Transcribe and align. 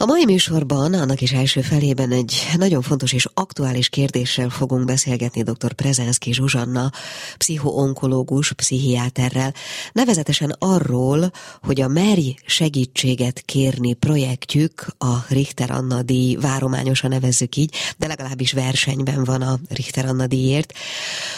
A 0.00 0.06
mai 0.06 0.24
műsorban, 0.24 0.94
annak 0.94 1.20
is 1.20 1.32
első 1.32 1.60
felében 1.60 2.12
egy 2.12 2.46
nagyon 2.56 2.82
fontos 2.82 3.12
és 3.12 3.28
aktuális 3.34 3.88
kérdéssel 3.88 4.48
fogunk 4.48 4.84
beszélgetni 4.84 5.42
dr. 5.42 5.72
Prezenszki 5.72 6.32
Zsuzsanna, 6.32 6.90
pszichoonkológus, 7.36 8.52
pszichiáterrel, 8.52 9.54
nevezetesen 9.92 10.56
arról, 10.58 11.30
hogy 11.62 11.80
a 11.80 11.88
Meri 11.88 12.38
segítséget 12.46 13.40
kérni 13.40 13.94
projektjük, 13.94 14.86
a 14.98 15.14
Richter 15.28 15.70
Anna 15.70 16.02
díj, 16.02 16.34
várományosan 16.34 17.10
nevezzük 17.10 17.56
így, 17.56 17.74
de 17.98 18.06
legalábbis 18.06 18.52
versenyben 18.52 19.24
van 19.24 19.42
a 19.42 19.58
Richter 19.68 20.04
Anna 20.04 20.26
díjért, 20.26 20.72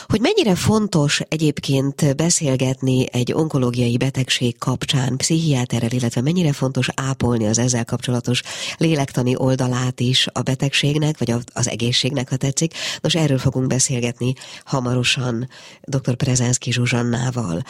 hogy 0.06 0.20
mennyire 0.20 0.54
fontos 0.54 1.20
egyébként 1.28 2.16
beszélgetni 2.16 3.06
egy 3.12 3.32
onkológiai 3.32 3.96
betegség 3.96 4.58
kapcsán 4.58 5.16
pszichiáterrel, 5.16 5.90
illetve 5.90 6.20
mennyire 6.20 6.52
fontos 6.52 6.88
ápolni 6.94 7.46
az 7.46 7.58
ezzel 7.58 7.84
kapcsolatos 7.84 8.42
lélektani 8.76 9.34
oldalát 9.36 10.00
is 10.00 10.26
a 10.32 10.40
betegségnek, 10.40 11.18
vagy 11.18 11.34
az 11.52 11.68
egészségnek, 11.68 12.28
ha 12.28 12.36
tetszik. 12.36 12.74
Nos, 13.00 13.14
erről 13.14 13.38
fogunk 13.38 13.66
beszélgetni 13.66 14.34
hamarosan 14.64 15.48
dr. 15.82 16.14
Prezenszki 16.14 16.72
Zsuzsannával. 16.72 17.62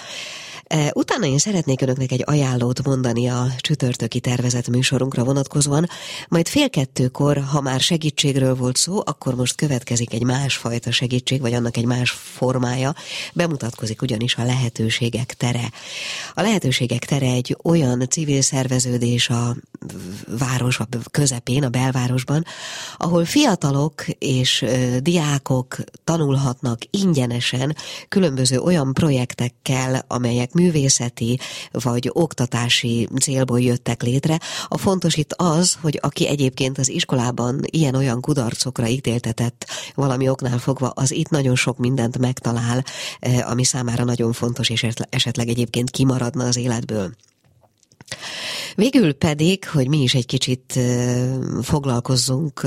E, 0.73 0.91
utána 0.95 1.27
én 1.27 1.39
szeretnék 1.39 1.81
önöknek 1.81 2.13
egy 2.13 2.23
ajánlót 2.27 2.85
mondani 2.85 3.29
a 3.29 3.47
csütörtöki 3.59 4.21
tervezett 4.21 4.69
műsorunkra 4.69 5.25
vonatkozóan, 5.25 5.89
majd 6.29 6.49
fél 6.49 6.71
kettőkor, 6.71 7.45
ha 7.51 7.61
már 7.61 7.81
segítségről 7.81 8.55
volt 8.55 8.77
szó, 8.77 9.03
akkor 9.05 9.35
most 9.35 9.55
következik 9.55 10.13
egy 10.13 10.23
másfajta 10.23 10.91
segítség, 10.91 11.41
vagy 11.41 11.53
annak 11.53 11.77
egy 11.77 11.85
más 11.85 12.11
formája. 12.11 12.95
Bemutatkozik 13.33 14.03
ugyanis 14.03 14.37
a 14.37 14.45
lehetőségek 14.45 15.35
tere. 15.35 15.71
A 16.35 16.41
lehetőségek 16.41 17.05
tere 17.05 17.27
egy 17.27 17.57
olyan 17.63 18.09
civil 18.09 18.43
szerveződés 18.43 19.29
a 19.29 19.57
város 20.39 20.79
a 20.79 20.89
közepén, 21.11 21.65
a 21.65 21.69
belvárosban, 21.69 22.45
ahol 22.97 23.25
fiatalok 23.25 24.05
és 24.19 24.65
diákok 25.01 25.77
tanulhatnak 26.05 26.79
ingyenesen 26.91 27.77
különböző 28.09 28.59
olyan 28.59 28.93
projektekkel, 28.93 30.05
amelyek 30.09 30.53
művészeti 30.63 31.39
vagy 31.71 32.11
oktatási 32.13 33.09
célból 33.21 33.61
jöttek 33.61 34.03
létre. 34.03 34.41
A 34.69 34.79
fontos 34.79 35.17
itt 35.17 35.33
az, 35.33 35.79
hogy 35.81 35.99
aki 36.03 36.29
egyébként 36.29 36.79
az 36.79 36.89
iskolában 36.89 37.61
ilyen-olyan 37.71 38.21
kudarcokra 38.21 38.87
ítéltetett 38.87 39.67
valami 39.95 40.29
oknál 40.29 40.59
fogva, 40.59 40.89
az 40.89 41.13
itt 41.13 41.29
nagyon 41.29 41.57
sok 41.57 41.79
mindent 41.79 42.19
megtalál, 42.19 42.85
ami 43.43 43.65
számára 43.65 44.05
nagyon 44.05 44.33
fontos, 44.33 44.69
és 44.69 44.87
esetleg 45.11 45.49
egyébként 45.49 45.91
kimaradna 45.91 46.45
az 46.45 46.57
életből. 46.57 47.13
Végül 48.75 49.13
pedig, 49.13 49.69
hogy 49.69 49.89
mi 49.89 50.03
is 50.03 50.15
egy 50.15 50.27
kicsit 50.27 50.79
foglalkozzunk 51.63 52.67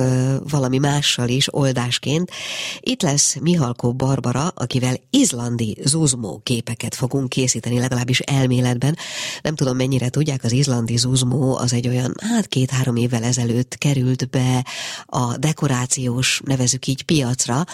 valami 0.49 0.77
mással 0.77 1.29
is 1.29 1.53
oldásként, 1.53 2.31
itt 2.79 3.01
lesz 3.01 3.35
Mihalkó 3.41 3.93
Barbara, 3.93 4.47
akivel 4.47 4.95
izlandi 5.09 5.77
zuzmó 5.83 6.41
képeket 6.43 6.95
fogunk 6.95 7.29
készíteni, 7.29 7.79
legalábbis 7.79 8.19
elméletben. 8.19 8.97
Nem 9.41 9.55
tudom, 9.55 9.75
mennyire 9.75 10.09
tudják, 10.09 10.43
az 10.43 10.51
izlandi 10.51 10.97
zuzmó 10.97 11.57
az 11.57 11.73
egy 11.73 11.87
olyan, 11.87 12.13
hát 12.21 12.47
két-három 12.47 12.95
évvel 12.95 13.23
ezelőtt 13.23 13.77
került 13.77 14.29
be 14.29 14.65
a 15.05 15.37
dekorációs, 15.37 16.41
nevezük 16.45 16.87
így, 16.87 17.03
piacra, 17.03 17.65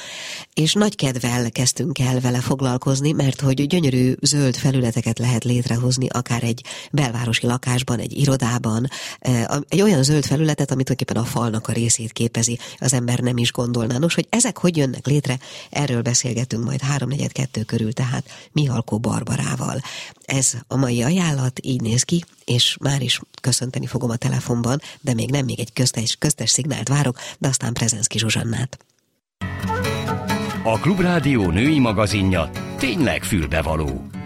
és 0.54 0.74
nagy 0.74 0.96
kedvel 0.96 1.52
kezdtünk 1.52 2.00
el 2.00 2.20
vele 2.20 2.40
foglalkozni, 2.40 3.12
mert 3.12 3.42
hogy 3.42 3.68
gyönyörű 3.68 4.14
zöld 4.22 4.56
felületeket 4.56 5.20
lehet 5.20 5.44
létrehozni, 5.44 6.08
akár 6.08 6.44
egy 6.44 6.64
belvárosi 6.92 7.46
lakásban, 7.46 7.61
egy 8.00 8.18
irodában, 8.18 8.88
egy 9.68 9.82
olyan 9.82 10.04
zöld 10.04 10.26
felületet, 10.26 10.72
amit 10.72 10.86
tulajdonképpen 10.86 11.24
a 11.24 11.26
falnak 11.26 11.68
a 11.68 11.72
részét 11.72 12.12
képezi, 12.12 12.60
az 12.78 12.94
ember 12.94 13.20
nem 13.20 13.38
is 13.38 13.52
gondolná. 13.52 13.98
Nos, 13.98 14.14
hogy 14.14 14.28
ezek 14.30 14.58
hogy 14.58 14.78
jönnek 14.78 15.06
létre, 15.06 15.40
erről 15.70 16.02
beszélgetünk 16.02 16.64
majd 16.64 16.82
3-4-2 16.98 17.64
körül, 17.66 17.94
tehát 17.94 18.30
Mihalkó 18.52 19.00
Barbarával. 19.00 19.82
Ez 20.26 20.54
a 20.68 20.76
mai 20.76 21.04
ajánlat, 21.04 21.60
így 21.64 21.82
néz 21.82 22.04
ki, 22.04 22.24
és 22.46 22.78
már 22.80 23.02
is 23.02 23.22
köszönteni 23.42 23.86
fogom 23.86 24.10
a 24.10 24.16
telefonban, 24.16 24.82
de 25.02 25.14
még 25.14 25.30
nem, 25.30 25.46
még 25.46 25.60
egy 25.60 25.74
köztes, 25.74 26.16
köztes 26.20 26.50
szignált 26.50 26.88
várok, 26.88 27.18
de 27.38 27.48
aztán 27.48 27.74
Prezenszki 27.74 28.18
Zsuzsannát. 28.18 28.78
A 30.64 30.80
Klubrádió 30.80 31.50
női 31.50 31.80
magazinja 31.80 32.50
tényleg 32.78 33.24
fülbevaló. 33.24 34.21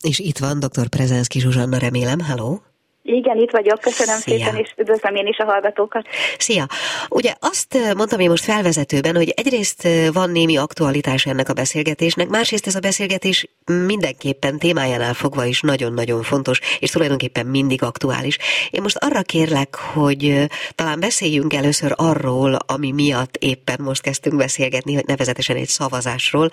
És 0.00 0.18
itt 0.18 0.38
van 0.38 0.58
dr. 0.58 0.88
Prezenszki 0.88 1.40
Zsuzsanna, 1.40 1.78
remélem. 1.78 2.20
Halló! 2.20 2.62
Igen, 3.10 3.36
itt 3.38 3.50
vagyok, 3.50 3.80
köszönöm 3.80 4.16
Szia. 4.16 4.36
szépen, 4.36 4.56
és 4.56 4.74
üdvözlöm 4.76 5.14
én 5.14 5.26
is 5.26 5.36
a 5.38 5.44
hallgatókat. 5.44 6.06
Szia! 6.38 6.66
Ugye 7.08 7.34
azt 7.40 7.94
mondtam 7.96 8.20
én 8.20 8.28
most 8.28 8.44
felvezetőben, 8.44 9.16
hogy 9.16 9.32
egyrészt 9.36 9.88
van 10.12 10.30
némi 10.30 10.56
aktualitás 10.56 11.26
ennek 11.26 11.48
a 11.48 11.52
beszélgetésnek, 11.52 12.28
másrészt 12.28 12.66
ez 12.66 12.74
a 12.74 12.80
beszélgetés 12.80 13.48
mindenképpen 13.86 14.58
témájánál 14.58 15.14
fogva 15.14 15.44
is 15.44 15.60
nagyon-nagyon 15.60 16.22
fontos, 16.22 16.60
és 16.78 16.90
tulajdonképpen 16.90 17.46
mindig 17.46 17.82
aktuális. 17.82 18.38
Én 18.70 18.82
most 18.82 18.96
arra 18.96 19.22
kérlek, 19.22 19.74
hogy 19.74 20.46
talán 20.74 21.00
beszéljünk 21.00 21.54
először 21.54 21.92
arról, 21.96 22.54
ami 22.66 22.92
miatt 22.92 23.36
éppen 23.36 23.78
most 23.80 24.02
kezdtünk 24.02 24.36
beszélgetni, 24.36 24.94
hogy 24.94 25.06
nevezetesen 25.06 25.56
egy 25.56 25.68
szavazásról, 25.68 26.50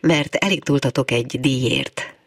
mert 0.00 0.34
elég 0.34 0.64
túltatok 0.64 1.10
egy 1.10 1.40
díjért. 1.40 2.17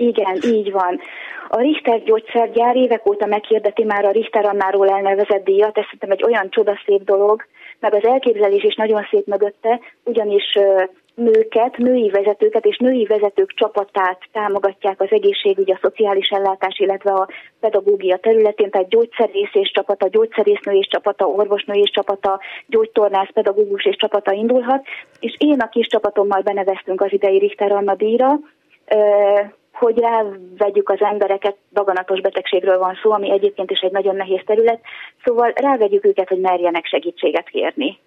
Igen, 0.00 0.38
így 0.42 0.72
van. 0.72 1.00
A 1.48 1.60
Richter 1.60 2.02
gyógyszergyár 2.02 2.76
évek 2.76 3.08
óta 3.08 3.26
meghirdeti 3.26 3.84
már 3.84 4.04
a 4.04 4.10
Richter 4.10 4.44
Annáról 4.44 4.88
elnevezett 4.88 5.44
díjat, 5.44 5.78
ez 5.78 5.84
szerintem 5.84 6.10
egy 6.10 6.24
olyan 6.24 6.50
csodaszép 6.50 7.04
dolog, 7.04 7.44
meg 7.80 7.94
az 7.94 8.04
elképzelés 8.04 8.64
is 8.64 8.74
nagyon 8.74 9.06
szép 9.10 9.26
mögötte, 9.26 9.80
ugyanis 10.04 10.44
nőket, 11.14 11.76
női 11.76 12.10
vezetőket 12.10 12.64
és 12.64 12.76
női 12.76 13.04
vezetők 13.04 13.54
csapatát 13.54 14.18
támogatják 14.32 15.00
az 15.00 15.10
egészségügy, 15.10 15.70
a 15.70 15.78
szociális 15.82 16.28
ellátás, 16.28 16.78
illetve 16.78 17.10
a 17.10 17.28
pedagógia 17.60 18.16
területén, 18.16 18.70
tehát 18.70 18.88
gyógyszerész 18.88 19.50
és 19.52 19.70
csapata, 19.70 20.08
gyógyszerésznő 20.08 20.72
és 20.72 20.86
csapata, 20.86 21.26
orvosnő 21.26 21.74
és 21.74 21.90
csapata, 21.90 22.40
gyógytornász, 22.66 23.32
pedagógus 23.32 23.84
és 23.84 23.96
csapata 23.96 24.32
indulhat, 24.32 24.86
és 25.20 25.34
én 25.38 25.60
a 25.60 25.68
kis 25.68 25.86
csapatommal 25.86 26.40
beneveztünk 26.40 27.00
az 27.00 27.12
idei 27.12 27.38
Richter 27.38 27.72
Anna 27.72 27.94
díjra, 27.94 28.38
hogy 29.78 29.98
rávegyük 29.98 30.88
az 30.88 31.00
embereket, 31.00 31.56
daganatos 31.72 32.20
betegségről 32.20 32.78
van 32.78 32.98
szó, 33.02 33.12
ami 33.12 33.30
egyébként 33.30 33.70
is 33.70 33.80
egy 33.80 33.92
nagyon 33.92 34.16
nehéz 34.16 34.40
terület, 34.46 34.80
szóval 35.24 35.52
rávegyük 35.54 36.04
őket, 36.04 36.28
hogy 36.28 36.40
merjenek 36.40 36.86
segítséget 36.86 37.48
kérni. 37.48 37.98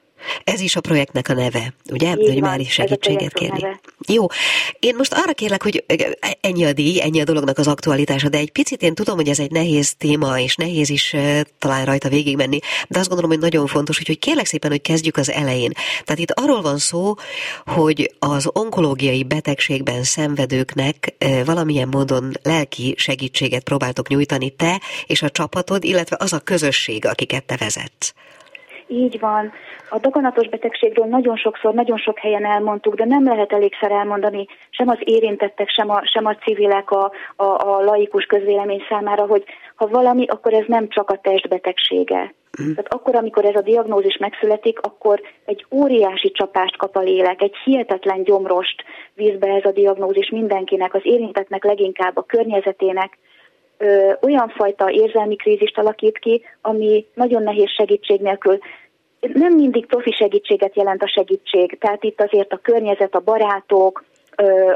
Ez 0.43 0.59
is 0.59 0.75
a 0.75 0.81
projektnek 0.81 1.29
a 1.29 1.33
neve, 1.33 1.73
ugye? 1.91 2.15
Így 2.17 2.27
hogy 2.27 2.41
már 2.41 2.59
is 2.59 2.71
segítséget 2.71 3.33
kérni. 3.33 3.61
Neve. 3.61 3.79
Jó. 4.07 4.25
Én 4.79 4.95
most 4.95 5.13
arra 5.13 5.33
kérlek, 5.33 5.63
hogy 5.63 5.83
ennyi 6.41 6.65
a 6.65 6.73
díj, 6.73 7.01
ennyi 7.01 7.21
a 7.21 7.23
dolognak 7.23 7.57
az 7.57 7.67
aktualitása, 7.67 8.29
de 8.29 8.37
egy 8.37 8.51
picit 8.51 8.81
én 8.81 8.95
tudom, 8.95 9.15
hogy 9.15 9.29
ez 9.29 9.39
egy 9.39 9.51
nehéz 9.51 9.93
téma, 9.93 10.39
és 10.39 10.55
nehéz 10.55 10.89
is 10.89 11.15
talán 11.59 11.85
rajta 11.85 12.09
végigmenni, 12.09 12.59
de 12.87 12.99
azt 12.99 13.07
gondolom, 13.07 13.31
hogy 13.31 13.41
nagyon 13.41 13.67
fontos, 13.67 13.97
hogy, 13.97 14.07
hogy 14.07 14.19
kérlek 14.19 14.45
szépen, 14.45 14.69
hogy 14.69 14.81
kezdjük 14.81 15.17
az 15.17 15.31
elején. 15.31 15.71
Tehát 16.03 16.21
itt 16.21 16.31
arról 16.31 16.61
van 16.61 16.77
szó, 16.77 17.15
hogy 17.65 18.15
az 18.19 18.49
onkológiai 18.53 19.23
betegségben 19.23 20.03
szenvedőknek 20.03 21.15
valamilyen 21.45 21.87
módon 21.87 22.31
lelki 22.43 22.93
segítséget 22.97 23.63
próbáltok 23.63 24.07
nyújtani 24.07 24.49
te 24.49 24.81
és 25.07 25.21
a 25.21 25.29
csapatod, 25.29 25.83
illetve 25.83 26.17
az 26.19 26.33
a 26.33 26.39
közösség, 26.39 27.05
akiket 27.05 27.43
te 27.43 27.55
vezetsz. 27.57 28.13
Így 28.91 29.19
van. 29.19 29.51
A 29.89 29.99
daganatos 29.99 30.47
betegségről 30.49 31.05
nagyon 31.05 31.35
sokszor, 31.35 31.73
nagyon 31.73 31.97
sok 31.97 32.17
helyen 32.19 32.45
elmondtuk, 32.45 32.95
de 32.95 33.05
nem 33.05 33.23
lehet 33.23 33.53
elégszer 33.53 33.91
elmondani 33.91 34.45
sem 34.69 34.87
az 34.87 34.97
érintettek, 34.99 35.69
sem 35.69 35.89
a, 35.89 36.01
sem 36.05 36.25
a 36.25 36.35
civilek, 36.35 36.91
a, 36.91 37.11
a, 37.35 37.43
a 37.43 37.83
laikus 37.83 38.25
közvélemény 38.25 38.83
számára, 38.89 39.25
hogy 39.25 39.43
ha 39.75 39.87
valami, 39.87 40.25
akkor 40.27 40.53
ez 40.53 40.65
nem 40.67 40.87
csak 40.87 41.09
a 41.09 41.19
testbetegsége. 41.21 42.33
Mm. 42.61 42.73
Tehát 42.73 42.93
akkor, 42.93 43.15
amikor 43.15 43.45
ez 43.45 43.55
a 43.55 43.61
diagnózis 43.61 44.17
megszületik, 44.17 44.79
akkor 44.79 45.21
egy 45.45 45.65
óriási 45.71 46.31
csapást 46.31 46.77
kap 46.77 46.95
a 46.95 46.99
lélek, 46.99 47.41
egy 47.41 47.55
hihetetlen 47.63 48.23
gyomrost 48.23 48.83
víz 49.13 49.37
be 49.39 49.47
ez 49.47 49.65
a 49.65 49.71
diagnózis 49.71 50.29
mindenkinek, 50.29 50.93
az 50.93 51.01
érintetnek 51.03 51.63
leginkább 51.63 52.17
a 52.17 52.23
környezetének, 52.23 53.17
ö, 53.77 54.11
olyan 54.21 54.49
fajta 54.49 54.91
érzelmi 54.91 55.35
krízist 55.35 55.77
alakít 55.77 56.17
ki, 56.17 56.41
ami 56.61 57.05
nagyon 57.13 57.43
nehéz 57.43 57.69
segítség 57.69 58.21
nélkül 58.21 58.59
nem 59.33 59.53
mindig 59.53 59.85
profi 59.85 60.11
segítséget 60.11 60.75
jelent 60.75 61.03
a 61.03 61.07
segítség, 61.07 61.77
tehát 61.79 62.03
itt 62.03 62.21
azért 62.21 62.53
a 62.53 62.59
környezet, 62.61 63.15
a 63.15 63.19
barátok, 63.19 64.03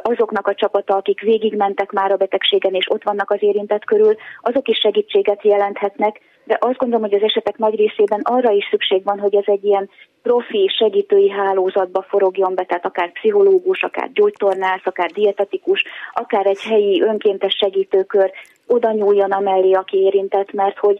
azoknak 0.02 0.48
a 0.48 0.54
csapata, 0.54 0.96
akik 0.96 1.22
végigmentek 1.22 1.92
már 1.92 2.12
a 2.12 2.16
betegségen 2.16 2.74
és 2.74 2.86
ott 2.90 3.04
vannak 3.04 3.32
az 3.32 3.38
érintett 3.42 3.86
körül, 3.86 4.16
azok 4.42 4.68
is 4.68 4.78
segítséget 4.78 5.44
jelenthetnek, 5.44 6.20
de 6.44 6.58
azt 6.60 6.78
gondolom, 6.78 7.10
hogy 7.10 7.14
az 7.14 7.24
esetek 7.24 7.58
nagy 7.58 7.76
részében 7.76 8.20
arra 8.24 8.52
is 8.52 8.68
szükség 8.70 9.04
van, 9.04 9.20
hogy 9.20 9.36
ez 9.36 9.44
egy 9.46 9.64
ilyen 9.64 9.90
profi 10.22 10.72
segítői 10.78 11.30
hálózatba 11.30 12.02
forogjon 12.02 12.56
be, 12.56 12.64
tehát 12.64 12.86
akár 12.86 13.12
pszichológus, 13.12 13.84
akár 13.84 14.12
gyógytornász, 14.14 14.86
akár 14.86 15.12
dietetikus, 15.12 15.84
akár 16.14 16.46
egy 16.46 16.62
helyi 16.62 17.02
önkéntes 17.02 17.56
segítőkör 17.58 18.32
oda 18.68 18.92
nyúljon 18.92 19.32
amellé, 19.32 19.72
aki 19.72 19.98
érintett, 19.98 20.54
mert 20.54 20.78
hogy 20.78 21.00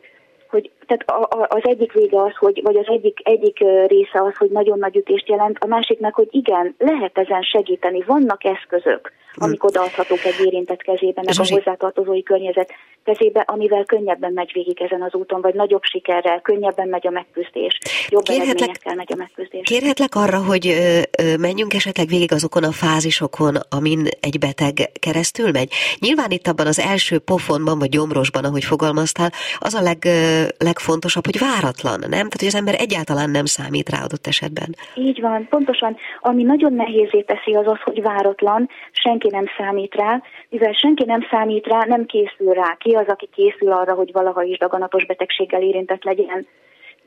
hogy 0.50 0.72
tehát 0.88 1.10
a, 1.10 1.38
a, 1.40 1.48
az 1.50 1.62
egyik 1.64 1.92
vége 1.94 2.22
az, 2.22 2.36
hogy, 2.36 2.62
vagy 2.64 2.76
az 2.76 2.88
egyik, 2.88 3.20
egyik 3.24 3.60
része 3.88 4.22
az, 4.22 4.36
hogy 4.36 4.50
nagyon 4.50 4.80
nagy 4.80 4.96
ütést 4.96 5.28
jelent, 5.28 5.58
a 5.60 5.68
másik 5.68 6.00
meg, 6.00 6.14
hogy 6.14 6.28
igen, 6.32 6.76
lehet 6.78 7.18
ezen 7.18 7.42
segíteni, 7.42 8.04
vannak 8.08 8.44
eszközök, 8.44 9.12
amik 9.34 9.64
odaadhatók 9.64 10.24
egy 10.24 10.46
érintett 10.46 10.82
kezébe, 10.82 11.22
meg 11.26 11.36
a 11.38 11.46
hozzátartozói 11.54 12.24
környezet 12.24 12.72
kezébe, 13.04 13.40
amivel 13.40 13.84
könnyebben 13.86 14.34
megy 14.34 14.52
végig 14.54 14.82
ezen 14.82 15.02
az 15.02 15.14
úton, 15.14 15.42
vagy 15.42 15.54
nagyobb 15.54 15.84
sikerrel, 15.84 16.42
könnyebben 16.42 16.88
megy 16.88 17.08
a 17.08 17.12
megküzdés, 17.12 17.80
jobb 18.10 18.24
kérhetlek, 18.24 18.56
eredményekkel 18.56 18.96
megy 18.96 19.12
a 19.12 19.16
megküzdés. 19.16 19.62
Kérhetlek 19.64 20.16
arra, 20.16 20.44
hogy 20.44 20.76
menjünk 21.40 21.74
esetleg 21.74 22.08
végig 22.08 22.32
azokon 22.32 22.64
a 22.64 22.72
fázisokon, 22.72 23.56
amin 23.70 24.08
egy 24.20 24.40
beteg 24.40 24.92
keresztül 25.00 25.52
megy. 25.52 25.72
Nyilván 26.00 26.32
itt 26.32 26.48
abban 26.48 26.68
az 26.68 26.80
első 26.80 27.20
pofonban, 27.20 27.80
vagy 27.80 27.90
gyomrosban, 27.90 28.44
ahogy 28.44 28.64
fogalmaztál, 28.64 29.32
az 29.60 29.74
a 29.74 29.82
leg, 29.82 30.08
legfontosabb, 30.76 31.26
hogy 31.26 31.40
váratlan, 31.40 32.00
nem? 32.00 32.26
Tehát, 32.30 32.44
hogy 32.44 32.54
az 32.54 32.56
ember 32.62 32.76
egyáltalán 32.78 33.30
nem 33.30 33.46
számít 33.46 33.90
rá 33.90 34.00
adott 34.04 34.28
esetben. 34.28 34.76
Így 34.96 35.22
van, 35.22 35.48
pontosan. 35.50 35.98
Ami 36.20 36.44
nagyon 36.44 36.74
nehézé 36.74 37.22
teszi 37.22 37.54
az 37.56 37.68
az, 37.68 37.82
hogy 37.84 38.02
váratlan, 38.02 38.70
senki 38.92 39.30
nem 39.32 39.46
számít 39.58 39.94
rá, 39.96 40.22
mivel 40.50 40.74
senki 40.74 41.06
nem 41.06 41.28
számít 41.32 41.66
rá, 41.68 41.80
nem 41.88 42.06
készül 42.06 42.54
rá. 42.54 42.76
Ki 42.80 42.92
az, 42.94 43.08
aki 43.08 43.30
készül 43.36 43.72
arra, 43.72 43.94
hogy 43.94 44.12
valaha 44.12 44.44
is 44.44 44.58
daganatos 44.58 45.06
betegséggel 45.06 45.62
érintett 45.62 46.04
legyen? 46.04 46.48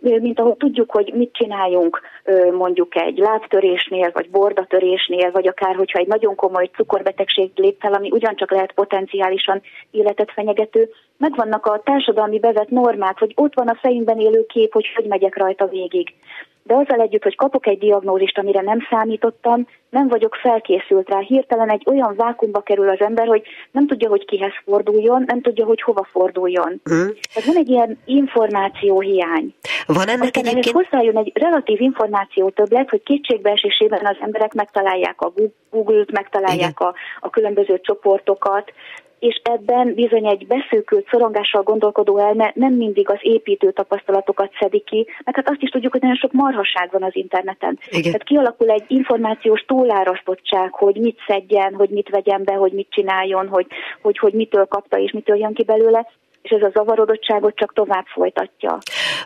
Mint 0.01 0.41
ahogy 0.41 0.57
tudjuk, 0.57 0.91
hogy 0.91 1.13
mit 1.15 1.33
csináljunk 1.33 2.01
mondjuk 2.53 2.97
egy 2.97 3.19
lábtörésnél, 3.19 4.11
vagy 4.13 4.31
bordatörésnél, 4.31 5.31
vagy 5.31 5.47
akár, 5.47 5.75
hogyha 5.75 5.99
egy 5.99 6.07
nagyon 6.07 6.35
komoly 6.35 6.71
cukorbetegség 6.77 7.51
lép 7.55 7.81
fel, 7.81 7.93
ami 7.93 8.11
ugyancsak 8.11 8.51
lehet 8.51 8.73
potenciálisan 8.73 9.63
életet 9.91 10.33
fenyegető, 10.33 10.91
megvannak 11.17 11.67
a 11.67 11.81
társadalmi 11.85 12.39
bevett 12.39 12.69
normák, 12.69 13.19
vagy 13.19 13.33
ott 13.37 13.55
van 13.55 13.69
a 13.69 13.79
fejünkben 13.81 14.19
élő 14.19 14.47
kép, 14.47 14.73
hogy 14.73 14.87
hogy 14.95 15.07
megyek 15.07 15.37
rajta 15.37 15.67
végig 15.67 16.15
de 16.69 16.75
azzal 16.75 17.01
együtt, 17.01 17.23
hogy 17.23 17.37
kapok 17.37 17.67
egy 17.67 17.79
diagnózist, 17.79 18.39
amire 18.39 18.61
nem 18.61 18.79
számítottam, 18.91 19.67
nem 19.91 20.09
vagyok 20.09 20.35
felkészült 20.35 21.09
rá. 21.09 21.19
Hirtelen 21.19 21.71
egy 21.71 21.83
olyan 21.87 22.15
vákumba 22.17 22.61
kerül 22.61 22.89
az 22.89 23.01
ember, 23.01 23.27
hogy 23.27 23.43
nem 23.71 23.87
tudja, 23.87 24.09
hogy 24.09 24.25
kihez 24.25 24.53
forduljon, 24.65 25.23
nem 25.27 25.41
tudja, 25.41 25.65
hogy 25.65 25.83
hova 25.83 26.07
forduljon. 26.11 26.69
Mm. 26.71 27.09
Tehát 27.33 27.47
van 27.47 27.57
egy 27.57 27.69
ilyen 27.69 27.99
információhiány. 28.05 29.55
Van 29.87 30.09
ennek 30.09 30.23
Aztán 30.23 30.45
egyébként... 30.45 30.75
hozzájön 30.75 31.17
egy 31.17 31.33
relatív 31.35 31.81
információ 31.81 32.51
többlet, 32.51 32.91
hogy 32.91 33.03
kétségbeesésében 33.03 34.07
az 34.07 34.17
emberek 34.21 34.55
megtalálják 34.55 35.21
a 35.21 35.33
Google-t, 35.71 36.13
megtalálják 36.13 36.81
a, 36.81 36.95
a 37.21 37.31
különböző 37.31 37.81
csoportokat, 37.83 38.73
és 39.19 39.41
ebben 39.43 39.95
bizony 39.95 40.27
egy 40.27 40.47
beszűkült 40.47 41.09
szorongással 41.11 41.63
gondolkodó 41.63 42.19
elme 42.19 42.53
nem 42.55 42.73
mindig 42.73 43.11
az 43.11 43.19
építő 43.21 43.71
tapasztalatokat 43.73 44.51
szedi 44.61 44.83
ki, 44.87 45.07
meg 45.25 45.35
hát 45.35 45.49
azt 45.51 45.63
is 45.63 45.71
tudjuk, 45.71 45.93
hogy 45.93 46.01
nagyon 46.01 46.17
sok 46.17 46.33
marhaság 46.33 46.89
van 46.93 47.03
az 47.03 47.17
interneten. 47.17 47.79
Igen. 47.89 48.03
Tehát 48.03 48.23
kialakul 48.23 48.71
egy 48.71 48.85
információs 48.87 49.65
túlárasztottság, 49.67 50.73
hogy 50.73 50.97
mit 50.97 51.19
szedjen, 51.27 51.75
hogy 51.75 51.89
mit 51.91 52.09
vegyen 52.09 52.45
be, 52.45 52.53
hogy 52.53 52.73
mit 52.73 52.91
csináljon, 52.91 53.49
hogy, 53.49 53.67
hogy, 54.03 54.19
hogy 54.19 54.33
mitől 54.33 54.65
kapta 54.67 54.99
és 54.99 55.13
mitől 55.13 55.37
jön 55.37 55.55
ki 55.55 55.65
belőle, 55.65 56.07
és 56.49 56.57
ez 56.57 56.63
a 56.63 56.71
zavarodottságot 56.75 57.57
csak 57.57 57.73
tovább 57.73 58.07
folytatja. 58.07 58.79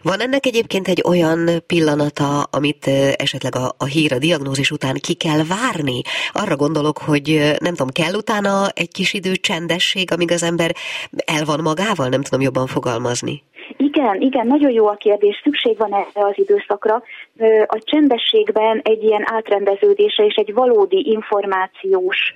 Van 0.03 0.21
ennek 0.21 0.47
egyébként 0.47 0.89
egy 0.89 1.03
olyan 1.07 1.49
pillanata, 1.67 2.43
amit 2.43 2.87
esetleg 3.17 3.55
a, 3.55 3.75
a 3.79 3.85
hír, 3.85 4.13
a 4.13 4.19
diagnózis 4.19 4.71
után 4.71 4.95
ki 5.01 5.15
kell 5.15 5.43
várni? 5.49 6.01
Arra 6.33 6.57
gondolok, 6.57 6.99
hogy 6.99 7.57
nem 7.59 7.75
tudom, 7.75 7.89
kell 7.89 8.15
utána 8.15 8.69
egy 8.75 8.93
kis 8.93 9.13
idő 9.13 9.33
csendesség, 9.33 10.13
amíg 10.13 10.31
az 10.31 10.43
ember 10.43 10.75
el 11.25 11.45
van 11.45 11.61
magával? 11.61 12.09
Nem 12.09 12.23
tudom 12.23 12.41
jobban 12.41 12.67
fogalmazni. 12.67 13.43
Igen, 13.77 14.21
igen, 14.21 14.47
nagyon 14.47 14.71
jó 14.71 14.87
a 14.87 14.95
kérdés, 14.95 15.41
szükség 15.43 15.77
van 15.77 15.95
erre 15.95 16.27
az 16.27 16.33
időszakra. 16.35 17.03
A 17.67 17.79
csendességben 17.79 18.81
egy 18.83 19.03
ilyen 19.03 19.23
átrendeződése 19.33 20.25
és 20.25 20.35
egy 20.35 20.55
valódi 20.55 21.11
információs 21.11 22.33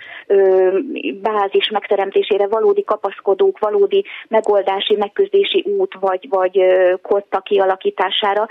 bázis 1.22 1.70
megteremtésére, 1.70 2.46
valódi 2.46 2.84
kapaszkodók, 2.84 3.58
valódi 3.58 4.04
megoldási, 4.28 4.96
megküzdési 4.96 5.64
út 5.78 5.94
vagy, 6.00 6.26
vagy 6.28 6.60
kotta 7.02 7.40
kialakítására 7.40 8.48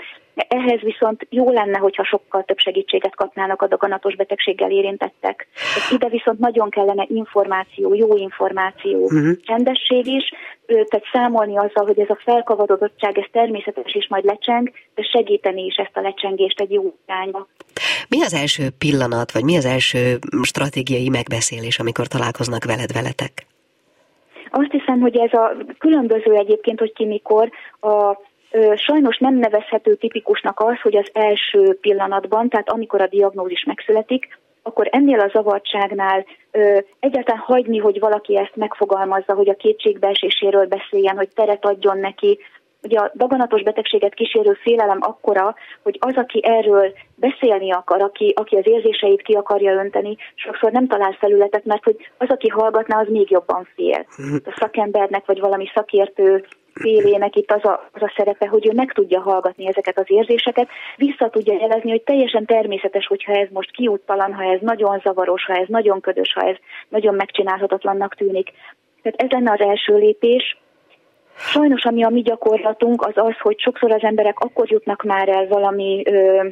ehhez 0.48 0.80
viszont 0.80 1.26
jó 1.30 1.50
lenne, 1.50 1.78
hogyha 1.78 2.04
sokkal 2.04 2.44
több 2.44 2.58
segítséget 2.58 3.14
kapnának 3.14 3.62
a 3.62 3.66
daganatos 3.66 4.16
betegséggel 4.16 4.70
érintettek. 4.70 5.48
Ez 5.76 5.92
ide 5.92 6.08
viszont 6.08 6.38
nagyon 6.38 6.70
kellene 6.70 7.04
információ, 7.08 7.94
jó 7.94 8.16
információ, 8.16 8.98
uh-huh. 8.98 9.36
csendesség 9.42 10.06
is, 10.06 10.32
tehát 10.66 11.04
számolni 11.12 11.56
azzal, 11.56 11.86
hogy 11.86 12.00
ez 12.00 12.10
a 12.10 12.18
felkavarodottság, 12.24 13.18
ez 13.18 13.24
természetes 13.32 13.94
és 13.94 14.06
majd 14.08 14.24
lecseng, 14.24 14.70
de 14.94 15.02
segíteni 15.02 15.64
is 15.64 15.74
ezt 15.74 15.96
a 15.96 16.00
lecsengést 16.00 16.60
egy 16.60 16.72
jó 16.72 16.94
irányba. 17.06 17.46
Mi 18.08 18.22
az 18.22 18.34
első 18.34 18.68
pillanat, 18.78 19.32
vagy 19.32 19.44
mi 19.44 19.56
az 19.56 19.64
első 19.64 20.18
stratégiai 20.42 21.08
megbeszélés, 21.08 21.78
amikor 21.78 22.06
találkoznak 22.06 22.64
veled, 22.64 22.92
veletek? 22.92 23.46
Azt 24.50 24.70
hiszem, 24.70 25.00
hogy 25.00 25.16
ez 25.16 25.32
a 25.32 25.56
különböző 25.78 26.34
egyébként, 26.34 26.78
hogy 26.78 26.92
ki 26.92 27.04
mikor 27.04 27.50
a 27.80 28.18
Sajnos 28.74 29.18
nem 29.18 29.34
nevezhető 29.34 29.94
tipikusnak 29.94 30.60
az, 30.60 30.80
hogy 30.82 30.96
az 30.96 31.10
első 31.12 31.78
pillanatban, 31.80 32.48
tehát 32.48 32.70
amikor 32.70 33.00
a 33.00 33.06
diagnózis 33.06 33.64
megszületik, 33.64 34.38
akkor 34.66 34.88
ennél 34.90 35.20
a 35.20 35.28
zavartságnál 35.32 36.24
ö, 36.50 36.78
egyáltalán 37.00 37.40
hagyni, 37.40 37.78
hogy 37.78 37.98
valaki 37.98 38.36
ezt 38.36 38.56
megfogalmazza, 38.56 39.34
hogy 39.34 39.48
a 39.48 39.54
kétségbeeséséről 39.54 40.66
beszéljen, 40.66 41.16
hogy 41.16 41.28
teret 41.34 41.64
adjon 41.64 41.98
neki. 41.98 42.38
Ugye 42.82 42.98
a 42.98 43.10
daganatos 43.14 43.62
betegséget 43.62 44.14
kísérő 44.14 44.52
félelem 44.52 44.98
akkora, 45.00 45.54
hogy 45.82 45.96
az, 46.00 46.16
aki 46.16 46.40
erről 46.44 46.92
beszélni 47.14 47.72
akar, 47.72 48.02
aki, 48.02 48.32
aki 48.36 48.56
az 48.56 48.66
érzéseit 48.66 49.22
ki 49.22 49.32
akarja 49.32 49.72
önteni, 49.72 50.16
sokszor 50.34 50.72
nem 50.72 50.86
talál 50.86 51.12
felületet, 51.12 51.64
mert 51.64 51.84
hogy 51.84 51.96
az, 52.18 52.28
aki 52.30 52.48
hallgatná, 52.48 53.00
az 53.00 53.08
még 53.08 53.30
jobban 53.30 53.68
fél. 53.74 54.06
Mhm. 54.16 54.36
A 54.44 54.56
szakembernek 54.58 55.26
vagy 55.26 55.40
valami 55.40 55.70
szakértő 55.74 56.44
félének 56.80 57.36
itt 57.36 57.52
az 57.52 57.64
a, 57.64 57.88
az 57.92 58.02
a 58.02 58.12
szerepe, 58.16 58.48
hogy 58.48 58.68
ő 58.68 58.72
meg 58.74 58.92
tudja 58.92 59.20
hallgatni 59.20 59.66
ezeket 59.66 59.98
az 59.98 60.04
érzéseket, 60.06 60.68
vissza 60.96 61.28
tudja 61.28 61.54
jelezni, 61.60 61.90
hogy 61.90 62.02
teljesen 62.02 62.44
természetes, 62.44 63.06
hogyha 63.06 63.32
ez 63.32 63.48
most 63.50 63.70
kiúttalan, 63.70 64.34
ha 64.34 64.42
ez 64.42 64.60
nagyon 64.60 65.00
zavaros, 65.04 65.44
ha 65.44 65.54
ez 65.54 65.68
nagyon 65.68 66.00
ködös, 66.00 66.32
ha 66.32 66.46
ez 66.46 66.56
nagyon 66.88 67.14
megcsinálhatatlannak 67.14 68.14
tűnik. 68.14 68.52
Tehát 69.02 69.22
ez 69.22 69.30
lenne 69.30 69.52
az 69.52 69.60
első 69.60 69.96
lépés. 69.96 70.56
Sajnos, 71.36 71.84
ami 71.84 72.04
a 72.04 72.08
mi 72.08 72.20
gyakorlatunk, 72.20 73.02
az 73.02 73.12
az, 73.14 73.38
hogy 73.40 73.60
sokszor 73.60 73.92
az 73.92 74.02
emberek 74.02 74.38
akkor 74.38 74.70
jutnak 74.70 75.02
már 75.02 75.28
el 75.28 75.46
valami 75.46 76.02
ö, 76.04 76.48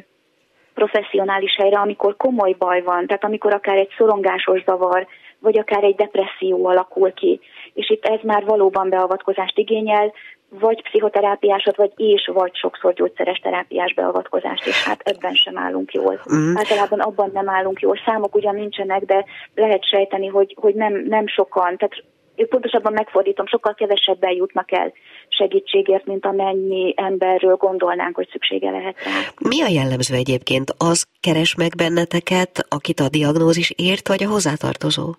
professzionális 0.73 1.55
helyre, 1.55 1.77
amikor 1.77 2.17
komoly 2.17 2.55
baj 2.57 2.81
van, 2.81 3.07
tehát 3.07 3.23
amikor 3.23 3.53
akár 3.53 3.77
egy 3.77 3.93
szorongásos 3.97 4.63
zavar, 4.63 5.07
vagy 5.39 5.57
akár 5.57 5.83
egy 5.83 5.95
depresszió 5.95 6.65
alakul 6.65 7.13
ki 7.13 7.39
és 7.75 7.89
itt 7.89 8.05
ez 8.05 8.19
már 8.23 8.45
valóban 8.45 8.89
beavatkozást 8.89 9.57
igényel, 9.57 10.13
vagy 10.49 10.81
pszichoterápiásot, 10.81 11.75
vagy 11.75 11.91
és 11.95 12.31
vagy 12.33 12.55
sokszor 12.55 12.93
gyógyszeres 12.93 13.39
terápiás 13.39 13.93
beavatkozást, 13.93 14.67
és 14.67 14.83
hát 14.83 15.01
ebben 15.03 15.33
sem 15.33 15.57
állunk 15.57 15.93
jól. 15.93 16.21
Mm. 16.33 16.55
Általában 16.57 16.99
abban 16.99 17.29
nem 17.33 17.49
állunk 17.49 17.79
jól. 17.79 17.99
Számok 18.05 18.35
ugyan 18.35 18.55
nincsenek, 18.55 19.05
de 19.05 19.25
lehet 19.55 19.87
sejteni, 19.87 20.27
hogy, 20.27 20.55
hogy 20.61 20.73
nem, 20.75 20.93
nem 20.93 21.27
sokan, 21.27 21.77
tehát 21.77 22.03
pontosabban 22.49 22.93
megfordítom, 22.93 23.45
sokkal 23.45 23.73
kevesebben 23.73 24.31
jutnak 24.31 24.71
el 24.71 24.93
segítségért, 25.27 26.05
mint 26.05 26.25
amennyi 26.25 26.93
emberről 26.97 27.55
gondolnánk, 27.55 28.15
hogy 28.15 28.29
szüksége 28.31 28.69
lehet 28.71 28.95
rá. 29.03 29.11
Mi 29.49 29.61
a 29.61 29.67
jellemző 29.67 30.15
egyébként? 30.15 30.73
Az 30.77 31.05
keres 31.19 31.55
meg 31.55 31.71
benneteket, 31.77 32.65
akit 32.69 32.99
a 32.99 33.09
diagnózis 33.09 33.73
ért, 33.75 34.07
vagy 34.07 34.23
a 34.23 34.29
hozzátartozó? 34.29 35.13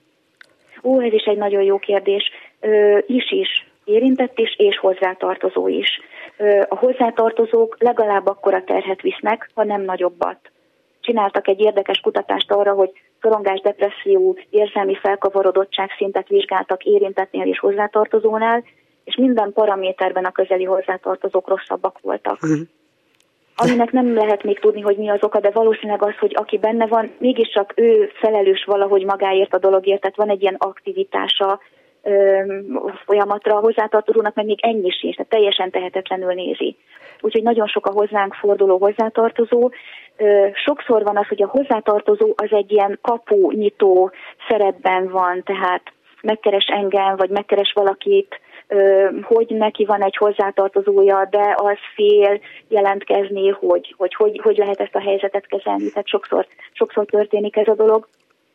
Ó, 0.83 1.01
ez 1.01 1.13
is 1.13 1.25
egy 1.25 1.37
nagyon 1.37 1.63
jó 1.63 1.79
kérdés. 1.79 2.31
Ö, 2.61 2.99
is 3.07 3.31
is, 3.31 3.67
érintett 3.85 4.39
is, 4.39 4.55
és 4.57 4.79
hozzátartozó 4.79 5.69
is. 5.69 6.01
Ö, 6.37 6.63
a 6.69 6.77
hozzátartozók 6.77 7.77
legalább 7.79 8.27
akkora 8.27 8.65
terhet 8.65 9.01
visznek, 9.01 9.51
ha 9.55 9.65
nem 9.65 9.83
nagyobbat. 9.83 10.39
Csináltak 11.07 11.49
egy 11.49 11.61
érdekes 11.61 12.01
kutatást 12.01 12.51
arra, 12.51 12.73
hogy 12.73 12.91
szorongás, 13.21 13.61
depresszió, 13.61 14.39
érzelmi 14.51 14.97
felkavarodottság 14.97 15.91
szintet 15.97 16.29
vizsgáltak 16.29 16.85
érintettnél 16.85 17.47
és 17.47 17.59
hozzátartozónál, 17.59 18.65
és 19.05 19.17
minden 19.17 19.53
paraméterben 19.53 20.25
a 20.25 20.33
közeli 20.33 20.65
hozzátartozók 20.65 21.49
rosszabbak 21.49 21.99
voltak. 22.01 22.43
Uh-huh 22.43 22.59
aminek 23.59 23.93
nem 23.93 24.15
lehet 24.15 24.43
még 24.43 24.59
tudni, 24.59 24.81
hogy 24.81 24.97
mi 24.97 25.09
az 25.09 25.23
oka, 25.23 25.41
de 25.41 25.51
valószínűleg 25.51 26.03
az, 26.03 26.17
hogy 26.19 26.33
aki 26.35 26.59
benne 26.59 26.87
van, 26.87 27.11
mégiscsak 27.19 27.73
ő 27.77 28.11
felelős 28.15 28.65
valahogy 28.65 29.05
magáért 29.05 29.55
a 29.55 29.59
dologért, 29.59 30.01
tehát 30.01 30.17
van 30.17 30.31
egy 30.31 30.43
ilyen 30.43 30.57
aktivitása, 30.59 31.61
folyamatra 33.05 33.57
a 33.57 33.61
hozzátartozónak, 33.61 34.35
meg 34.35 34.45
még 34.45 34.59
ennyi 34.63 34.91
sincs, 34.91 35.17
tehát 35.17 35.31
teljesen 35.31 35.71
tehetetlenül 35.71 36.33
nézi. 36.33 36.77
Úgyhogy 37.21 37.43
nagyon 37.43 37.67
sok 37.67 37.87
a 37.87 37.93
hozzánk 37.93 38.35
forduló 38.35 38.79
hozzátartozó. 38.79 39.71
Sokszor 40.65 41.03
van 41.03 41.17
az, 41.17 41.27
hogy 41.27 41.43
a 41.43 41.49
hozzátartozó 41.49 42.33
az 42.37 42.49
egy 42.51 42.73
ilyen 42.73 42.99
kapu 43.03 43.51
nyitó 43.51 44.11
szerepben 44.49 45.09
van, 45.09 45.43
tehát 45.43 45.83
megkeres 46.23 46.67
engem, 46.67 47.17
vagy 47.17 47.31
megkeres 47.31 47.73
valakit, 47.75 48.41
hogy 49.23 49.47
neki 49.49 49.85
van 49.85 50.03
egy 50.03 50.17
hozzátartozója, 50.17 51.29
de 51.31 51.55
az 51.57 51.77
fél 51.95 52.41
jelentkezni, 52.69 53.49
hogy 53.49 53.95
hogy, 53.97 54.15
hogy, 54.15 54.41
hogy 54.43 54.57
lehet 54.57 54.81
ezt 54.81 54.95
a 54.95 55.01
helyzetet 55.01 55.47
kezelni. 55.47 55.91
Tehát 55.91 56.09
sokszor, 56.09 56.47
sokszor 56.73 57.07
történik 57.07 57.57
ez 57.57 57.69
a 57.69 57.75
dolog. 57.75 58.09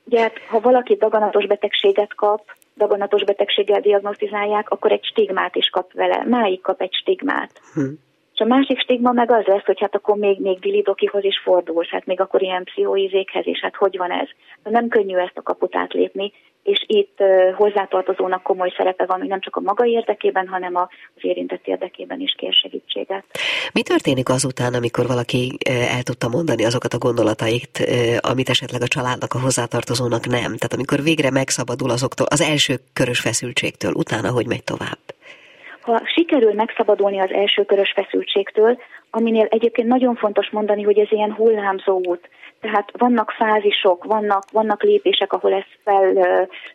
Ugye 0.04 0.22
hát, 0.22 0.38
ha 0.50 0.60
valaki 0.60 0.96
daganatos 0.96 1.46
betegséget 1.46 2.16
kap, 2.16 2.42
daganatos 2.78 3.24
betegséggel 3.24 3.80
diagnosztizálják, 3.80 4.70
akkor 4.70 4.92
egy 4.92 5.04
stigmát 5.04 5.56
is 5.56 5.70
kap 5.70 5.94
vele. 5.94 6.24
Máig 6.26 6.62
kap 6.62 6.82
egy 6.82 6.94
stigmát. 6.94 7.52
Hm. 7.74 7.82
És 8.42 8.48
a 8.48 8.54
másik 8.56 8.80
stigma 8.80 9.12
meg 9.12 9.32
az 9.32 9.46
lesz, 9.46 9.66
hogy 9.66 9.80
hát 9.80 9.96
akkor 9.96 10.18
még, 10.18 10.40
még 10.40 10.60
vilidokihoz 10.62 11.24
is 11.24 11.42
fordulsz, 11.44 11.90
hát 11.90 12.06
még 12.06 12.20
akkor 12.20 12.42
ilyen 12.42 12.64
pszichoizékhez 12.64 13.46
is, 13.46 13.60
hát 13.60 13.76
hogy 13.76 13.98
van 13.98 14.12
ez? 14.12 14.28
Nem 14.64 14.88
könnyű 14.88 15.16
ezt 15.16 15.38
a 15.38 15.42
kaput 15.42 15.76
átlépni, 15.76 16.34
és 16.64 16.84
itt 16.88 17.18
hozzátartozónak 17.56 18.44
komoly 18.44 18.74
szerepe 18.78 19.06
van, 19.06 19.20
hogy 19.20 19.28
nem 19.28 19.40
csak 19.40 19.56
a 19.56 19.60
maga 19.60 19.86
érdekében, 19.86 20.48
hanem 20.48 20.76
az 20.76 20.88
érintett 21.16 21.68
érdekében 21.68 22.20
is 22.20 22.36
kér 22.38 22.54
segítséget. 22.54 23.24
Mi 23.74 23.82
történik 23.82 24.30
azután, 24.30 24.74
amikor 24.74 25.08
valaki 25.08 25.58
el 25.96 26.04
tudta 26.04 26.30
mondani 26.30 26.66
azokat 26.66 26.94
a 26.94 26.98
gondolatait, 26.98 27.80
amit 28.20 28.50
esetleg 28.50 28.82
a 28.82 28.88
családnak, 28.88 29.34
a 29.34 29.40
hozzátartozónak 29.40 30.26
nem? 30.26 30.42
Tehát 30.42 30.74
amikor 30.74 31.02
végre 31.02 31.32
megszabadul 31.32 31.90
azoktól, 31.90 32.28
az 32.30 32.42
első 32.42 32.74
körös 32.94 33.20
feszültségtől, 33.20 33.94
utána 33.94 34.32
hogy 34.32 34.48
megy 34.48 34.64
tovább? 34.64 35.00
Ha 35.82 36.02
sikerül 36.06 36.54
megszabadulni 36.54 37.20
az 37.20 37.32
első 37.32 37.64
körös 37.64 37.92
feszültségtől, 37.92 38.78
aminél 39.10 39.46
egyébként 39.50 39.88
nagyon 39.88 40.16
fontos 40.16 40.50
mondani, 40.50 40.84
hogy 40.84 41.00
ez 41.00 41.12
ilyen 41.12 41.34
hullámzó 41.34 42.02
út. 42.06 42.30
Tehát 42.62 42.92
vannak 42.98 43.32
fázisok, 43.32 44.04
vannak, 44.04 44.44
vannak 44.52 44.84
lépések, 44.84 45.34
ahol 45.34 45.54
ez 45.54 45.96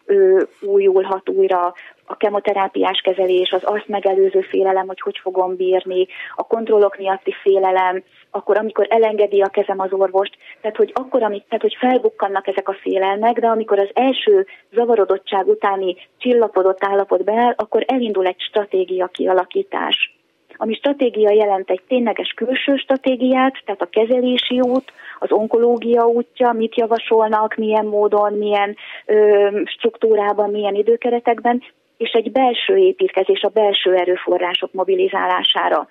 felújulhat 0.07 1.29
újra, 1.29 1.75
a 2.07 2.17
kemoterápiás 2.17 3.01
kezelés, 3.01 3.51
az 3.51 3.63
azt 3.65 3.89
megelőző 3.89 4.41
félelem, 4.41 4.87
hogy 4.87 5.01
hogy 5.01 5.19
fogom 5.23 5.57
bírni, 5.57 6.07
a 6.35 6.47
kontrollok 6.47 6.97
miatti 6.97 7.35
félelem, 7.43 8.03
akkor 8.31 8.59
amikor 8.59 8.87
elengedi 8.91 9.41
a 9.41 9.49
kezem 9.49 9.81
az 9.81 9.93
orvost, 9.93 10.37
tehát 10.61 10.77
hogy 10.77 10.93
akkor, 10.95 11.23
amik, 11.23 11.45
tehát 11.49 11.63
hogy 11.63 11.77
felbukkannak 11.79 12.47
ezek 12.47 12.69
a 12.69 12.77
félelmek, 12.81 13.39
de 13.39 13.47
amikor 13.47 13.79
az 13.79 13.91
első 13.95 14.47
zavarodottság 14.73 15.47
utáni 15.47 15.97
csillapodott 16.19 16.85
állapot 16.85 17.25
beáll, 17.25 17.55
akkor 17.57 17.85
elindul 17.87 18.27
egy 18.27 18.41
stratégia 18.41 19.07
kialakítás 19.07 20.16
ami 20.57 20.75
stratégia 20.75 21.31
jelent 21.31 21.71
egy 21.71 21.83
tényleges 21.89 22.33
külső 22.37 22.77
stratégiát, 22.77 23.63
tehát 23.65 23.83
a 23.83 23.89
kezelési 23.91 24.61
út, 24.61 24.93
az 25.19 25.33
onkológia 25.33 26.07
útja, 26.07 26.53
mit 26.53 26.77
javasolnak, 26.77 27.55
milyen 27.55 27.87
módon, 27.87 28.33
milyen 28.33 28.77
ö, 29.07 29.49
struktúrában, 29.65 30.51
milyen 30.51 30.75
időkeretekben, 30.75 31.63
és 31.97 32.11
egy 32.11 32.33
belső 32.33 32.77
építkezés 32.77 33.43
a 33.43 33.49
belső 33.49 33.95
erőforrások 33.95 34.73
mobilizálására. 34.73 35.89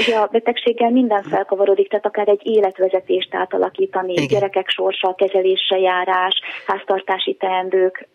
Ugye 0.00 0.16
a 0.16 0.28
betegséggel 0.32 0.90
minden 0.90 1.22
felkavarodik, 1.22 1.88
tehát 1.88 2.06
akár 2.06 2.28
egy 2.28 2.40
életvezetést 2.42 3.34
átalakítani, 3.34 4.12
Igen. 4.12 4.26
gyerekek 4.26 4.68
sorsa, 4.68 5.14
kezelésre 5.14 5.78
járás, 5.78 6.40
háztartási 6.66 7.34
teendők, 7.34 8.08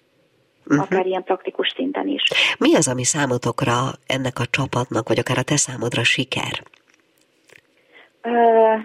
uh-huh. 0.70 0.82
akár 0.82 1.06
ilyen 1.06 1.24
praktikus 1.24 1.74
szinten 1.76 2.08
is. 2.08 2.22
Mi 2.60 2.76
az, 2.76 2.88
ami 2.88 3.04
számotokra 3.04 3.74
ennek 4.08 4.40
a 4.40 4.46
csapatnak, 4.50 5.08
vagy 5.08 5.20
akár 5.20 5.38
a 5.38 5.44
te 5.44 5.58
számodra 5.58 6.04
siker? 6.04 6.64
Uh, 8.24 8.82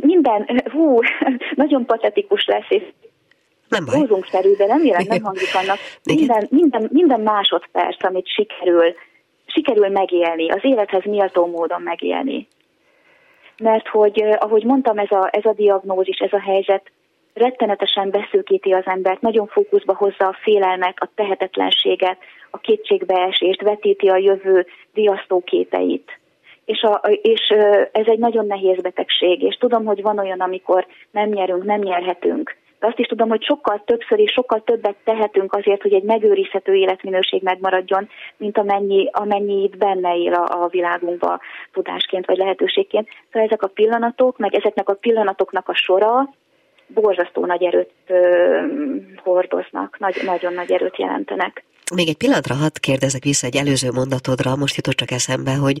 minden, 0.00 0.62
hú, 0.72 0.98
nagyon 1.62 1.86
patetikus 1.86 2.44
lesz, 2.44 2.66
és 2.68 2.82
nem 3.68 3.84
baj. 3.84 3.98
Húzunk 3.98 4.26
de 4.56 4.66
remélem 4.66 5.04
nem 5.08 5.22
hangzik 5.22 5.54
annak. 5.54 5.78
Minden, 6.04 6.46
minden, 6.50 6.88
minden 6.92 7.20
másodperc, 7.20 8.04
amit 8.04 8.28
sikerül, 8.28 8.94
sikerül 9.46 9.88
megélni, 9.88 10.50
az 10.50 10.60
élethez 10.62 11.04
méltó 11.04 11.46
módon 11.46 11.82
megélni. 11.82 12.48
Mert 13.62 13.88
hogy, 13.88 14.22
ahogy 14.38 14.64
mondtam, 14.64 14.98
ez 14.98 15.10
a, 15.10 15.28
ez 15.32 15.44
a 15.44 15.52
diagnózis, 15.52 16.18
ez 16.18 16.32
a 16.32 16.40
helyzet 16.40 16.90
rettenetesen 17.34 18.10
beszűkíti 18.10 18.72
az 18.72 18.86
embert, 18.86 19.20
nagyon 19.20 19.46
fókuszba 19.46 19.94
hozza 19.96 20.26
a 20.26 20.38
félelmet, 20.42 20.94
a 20.98 21.08
tehetetlenséget, 21.14 22.18
a 22.50 22.58
kétségbeesést, 22.58 23.62
vetíti 23.62 24.08
a 24.08 24.16
jövő 24.16 24.66
diasztóképeit. 24.92 26.18
És, 26.64 26.82
a, 26.82 27.00
és 27.22 27.40
ez 27.92 28.06
egy 28.06 28.18
nagyon 28.18 28.46
nehéz 28.46 28.80
betegség, 28.80 29.42
és 29.42 29.56
tudom, 29.56 29.84
hogy 29.84 30.02
van 30.02 30.18
olyan, 30.18 30.40
amikor 30.40 30.86
nem 31.10 31.28
nyerünk, 31.28 31.64
nem 31.64 31.80
nyerhetünk. 31.80 32.56
De 32.78 32.86
azt 32.86 32.98
is 32.98 33.06
tudom, 33.06 33.28
hogy 33.28 33.42
sokkal 33.42 33.82
többször 33.84 34.18
és 34.18 34.32
sokkal 34.32 34.62
többet 34.64 34.96
tehetünk 35.04 35.54
azért, 35.54 35.82
hogy 35.82 35.92
egy 35.92 36.02
megőrizhető 36.02 36.74
életminőség 36.74 37.42
megmaradjon, 37.42 38.08
mint 38.36 38.58
amennyi, 38.58 39.08
amennyi 39.12 39.62
itt 39.62 39.76
benne 39.76 40.16
él 40.16 40.34
a, 40.34 40.62
a 40.62 40.68
világunkban 40.68 41.40
tudásként 41.72 42.26
vagy 42.26 42.36
lehetőségként. 42.36 43.08
Szóval 43.32 43.48
ezek 43.48 43.62
a 43.62 43.68
pillanatok, 43.68 44.38
meg 44.38 44.54
ezeknek 44.54 44.88
a 44.88 44.94
pillanatoknak 44.94 45.68
a 45.68 45.74
sora, 45.74 46.28
borzasztó 46.86 47.46
nagy 47.46 47.62
erőt 47.62 47.90
ö, 48.06 48.16
hordoznak, 49.16 49.98
nagy, 49.98 50.22
nagyon 50.24 50.54
nagy 50.54 50.72
erőt 50.72 50.98
jelentenek. 50.98 51.64
Még 51.94 52.08
egy 52.08 52.16
pillanatra 52.16 52.54
hadd 52.54 52.80
kérdezek 52.80 53.22
vissza 53.22 53.46
egy 53.46 53.56
előző 53.56 53.90
mondatodra, 53.90 54.56
most 54.56 54.76
jutott 54.76 54.94
csak 54.94 55.10
eszembe, 55.10 55.54
hogy 55.54 55.78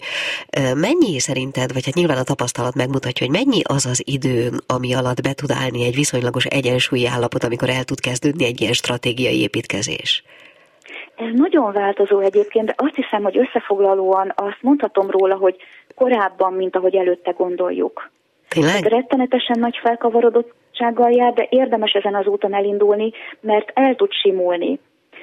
mennyi 0.74 1.18
szerinted, 1.18 1.72
vagy 1.72 1.84
hát 1.84 1.94
nyilván 1.94 2.16
a 2.16 2.22
tapasztalat 2.22 2.74
megmutatja, 2.74 3.26
hogy 3.26 3.36
mennyi 3.36 3.60
az 3.62 3.86
az 3.86 4.02
idő, 4.06 4.50
ami 4.66 4.94
alatt 4.94 5.22
be 5.22 5.32
tud 5.32 5.50
állni 5.50 5.84
egy 5.84 5.94
viszonylagos 5.94 6.44
egyensúlyi 6.44 7.06
állapot, 7.06 7.44
amikor 7.44 7.68
el 7.68 7.84
tud 7.84 8.00
kezdődni 8.00 8.44
egy 8.44 8.60
ilyen 8.60 8.72
stratégiai 8.72 9.40
építkezés? 9.40 10.24
Ez 11.16 11.32
nagyon 11.32 11.72
változó 11.72 12.18
egyébként, 12.20 12.66
de 12.66 12.74
azt 12.76 12.94
hiszem, 12.94 13.22
hogy 13.22 13.38
összefoglalóan 13.38 14.32
azt 14.36 14.58
mondhatom 14.60 15.10
róla, 15.10 15.36
hogy 15.36 15.56
korábban, 15.94 16.52
mint 16.52 16.76
ahogy 16.76 16.94
előtte 16.94 17.30
gondoljuk. 17.30 18.10
Tényleg? 18.48 18.74
Ez 18.74 18.82
rettenetesen 18.82 19.58
nagy 19.58 19.76
felkavarodottsággal 20.74 21.10
jár, 21.10 21.32
de 21.32 21.46
érdemes 21.50 21.92
ezen 21.92 22.14
az 22.14 22.26
úton 22.26 22.54
elindulni, 22.54 23.10
mert 23.40 23.70
el 23.74 23.94
tud 23.94 24.12
simulni. 24.12 24.78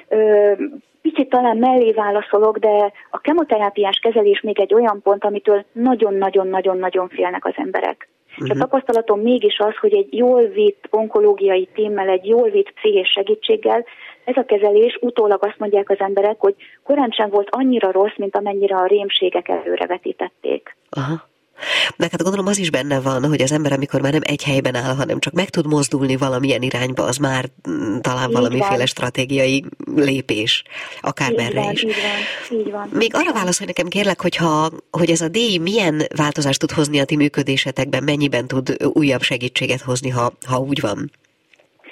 Ö, 0.08 0.52
picit 1.02 1.28
talán 1.28 1.56
mellé 1.56 1.92
válaszolok, 1.92 2.58
de 2.58 2.92
a 3.10 3.20
kemoterápiás 3.20 3.98
kezelés 4.02 4.40
még 4.40 4.60
egy 4.60 4.74
olyan 4.74 5.00
pont, 5.02 5.24
amitől 5.24 5.64
nagyon-nagyon-nagyon-nagyon 5.72 7.08
félnek 7.08 7.44
az 7.44 7.54
emberek. 7.56 8.08
Uh-huh. 8.30 8.46
És 8.46 8.50
a 8.50 8.54
mhm. 8.54 8.62
tapasztalatom 8.62 9.20
mégis 9.20 9.58
az, 9.58 9.76
hogy 9.80 9.94
egy 9.94 10.14
jól 10.14 10.42
vitt 10.42 10.86
onkológiai 10.90 11.68
témmel, 11.74 12.08
egy 12.08 12.26
jól 12.26 12.50
vitt 12.50 12.70
pszichés 12.70 13.08
segítséggel 13.08 13.84
ez 14.24 14.36
a 14.36 14.44
kezelés 14.44 14.98
utólag 15.00 15.44
azt 15.44 15.58
mondják 15.58 15.90
az 15.90 16.00
emberek, 16.00 16.36
hogy 16.38 16.54
korán 16.82 17.10
sem 17.10 17.30
volt 17.30 17.48
annyira 17.50 17.90
rossz, 17.90 18.16
mint 18.16 18.36
amennyire 18.36 18.76
a 18.76 18.86
rémségek 18.86 19.48
előrevetítették. 19.48 20.76
Aha. 20.90 21.30
De 21.96 22.08
hát 22.10 22.22
gondolom 22.22 22.46
az 22.46 22.58
is 22.58 22.70
benne 22.70 23.00
van, 23.00 23.24
hogy 23.24 23.42
az 23.42 23.52
ember, 23.52 23.72
amikor 23.72 24.00
már 24.00 24.12
nem 24.12 24.20
egy 24.24 24.44
helyben 24.44 24.74
áll, 24.74 24.94
hanem 24.94 25.18
csak 25.18 25.32
meg 25.32 25.48
tud 25.48 25.66
mozdulni 25.66 26.16
valamilyen 26.16 26.62
irányba, 26.62 27.02
az 27.02 27.16
már 27.16 27.44
mm, 27.70 27.98
talán 27.98 28.28
így 28.28 28.34
valamiféle 28.34 28.76
van. 28.76 28.86
stratégiai 28.86 29.64
lépés, 29.94 30.62
akár 31.00 31.30
így 31.30 31.54
van, 31.54 31.72
is. 31.72 31.82
Így 31.82 31.94
van, 32.50 32.58
így 32.58 32.70
van. 32.70 32.88
Még 32.92 33.14
arra 33.14 33.32
válaszolj 33.32 33.66
nekem 33.66 33.88
kérlek, 33.88 34.20
hogyha, 34.20 34.70
hogy 34.90 35.10
ez 35.10 35.20
a 35.20 35.28
díj 35.28 35.58
milyen 35.58 36.02
változást 36.16 36.60
tud 36.60 36.70
hozni 36.70 37.00
a 37.00 37.04
ti 37.04 37.16
működésetekben, 37.16 38.02
mennyiben 38.04 38.46
tud 38.46 38.76
újabb 38.92 39.22
segítséget 39.22 39.80
hozni, 39.80 40.10
ha, 40.10 40.32
ha 40.46 40.58
úgy 40.58 40.80
van? 40.80 41.10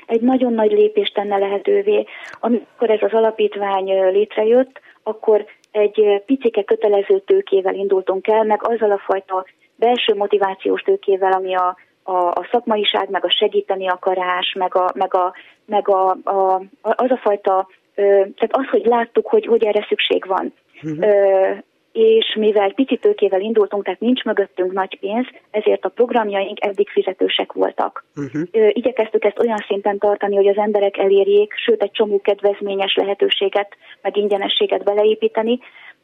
Egy 0.07 0.21
nagyon 0.21 0.53
nagy 0.53 0.71
lépést 0.71 1.15
tenne 1.15 1.39
lehetővé. 1.39 2.07
Amikor 2.41 2.91
ez 2.91 3.03
az 3.03 3.13
alapítvány 3.13 4.11
létrejött, 4.13 4.81
akkor 5.03 5.45
egy 5.71 6.23
picike 6.27 6.63
kötelező 6.63 7.19
tőkével 7.19 7.75
indultunk 7.75 8.27
el, 8.27 8.45
meg 8.45 8.61
azzal 8.63 8.91
a 8.91 9.03
fajta 9.07 9.47
belső 9.77 10.15
motivációs 10.15 10.83
tőkével, 10.83 11.33
ami 11.33 11.55
a, 11.55 11.77
a, 12.03 12.13
a 12.13 12.49
szakmaiság, 12.51 13.11
meg 13.11 13.25
a 13.25 13.31
segíteni 13.31 13.89
akarás, 13.89 14.55
meg, 14.59 14.75
a, 14.75 14.91
meg, 14.95 15.15
a, 15.15 15.33
meg 15.67 15.89
a, 15.89 16.11
a, 16.11 16.63
az 16.81 17.11
a 17.11 17.21
fajta, 17.23 17.69
tehát 17.95 18.51
az, 18.51 18.67
hogy 18.71 18.85
láttuk, 18.85 19.27
hogy, 19.27 19.47
hogy 19.47 19.65
erre 19.65 19.87
szükség 19.89 20.27
van. 20.27 20.53
Uh-huh 20.83 21.59
és 21.93 22.35
mivel 22.39 22.73
pici 22.73 22.97
tőkével 22.97 23.41
indultunk, 23.41 23.85
tehát 23.85 24.01
nincs 24.01 24.25
mögöttünk 24.25 24.73
nagy 24.73 24.99
pénz, 24.99 25.27
ezért 25.51 25.85
a 25.85 25.89
programjaink 25.89 26.65
eddig 26.65 26.89
fizetősek 26.89 27.53
voltak. 27.53 28.05
Uh-huh. 28.17 28.43
Igyekeztük 28.73 29.25
ezt 29.25 29.39
olyan 29.39 29.65
szinten 29.67 29.99
tartani, 29.99 30.37
hogy 30.37 30.47
az 30.47 30.57
emberek 30.57 30.97
elérjék, 30.97 31.53
sőt 31.55 31.83
egy 31.83 31.91
csomó 31.91 32.21
kedvezményes 32.21 32.95
lehetőséget, 32.95 33.77
meg 34.03 34.17
ingyenességet 34.17 34.85
beleépíteni, 34.85 35.59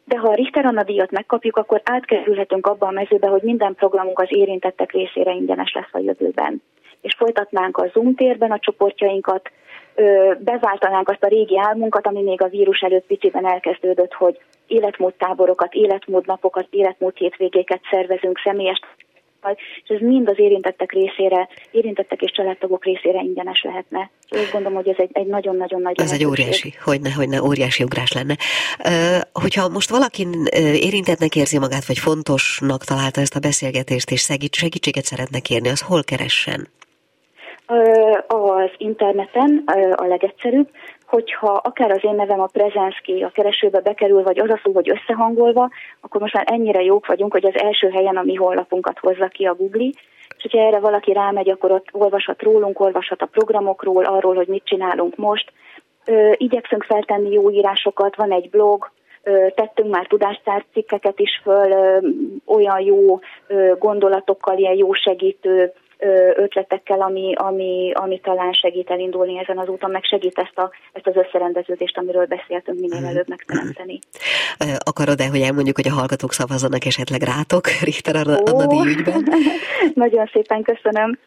de 0.05 0.17
ha 0.17 0.27
a 0.29 0.35
Richter 0.35 0.65
Anna 0.65 0.83
díjat 0.83 1.11
megkapjuk, 1.11 1.57
akkor 1.57 1.81
átkerülhetünk 1.83 2.67
abba 2.67 2.87
a 2.87 2.91
mezőbe, 2.91 3.27
hogy 3.27 3.41
minden 3.41 3.75
programunk 3.75 4.19
az 4.19 4.27
érintettek 4.29 4.91
részére 4.91 5.31
ingyenes 5.31 5.73
lesz 5.73 5.89
a 5.91 5.99
jövőben. 5.99 6.61
És 7.01 7.15
folytatnánk 7.17 7.77
a 7.77 7.89
Zoom 7.93 8.15
térben 8.15 8.51
a 8.51 8.59
csoportjainkat, 8.59 9.51
beváltanánk 10.39 11.09
azt 11.09 11.23
a 11.23 11.27
régi 11.27 11.59
álmunkat, 11.59 12.07
ami 12.07 12.21
még 12.21 12.41
a 12.41 12.47
vírus 12.47 12.79
előtt 12.79 13.05
piciben 13.05 13.47
elkezdődött, 13.47 14.13
hogy 14.13 14.39
életmódtáborokat, 14.67 15.73
életmódnapokat, 15.73 16.67
életmód 16.69 17.15
hétvégéket 17.15 17.81
szervezünk 17.89 18.39
személyes 18.43 18.79
és 19.83 19.89
ez 19.89 19.99
mind 19.99 20.29
az 20.29 20.39
érintettek 20.39 20.91
részére, 20.91 21.47
érintettek 21.71 22.21
és 22.21 22.31
családtagok 22.31 22.85
részére 22.85 23.21
ingyenes 23.21 23.61
lehetne. 23.61 24.11
Úgy 24.29 24.49
gondolom, 24.51 24.77
hogy 24.77 24.87
ez 24.87 24.95
egy, 24.97 25.09
egy 25.11 25.25
nagyon-nagyon 25.25 25.81
nagy 25.81 26.01
Ez 26.01 26.11
egy 26.11 26.25
óriási, 26.25 26.73
hogyne, 26.83 27.11
hogyne, 27.11 27.43
óriási 27.43 27.83
ugrás 27.83 28.11
lenne. 28.11 28.35
Hogyha 29.33 29.69
most 29.69 29.89
valaki 29.89 30.27
érintettnek 30.73 31.35
érzi 31.35 31.57
magát, 31.57 31.85
vagy 31.85 31.97
fontosnak 31.97 32.83
találta 32.83 33.21
ezt 33.21 33.35
a 33.35 33.39
beszélgetést, 33.39 34.11
és 34.11 34.29
segítséget 34.51 35.05
szeretne 35.05 35.39
kérni, 35.39 35.69
az 35.69 35.81
hol 35.81 36.03
keressen? 36.03 36.67
Az 38.27 38.69
interneten 38.77 39.63
a 39.95 40.05
legegyszerűbb, 40.05 40.69
hogyha 41.07 41.51
akár 41.51 41.91
az 41.91 42.03
én 42.03 42.15
nevem 42.15 42.39
a 42.39 42.49
Prezenszki 42.51 43.23
a 43.23 43.29
keresőbe 43.29 43.79
bekerül, 43.79 44.23
vagy 44.23 44.39
az 44.39 44.49
a 44.49 44.59
szó, 44.63 44.71
hogy 44.73 44.89
összehangolva, 44.89 45.69
akkor 46.01 46.21
most 46.21 46.33
már 46.33 46.45
ennyire 46.49 46.83
jók 46.83 47.05
vagyunk, 47.05 47.31
hogy 47.31 47.45
az 47.45 47.61
első 47.61 47.89
helyen 47.89 48.17
a 48.17 48.23
mi 48.23 48.35
honlapunkat 48.35 48.99
hozza 48.99 49.27
ki 49.27 49.45
a 49.45 49.55
Google, 49.55 49.89
és 50.37 50.41
hogyha 50.41 50.67
erre 50.67 50.79
valaki 50.79 51.13
rámegy, 51.13 51.49
akkor 51.49 51.71
ott 51.71 51.87
olvashat 51.91 52.41
rólunk, 52.41 52.79
olvashat 52.79 53.21
a 53.21 53.25
programokról, 53.31 54.03
arról, 54.03 54.35
hogy 54.35 54.47
mit 54.47 54.65
csinálunk 54.65 55.15
most. 55.15 55.51
Igyekszünk 56.31 56.83
feltenni 56.83 57.31
jó 57.31 57.51
írásokat, 57.51 58.15
van 58.15 58.31
egy 58.31 58.49
blog, 58.49 58.91
tettünk 59.55 59.89
már 59.89 60.07
tudástár 60.07 60.65
cikkeket 60.73 61.19
is 61.19 61.39
föl, 61.43 62.01
olyan 62.45 62.79
jó 62.79 63.19
gondolatokkal, 63.79 64.57
ilyen 64.57 64.75
jó 64.75 64.93
segítő 64.93 65.73
ötletekkel, 66.35 67.01
ami, 67.01 67.33
ami, 67.35 67.91
ami 67.93 68.19
talán 68.19 68.53
segít 68.53 68.89
elindulni 68.89 69.39
ezen 69.39 69.57
az 69.57 69.67
úton, 69.67 69.91
meg 69.91 70.03
segít 70.03 70.37
ezt, 70.37 70.57
a, 70.57 70.71
ezt 70.93 71.07
az 71.07 71.15
összerendeződést, 71.15 71.97
amiről 71.97 72.25
beszéltünk, 72.25 72.79
minél 72.79 72.99
mhm. 72.99 73.09
előbb 73.09 73.29
megteremteni. 73.29 73.99
Akarod-e, 74.77 75.27
hogy 75.27 75.41
elmondjuk, 75.41 75.75
hogy 75.75 75.87
a 75.87 75.93
hallgatók 75.93 76.33
szavazzanak 76.33 76.85
esetleg 76.85 77.21
rátok, 77.21 77.67
Richter 77.87 78.15
Anna 78.15 78.85
ügyben? 78.85 79.27
Nagyon 80.05 80.29
szépen 80.33 80.63
köszönöm. 80.63 81.17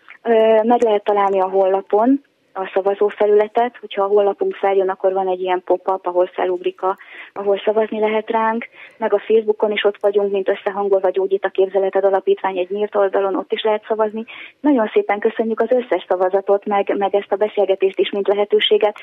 Meg 0.63 0.83
lehet 0.83 1.05
találni 1.05 1.41
a 1.41 1.49
honlapon, 1.49 2.25
a 2.53 2.71
szavazófelületet, 2.75 3.77
hogyha 3.81 4.03
a 4.03 4.07
honlapunk 4.07 4.55
feljön, 4.55 4.89
akkor 4.89 5.13
van 5.13 5.29
egy 5.29 5.41
ilyen 5.41 5.63
pop-up, 5.65 6.07
ahol 6.07 6.27
felugrik, 6.27 6.83
a, 6.83 6.97
ahol 7.33 7.61
szavazni 7.65 8.01
lehet 8.01 8.31
ránk, 8.31 8.69
meg 8.97 9.13
a 9.13 9.19
Facebookon 9.19 9.71
is 9.71 9.85
ott 9.85 10.01
vagyunk, 10.01 10.33
mint 10.33 10.49
összehangolva 10.49 11.11
Gyógyít 11.11 11.45
a 11.45 11.49
Képzeleted 11.49 12.05
Alapítvány 12.05 12.59
egy 12.59 12.71
nyílt 12.71 12.95
oldalon, 12.95 13.37
ott 13.37 13.53
is 13.53 13.63
lehet 13.63 13.85
szavazni. 13.89 14.25
Nagyon 14.61 14.91
szépen 14.93 15.19
köszönjük 15.19 15.61
az 15.61 15.71
összes 15.71 16.05
szavazatot, 16.09 16.65
meg, 16.65 16.95
meg 16.97 17.15
ezt 17.15 17.33
a 17.33 17.37
beszélgetést 17.37 17.99
is, 17.99 18.11
mint 18.11 18.29
lehetőséget, 18.29 18.99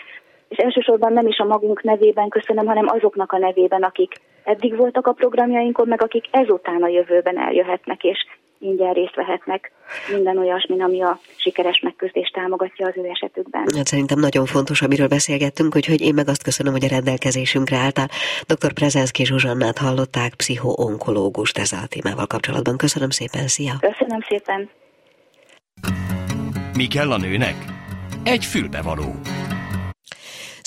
és 0.49 0.57
elsősorban 0.57 1.13
nem 1.13 1.27
is 1.27 1.37
a 1.37 1.45
magunk 1.45 1.83
nevében 1.83 2.29
köszönöm, 2.29 2.65
hanem 2.65 2.87
azoknak 2.87 3.31
a 3.31 3.37
nevében, 3.37 3.83
akik 3.83 4.13
eddig 4.43 4.75
voltak 4.75 5.07
a 5.07 5.11
programjainkon, 5.11 5.87
meg 5.87 6.01
akik 6.01 6.25
ezután 6.31 6.83
a 6.83 6.87
jövőben 6.87 7.37
eljöhetnek, 7.39 8.03
és 8.03 8.25
ingyen 8.59 8.93
részt 8.93 9.15
vehetnek 9.15 9.71
minden 10.11 10.37
olyasmin, 10.37 10.81
ami 10.81 11.01
a 11.01 11.19
sikeres 11.35 11.79
megküzdést 11.79 12.33
támogatja 12.33 12.87
az 12.87 12.93
ő 12.95 13.05
esetükben. 13.05 13.63
Hát 13.75 13.85
szerintem 13.85 14.19
nagyon 14.19 14.45
fontos, 14.45 14.81
amiről 14.81 15.07
beszélgettünk, 15.07 15.75
úgyhogy 15.75 16.01
én 16.01 16.13
meg 16.13 16.27
azt 16.27 16.43
köszönöm, 16.43 16.71
hogy 16.71 16.83
a 16.83 16.87
rendelkezésünkre 16.87 17.77
álltál. 17.77 18.07
Dr. 18.47 18.73
Prezenszki 18.73 19.25
Zsuzsannát 19.25 19.77
hallották, 19.77 20.33
pszichoonkológust 20.35 21.57
ezzel 21.57 21.79
a 21.83 21.87
témával 21.87 22.27
kapcsolatban. 22.27 22.77
Köszönöm 22.77 23.09
szépen, 23.09 23.47
szia! 23.47 23.73
Köszönöm 23.79 24.19
szépen! 24.27 24.69
Mi 26.77 26.87
kell 26.87 27.11
a 27.11 27.17
nőnek? 27.17 27.55
Egy 28.23 28.45
fülbevaló. 28.45 29.15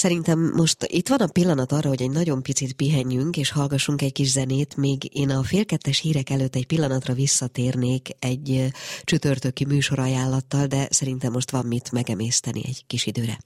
Szerintem 0.01 0.53
most 0.55 0.77
itt 0.87 1.09
van 1.09 1.19
a 1.19 1.27
pillanat 1.27 1.73
arra, 1.73 1.89
hogy 1.89 2.03
egy 2.03 2.11
nagyon 2.11 2.43
picit 2.43 2.73
pihenjünk, 2.73 3.37
és 3.37 3.51
hallgassunk 3.51 4.03
egy 4.03 4.13
kis 4.13 4.31
zenét, 4.31 4.77
még 4.77 5.17
én 5.17 5.31
a 5.31 5.43
félkettes 5.43 6.01
hírek 6.01 6.31
előtt 6.31 6.55
egy 6.55 6.67
pillanatra 6.67 7.15
visszatérnék 7.15 8.09
egy 8.19 8.73
csütörtöki 9.05 9.65
műsorajánlattal, 9.65 10.67
de 10.67 10.87
szerintem 10.91 11.33
most 11.33 11.51
van 11.51 11.67
mit 11.67 11.93
megemészteni 11.93 12.63
egy 12.67 12.85
kis 12.87 13.07
időre. 13.07 13.39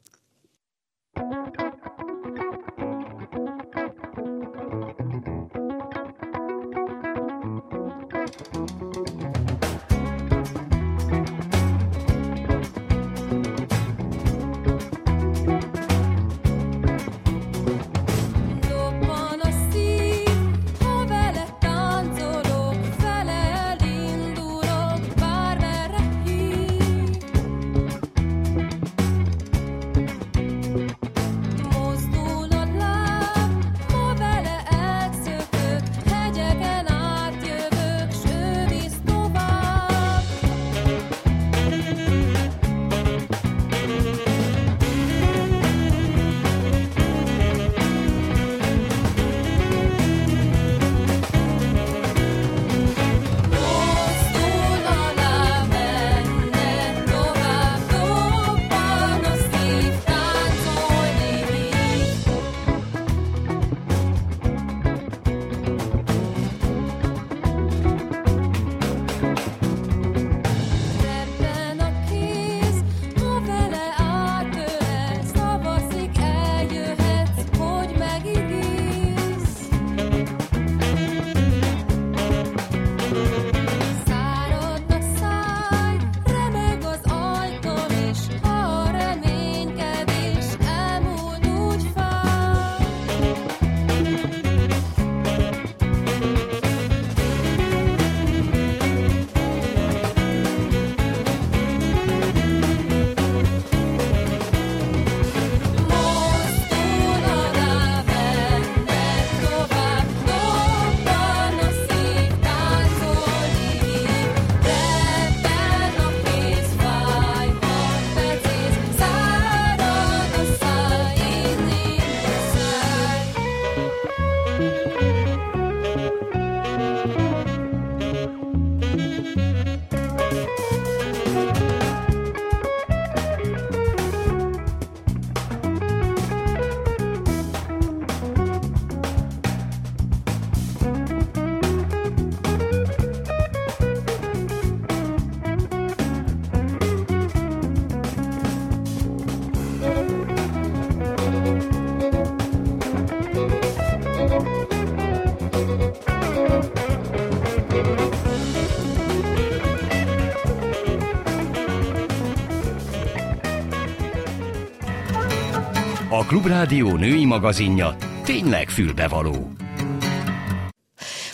Klubrádió 166.35 166.97
női 166.97 167.25
magazinja 167.25 167.97
tényleg 168.25 168.68
fülbevaló. 168.68 169.53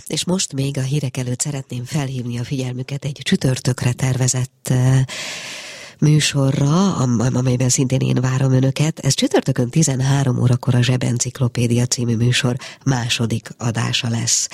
És 0.07 0.25
most 0.25 0.53
még 0.53 0.79
a 0.79 0.83
hírek 0.83 1.17
előtt 1.17 1.41
szeretném 1.41 1.85
felhívni 1.85 2.39
a 2.39 2.45
figyelmüket 2.45 3.05
egy 3.05 3.19
csütörtökre 3.23 3.93
tervezett 3.93 4.73
műsorra, 6.01 6.95
amelyben 7.33 7.69
szintén 7.69 8.01
én 8.01 8.21
várom 8.21 8.53
önöket. 8.53 8.99
Ez 8.99 9.15
csütörtökön 9.15 9.69
13 9.69 10.39
órakor 10.39 10.75
a 10.75 10.83
Zsebenciklopédia 10.83 11.87
című 11.87 12.17
műsor 12.17 12.57
második 12.85 13.49
adása 13.59 14.09
lesz. 14.09 14.49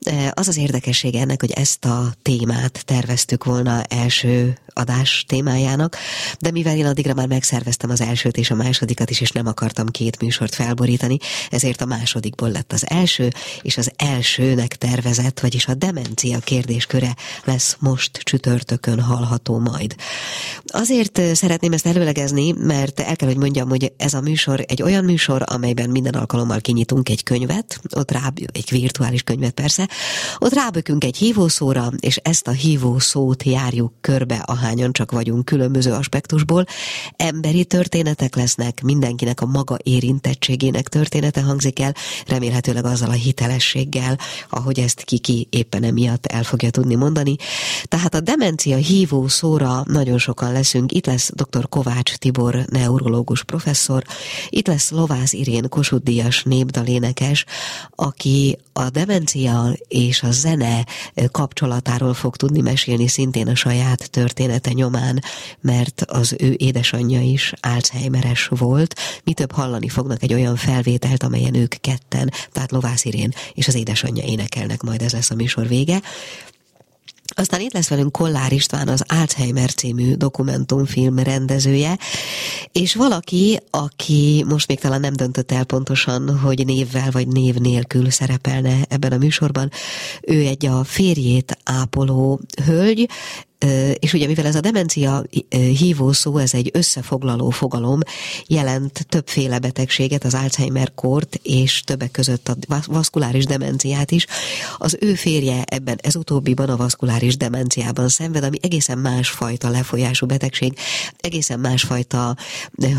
E, 0.00 0.32
az 0.34 0.48
az 0.48 0.56
érdekessége 0.56 1.20
ennek, 1.20 1.40
hogy 1.40 1.50
ezt 1.50 1.84
a 1.84 2.12
témát 2.22 2.82
terveztük 2.84 3.44
volna 3.44 3.82
első 3.82 4.58
adás 4.72 5.24
témájának, 5.28 5.96
de 6.38 6.50
mivel 6.50 6.76
én 6.76 6.86
addigra 6.86 7.14
már 7.14 7.26
megszerveztem 7.26 7.90
az 7.90 8.00
elsőt 8.00 8.36
és 8.36 8.50
a 8.50 8.54
másodikat 8.54 9.10
is, 9.10 9.20
és 9.20 9.30
nem 9.30 9.46
akartam 9.46 9.86
két 9.86 10.20
műsort 10.20 10.54
felborítani, 10.54 11.16
ezért 11.50 11.80
a 11.80 11.84
másodikból 11.86 12.50
lett 12.50 12.72
az 12.72 12.90
első, 12.90 13.28
és 13.62 13.76
az 13.76 13.90
elsőnek 13.96 14.76
tervezett, 14.76 15.40
vagyis 15.40 15.66
a 15.66 15.74
demencia 15.74 16.38
kérdésköre 16.38 17.16
lesz 17.44 17.76
most 17.78 18.10
csütörtökön 18.12 19.00
hallható 19.00 19.58
majd. 19.58 19.94
Az 20.66 20.89
Azért 20.90 21.36
szeretném 21.36 21.72
ezt 21.72 21.86
előlegezni, 21.86 22.52
mert 22.52 23.00
el 23.00 23.16
kell, 23.16 23.28
hogy 23.28 23.36
mondjam, 23.36 23.68
hogy 23.68 23.92
ez 23.96 24.14
a 24.14 24.20
műsor 24.20 24.64
egy 24.66 24.82
olyan 24.82 25.04
műsor, 25.04 25.42
amelyben 25.46 25.90
minden 25.90 26.14
alkalommal 26.14 26.60
kinyitunk 26.60 27.08
egy 27.08 27.22
könyvet, 27.22 27.80
ott 27.96 28.10
rá, 28.10 28.32
egy 28.52 28.70
virtuális 28.70 29.22
könyvet 29.22 29.52
persze, 29.52 29.88
ott 30.38 30.54
rábökünk 30.54 31.04
egy 31.04 31.16
hívószóra, 31.16 31.90
és 31.98 32.16
ezt 32.16 32.46
a 32.46 32.50
hívószót 32.50 33.42
járjuk 33.42 33.92
körbe, 34.00 34.42
ahányan 34.46 34.92
csak 34.92 35.10
vagyunk 35.10 35.44
különböző 35.44 35.92
aspektusból. 35.92 36.64
Emberi 37.16 37.64
történetek 37.64 38.36
lesznek, 38.36 38.82
mindenkinek 38.82 39.40
a 39.40 39.46
maga 39.46 39.76
érintettségének 39.82 40.88
története 40.88 41.42
hangzik 41.42 41.80
el, 41.80 41.94
remélhetőleg 42.26 42.84
azzal 42.84 43.08
a 43.08 43.12
hitelességgel, 43.12 44.18
ahogy 44.48 44.80
ezt 44.80 45.02
kiki 45.02 45.46
éppen 45.50 45.82
emiatt 45.82 46.26
el 46.26 46.42
fogja 46.42 46.70
tudni 46.70 46.94
mondani. 46.94 47.36
Tehát 47.84 48.14
a 48.14 48.20
demencia 48.20 48.76
hívószóra 48.76 49.82
nagyon 49.86 50.18
sokan 50.18 50.52
leszünk 50.52 50.78
vendégünk, 50.80 50.92
itt 50.92 51.06
lesz 51.06 51.30
dr. 51.34 51.68
Kovács 51.68 52.14
Tibor, 52.14 52.64
neurológus 52.70 53.44
professzor, 53.44 54.04
itt 54.48 54.66
lesz 54.66 54.90
Lovász 54.90 55.32
Irén 55.32 55.68
Kossuth 55.68 56.04
Díjas 56.04 56.42
népdalénekes, 56.42 57.44
aki 57.94 58.58
a 58.72 58.90
demencia 58.90 59.72
és 59.88 60.22
a 60.22 60.30
zene 60.30 60.86
kapcsolatáról 61.30 62.14
fog 62.14 62.36
tudni 62.36 62.60
mesélni 62.60 63.08
szintén 63.08 63.48
a 63.48 63.54
saját 63.54 64.10
története 64.10 64.72
nyomán, 64.72 65.22
mert 65.60 66.02
az 66.06 66.34
ő 66.38 66.54
édesanyja 66.58 67.20
is 67.20 67.52
Alzheimeres 67.60 68.46
volt. 68.50 68.94
Mi 69.24 69.32
több 69.32 69.52
hallani 69.52 69.88
fognak 69.88 70.22
egy 70.22 70.34
olyan 70.34 70.56
felvételt, 70.56 71.22
amelyen 71.22 71.54
ők 71.54 71.74
ketten, 71.80 72.30
tehát 72.52 72.70
Lovász 72.70 73.04
Irén 73.04 73.32
és 73.54 73.68
az 73.68 73.74
édesanyja 73.74 74.24
énekelnek, 74.24 74.82
majd 74.82 75.02
ez 75.02 75.12
lesz 75.12 75.30
a 75.30 75.34
műsor 75.34 75.68
vége. 75.68 76.00
Aztán 77.34 77.60
itt 77.60 77.72
lesz 77.72 77.88
velünk 77.88 78.12
Kollár 78.12 78.52
István, 78.52 78.88
az 78.88 79.04
Alzheimer 79.08 79.74
című 79.74 80.14
dokumentumfilm 80.14 81.18
rendezője, 81.18 81.98
és 82.72 82.94
valaki, 82.94 83.58
aki 83.70 84.44
most 84.48 84.68
még 84.68 84.78
talán 84.78 85.00
nem 85.00 85.12
döntött 85.12 85.52
el 85.52 85.64
pontosan, 85.64 86.38
hogy 86.38 86.66
névvel 86.66 87.10
vagy 87.10 87.28
név 87.28 87.54
nélkül 87.54 88.10
szerepelne 88.10 88.76
ebben 88.88 89.12
a 89.12 89.18
műsorban, 89.18 89.70
ő 90.22 90.46
egy 90.46 90.66
a 90.66 90.84
férjét 90.84 91.58
ápoló 91.64 92.40
hölgy, 92.64 93.08
és 93.98 94.12
ugye 94.12 94.26
mivel 94.26 94.46
ez 94.46 94.54
a 94.54 94.60
demencia 94.60 95.24
hívó 95.48 96.12
szó, 96.12 96.36
ez 96.36 96.54
egy 96.54 96.70
összefoglaló 96.72 97.50
fogalom, 97.50 98.00
jelent 98.46 99.06
többféle 99.08 99.58
betegséget, 99.58 100.24
az 100.24 100.34
Alzheimer-kort, 100.34 101.40
és 101.42 101.82
többek 101.82 102.10
között 102.10 102.48
a 102.48 102.56
vaszkuláris 102.86 103.44
demenciát 103.44 104.10
is. 104.10 104.26
Az 104.78 104.96
ő 105.00 105.14
férje 105.14 105.62
ebben 105.64 105.98
ez 106.02 106.16
utóbbiban 106.16 106.68
a 106.68 106.76
vaszkuláris 106.76 107.36
demenciában 107.36 108.08
szenved, 108.08 108.44
ami 108.44 108.58
egészen 108.62 108.98
másfajta 108.98 109.68
lefolyású 109.68 110.26
betegség, 110.26 110.78
egészen 111.16 111.60
másfajta, 111.60 112.36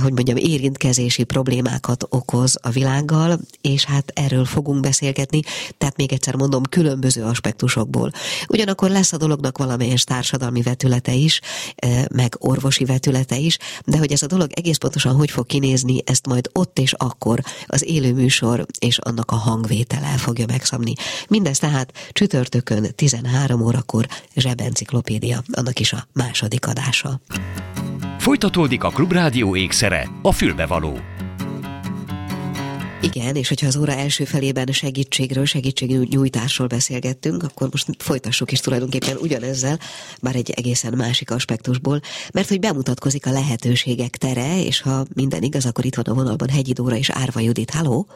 hogy 0.02 0.14
mondjam, 0.14 0.38
érintkezési 0.38 1.24
problémákat 1.24 2.06
okoz 2.10 2.58
a 2.62 2.70
világgal, 2.70 3.40
és 3.62 3.86
hát 3.86 4.12
erről 4.16 4.46
fogunk 4.46 4.80
beszélgetni, 4.80 5.40
tehát 5.78 5.98
még 5.98 6.14
egyszer 6.14 6.36
mondom, 6.36 6.64
különböző 6.64 7.24
aspektusokból. 7.24 8.12
Ugyanakkor 8.48 8.90
lesz 8.90 9.14
a 9.14 9.18
dolognak 9.18 9.58
valamelyes 9.58 10.04
társadalmi 10.04 10.51
társadalmi 10.52 10.62
vetülete 10.62 11.14
is, 11.14 11.40
meg 12.14 12.36
orvosi 12.40 12.86
vetülete 12.86 13.38
is, 13.38 13.58
de 13.86 13.98
hogy 13.98 14.12
ez 14.12 14.22
a 14.22 14.28
dolog 14.28 14.50
egész 14.54 14.78
pontosan 14.78 15.16
hogy 15.16 15.32
fog 15.32 15.46
kinézni, 15.46 15.98
ezt 16.06 16.28
majd 16.28 16.50
ott 16.54 16.80
és 16.80 16.94
akkor 16.98 17.40
az 17.66 17.84
élő 17.88 18.14
műsor 18.14 18.66
és 18.80 18.98
annak 18.98 19.32
a 19.32 19.36
hangvétele 19.36 20.18
fogja 20.18 20.46
megszabni. 20.48 20.94
Mindez 21.28 21.60
tehát 21.60 22.10
csütörtökön 22.12 22.88
13 22.96 23.62
órakor 23.62 24.08
Zsebenciklopédia, 24.36 25.44
annak 25.52 25.80
is 25.80 25.94
a 25.94 26.08
második 26.14 26.68
adása. 26.68 27.22
Folytatódik 28.18 28.84
a 28.84 28.90
Klubrádió 28.90 29.56
ékszere, 29.56 30.10
a 30.22 30.32
fülbevaló. 30.32 31.00
Igen, 33.02 33.36
és 33.36 33.48
hogyha 33.48 33.68
az 33.68 33.78
óra 33.78 33.92
első 33.92 34.26
felében 34.26 34.66
segítségről, 34.66 35.46
segítségnyújtásról 35.46 36.68
beszélgettünk, 36.68 37.44
akkor 37.44 37.68
most 37.72 37.88
folytassuk 37.98 38.52
is 38.52 38.60
tulajdonképpen 38.60 39.18
ugyanezzel, 39.18 39.80
bár 40.22 40.36
egy 40.36 40.50
egészen 40.50 40.94
másik 40.98 41.32
aspektusból, 41.32 42.00
mert 42.34 42.48
hogy 42.48 42.60
bemutatkozik 42.60 43.26
a 43.26 43.32
lehetőségek 43.32 44.18
tere, 44.18 44.64
és 44.64 44.82
ha 44.82 45.06
minden 45.14 45.44
igaz, 45.44 45.66
akkor 45.66 45.86
itt 45.86 45.96
van 45.96 46.06
a 46.06 46.14
vonalban 46.14 46.50
Hegyi 46.50 46.74
Dóra 46.74 46.96
és 46.96 47.10
Árva 47.10 47.40
Judit. 47.40 47.72
Halló! 47.72 48.08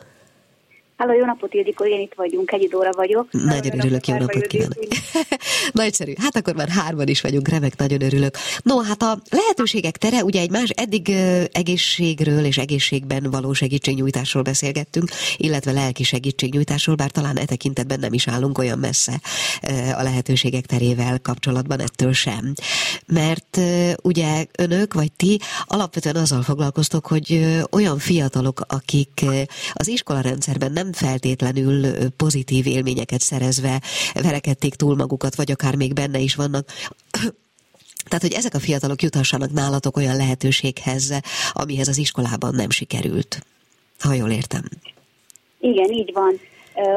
Háló, 0.98 1.14
jó 1.14 1.26
napot, 1.26 1.54
Ildikó, 1.54 1.86
én 1.86 2.00
itt 2.00 2.14
vagyunk, 2.16 2.52
egy 2.52 2.68
Dóra 2.68 2.92
vagyok. 2.92 3.32
Nagyon 3.32 3.50
Háló, 3.50 3.78
örülök, 3.78 4.08
jó 4.08 4.18
napot 4.18 4.48
kívánok. 4.48 4.78
Nagyszerű, 5.72 6.14
hát 6.18 6.36
akkor 6.36 6.56
már 6.56 6.70
hárman 6.70 7.08
is 7.08 7.22
vagyunk, 7.22 7.48
remek, 7.48 7.78
nagyon 7.78 8.02
örülök. 8.02 8.36
No, 8.62 8.80
hát 8.80 9.02
a 9.02 9.22
lehetőségek 9.30 9.98
tere, 9.98 10.24
ugye 10.24 10.40
egy 10.40 10.50
más 10.50 10.70
eddig 10.70 11.10
egészségről 11.52 12.46
és 12.46 12.58
egészségben 12.58 13.28
való 13.32 13.54
segítségnyújtásról 13.54 14.44
beszélgettünk, 14.44 15.10
illetve 15.38 15.72
lelki 15.72 16.04
segítségnyújtásról, 16.04 16.96
bár 16.96 17.12
talán 17.12 17.38
e 17.38 17.46
tekintetben 17.46 18.00
nem 18.00 18.14
is 18.14 18.28
állunk 18.28 18.58
olyan 18.58 18.80
messze 18.80 19.22
a 19.98 20.04
lehetőségek 20.04 20.66
terével 20.66 21.20
kapcsolatban 21.20 21.80
ettől 21.80 22.14
sem. 22.14 22.54
Mert 23.08 23.60
ugye 24.02 24.46
önök, 24.58 24.94
vagy 24.94 25.12
ti 25.12 25.40
alapvetően 25.66 26.16
azzal 26.16 26.42
foglalkoztok, 26.42 27.08
hogy 27.08 27.56
olyan 27.72 27.98
fiatalok, 27.98 28.62
akik 28.68 29.26
az 29.74 29.88
iskolarendszerben 29.88 30.72
nem 30.72 30.85
nem 30.86 30.94
feltétlenül 30.94 32.10
pozitív 32.18 32.68
élményeket 32.68 33.20
szerezve 33.20 33.82
verekedték 34.14 34.74
túl 34.74 34.96
magukat, 34.96 35.36
vagy 35.36 35.52
akár 35.52 35.76
még 35.76 35.94
benne 35.94 36.20
is 36.20 36.36
vannak. 36.36 36.66
Tehát, 38.10 38.26
hogy 38.28 38.34
ezek 38.34 38.54
a 38.54 38.60
fiatalok 38.60 39.02
jutassanak 39.02 39.52
nálatok 39.52 39.98
olyan 39.98 40.16
lehetőséghez, 40.16 41.20
amihez 41.54 41.88
az 41.88 41.98
iskolában 41.98 42.56
nem 42.56 42.70
sikerült. 42.70 43.40
Ha 44.00 44.14
jól 44.14 44.30
értem. 44.30 44.64
Igen, 45.60 45.92
így 45.92 46.14
van. 46.14 46.40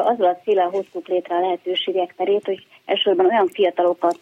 Azzal 0.04 0.26
a 0.26 0.40
célral 0.44 0.70
hoztuk 0.70 1.08
létre 1.08 1.34
a 1.34 1.40
lehetőségek 1.40 2.14
terét, 2.16 2.44
hogy 2.44 2.66
elsősorban 2.84 3.26
olyan 3.26 3.48
fiatalokat 3.48 4.18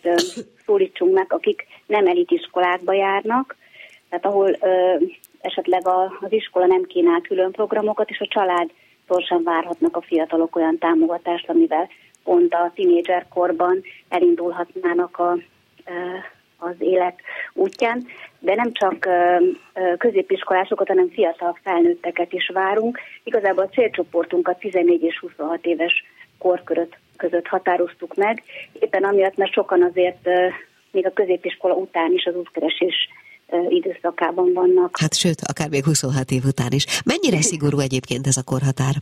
szólítsunk 0.66 1.14
meg, 1.14 1.32
akik 1.32 1.66
nem 1.86 2.06
elitiskolákba 2.06 2.92
járnak, 2.92 3.56
tehát 4.08 4.24
ahol 4.24 4.58
esetleg 5.40 5.88
az 6.20 6.32
iskola 6.32 6.66
nem 6.66 6.82
kínál 6.82 7.20
külön 7.20 7.50
programokat, 7.50 8.10
és 8.10 8.18
a 8.18 8.28
család 8.30 8.70
gyorsan 9.08 9.42
várhatnak 9.42 9.96
a 9.96 10.02
fiatalok 10.02 10.56
olyan 10.56 10.78
támogatást, 10.78 11.48
amivel 11.48 11.88
pont 12.24 12.54
a 12.54 12.70
tinédzser 12.74 13.26
korban 13.28 13.82
elindulhatnának 14.08 15.18
a, 15.18 15.38
az 16.58 16.74
élet 16.78 17.20
útján, 17.52 18.06
de 18.38 18.54
nem 18.54 18.72
csak 18.72 19.08
középiskolásokat, 19.98 20.88
hanem 20.88 21.08
fiatal 21.08 21.58
felnőtteket 21.62 22.32
is 22.32 22.50
várunk. 22.52 22.98
Igazából 23.24 23.64
a 23.64 23.74
célcsoportunkat 23.74 24.58
14 24.58 25.02
és 25.02 25.18
26 25.18 25.66
éves 25.66 26.04
kor 26.38 26.62
között 27.16 27.46
határoztuk 27.46 28.14
meg, 28.14 28.42
éppen 28.72 29.04
amiatt, 29.04 29.36
mert 29.36 29.52
sokan 29.52 29.82
azért 29.82 30.28
még 30.90 31.06
a 31.06 31.12
középiskola 31.12 31.74
után 31.74 32.12
is 32.12 32.24
az 32.24 32.36
útkeresés 32.36 33.08
időszakában 33.68 34.52
vannak. 34.52 34.98
Hát 34.98 35.14
sőt, 35.14 35.40
akár 35.40 35.68
még 35.68 35.84
26 35.84 36.30
év 36.30 36.44
után 36.44 36.72
is. 36.72 36.86
Mennyire 37.04 37.42
szigorú 37.50 37.78
egyébként 37.78 38.26
ez 38.26 38.36
a 38.36 38.42
korhatár? 38.42 38.94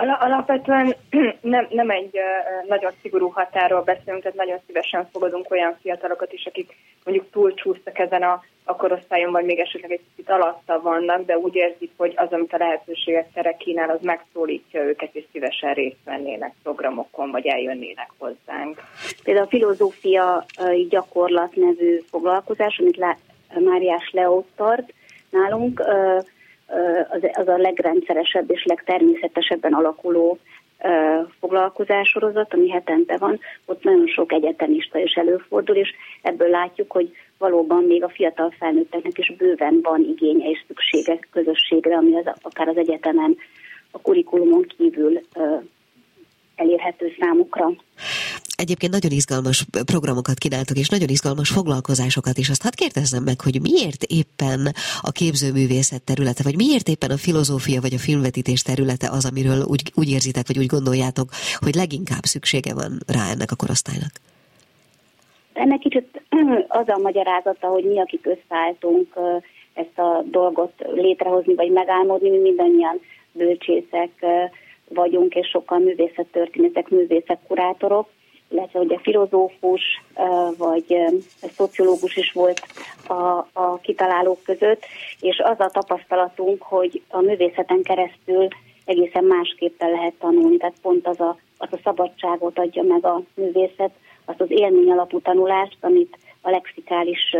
Alapvetően 0.00 0.94
nem, 1.40 1.66
nem 1.70 1.90
egy 1.90 2.18
nagyon 2.66 2.92
szigorú 3.02 3.28
határól 3.28 3.82
beszélünk, 3.82 4.22
tehát 4.22 4.36
nagyon 4.36 4.58
szívesen 4.66 5.08
fogadunk 5.12 5.50
olyan 5.50 5.76
fiatalokat 5.82 6.32
is, 6.32 6.46
akik 6.46 6.76
mondjuk 7.04 7.30
túlcsúsztak 7.30 7.98
ezen 7.98 8.22
a, 8.22 8.42
a 8.64 8.76
korosztályon, 8.76 9.32
vagy 9.32 9.44
még 9.44 9.58
esetleg 9.58 9.90
egy 9.90 10.00
kicsit 10.08 10.30
alatta 10.30 10.80
vannak, 10.80 11.24
de 11.24 11.38
úgy 11.38 11.54
érzik, 11.54 11.90
hogy 11.96 12.12
az, 12.16 12.32
amit 12.32 12.52
a 12.52 12.56
lehetőséget 12.56 13.32
tere 13.32 13.56
kínál, 13.56 13.90
az 13.90 14.00
megszólítja 14.02 14.82
őket, 14.82 15.14
és 15.14 15.24
szívesen 15.32 15.74
részt 15.74 16.04
vennének 16.04 16.54
programokon, 16.62 17.30
vagy 17.30 17.46
eljönnének 17.46 18.10
hozzánk. 18.18 18.82
Például 19.24 19.46
a 19.46 19.50
filozófia 19.50 20.44
gyakorlat 20.88 21.54
nevű 21.54 22.00
foglalkozás, 22.10 22.78
amit 22.78 23.16
Máriás 23.54 24.10
Leó 24.12 24.46
tart, 24.56 24.92
nálunk 25.30 25.82
az, 27.32 27.48
a 27.48 27.56
legrendszeresebb 27.56 28.50
és 28.50 28.64
legtermészetesebben 28.64 29.72
alakuló 29.72 30.38
foglalkozássorozat, 31.40 32.54
ami 32.54 32.70
hetente 32.70 33.16
van, 33.16 33.40
ott 33.66 33.82
nagyon 33.82 34.06
sok 34.06 34.32
egyetemista 34.32 34.98
is 34.98 35.12
előfordul, 35.12 35.76
és 35.76 35.94
ebből 36.22 36.48
látjuk, 36.48 36.92
hogy 36.92 37.10
valóban 37.38 37.84
még 37.84 38.04
a 38.04 38.08
fiatal 38.08 38.54
felnőtteknek 38.58 39.18
is 39.18 39.32
bőven 39.36 39.78
van 39.82 40.00
igénye 40.00 40.48
és 40.48 40.64
szüksége 40.66 41.18
közösségre, 41.32 41.96
ami 41.96 42.16
az, 42.16 42.32
akár 42.42 42.68
az 42.68 42.76
egyetemen, 42.76 43.36
a 43.90 44.00
kurikulumon 44.00 44.66
kívül 44.76 45.20
elérhető 46.56 47.12
számukra. 47.20 47.70
Egyébként 48.64 48.92
nagyon 48.92 49.10
izgalmas 49.10 49.66
programokat 49.92 50.38
kínáltok, 50.38 50.76
és 50.76 50.88
nagyon 50.88 51.08
izgalmas 51.08 51.50
foglalkozásokat 51.50 52.38
is. 52.38 52.48
Azt 52.48 52.62
hadd 52.62 52.76
kérdezzem 52.82 53.22
meg, 53.22 53.40
hogy 53.40 53.60
miért 53.68 54.02
éppen 54.20 54.60
a 55.08 55.10
képzőművészet 55.10 56.02
területe, 56.02 56.42
vagy 56.48 56.56
miért 56.56 56.88
éppen 56.88 57.10
a 57.10 57.24
filozófia 57.26 57.80
vagy 57.80 57.94
a 57.94 58.04
filmvetítés 58.06 58.62
területe 58.62 59.08
az, 59.16 59.24
amiről 59.30 59.60
úgy, 59.72 59.82
úgy 60.00 60.10
érzitek, 60.16 60.46
vagy 60.46 60.58
úgy 60.58 60.72
gondoljátok, 60.76 61.28
hogy 61.64 61.74
leginkább 61.74 62.24
szüksége 62.34 62.72
van 62.74 62.92
rá 63.16 63.24
ennek 63.34 63.50
a 63.50 63.60
korosztálynak? 63.62 64.12
Ennek 65.52 65.78
kicsit 65.78 66.08
az 66.68 66.88
a 66.88 66.98
magyarázata, 67.08 67.66
hogy 67.66 67.84
mi, 67.84 68.00
akik 68.00 68.26
összeálltunk 68.34 69.08
ezt 69.74 69.98
a 69.98 70.24
dolgot 70.30 70.72
létrehozni, 70.94 71.54
vagy 71.54 71.70
megálmodni, 71.70 72.30
mi 72.30 72.38
mindannyian 72.38 73.00
bölcsészek 73.32 74.12
vagyunk, 74.88 75.34
és 75.34 75.48
sokan 75.48 75.82
művészettörténetek, 75.82 76.88
művészetkurátorok, 76.88 78.08
illetve 78.48 78.80
ugye 78.80 78.98
filozófus 78.98 79.82
vagy 80.56 80.96
szociológus 81.56 82.16
is 82.16 82.32
volt 82.32 82.62
a, 83.06 83.46
a 83.52 83.78
kitalálók 83.82 84.42
között, 84.42 84.84
és 85.20 85.38
az 85.38 85.60
a 85.60 85.70
tapasztalatunk, 85.72 86.62
hogy 86.62 87.02
a 87.08 87.20
művészeten 87.20 87.82
keresztül 87.82 88.48
egészen 88.84 89.24
másképpen 89.24 89.90
lehet 89.90 90.14
tanulni, 90.18 90.56
tehát 90.56 90.76
pont 90.82 91.06
az 91.06 91.20
a, 91.20 91.36
az 91.58 91.68
a 91.70 91.78
szabadságot 91.84 92.58
adja 92.58 92.82
meg 92.82 93.04
a 93.04 93.22
művészet, 93.34 93.90
azt 94.24 94.40
az 94.40 94.50
élmény 94.50 94.90
alapú 94.90 95.20
tanulást, 95.20 95.76
amit 95.80 96.18
a 96.40 96.50
lexikális 96.50 97.36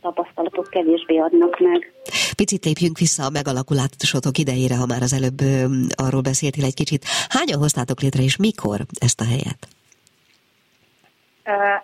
tapasztalatok 0.00 0.68
kevésbé 0.70 1.16
adnak 1.16 1.58
meg. 1.60 1.92
Picit 2.36 2.64
lépjünk 2.64 2.98
vissza 2.98 3.24
a 3.24 3.30
megalakulásotok 3.30 4.38
idejére, 4.38 4.76
ha 4.76 4.86
már 4.86 5.02
az 5.02 5.12
előbb 5.12 5.40
arról 5.94 6.20
beszéltél 6.20 6.64
egy 6.64 6.74
kicsit. 6.74 7.04
Hányan 7.28 7.58
hoztátok 7.58 8.00
létre, 8.00 8.22
és 8.22 8.36
mikor 8.36 8.80
ezt 8.98 9.20
a 9.20 9.24
helyet? 9.24 9.68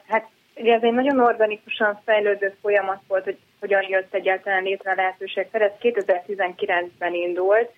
Hát 0.07 0.29
ugye 0.55 0.75
ez 0.75 0.83
egy 0.83 0.92
nagyon 0.92 1.20
organikusan 1.20 2.01
fejlődő 2.05 2.55
folyamat 2.61 3.01
volt, 3.07 3.25
hogy 3.25 3.38
hogyan 3.61 3.83
jött 3.88 4.14
egyáltalán 4.14 4.62
létre 4.62 4.90
a 4.90 4.94
lehetőség. 4.94 5.46
Ez 5.51 5.70
2019-ben 5.81 7.14
indult, 7.14 7.70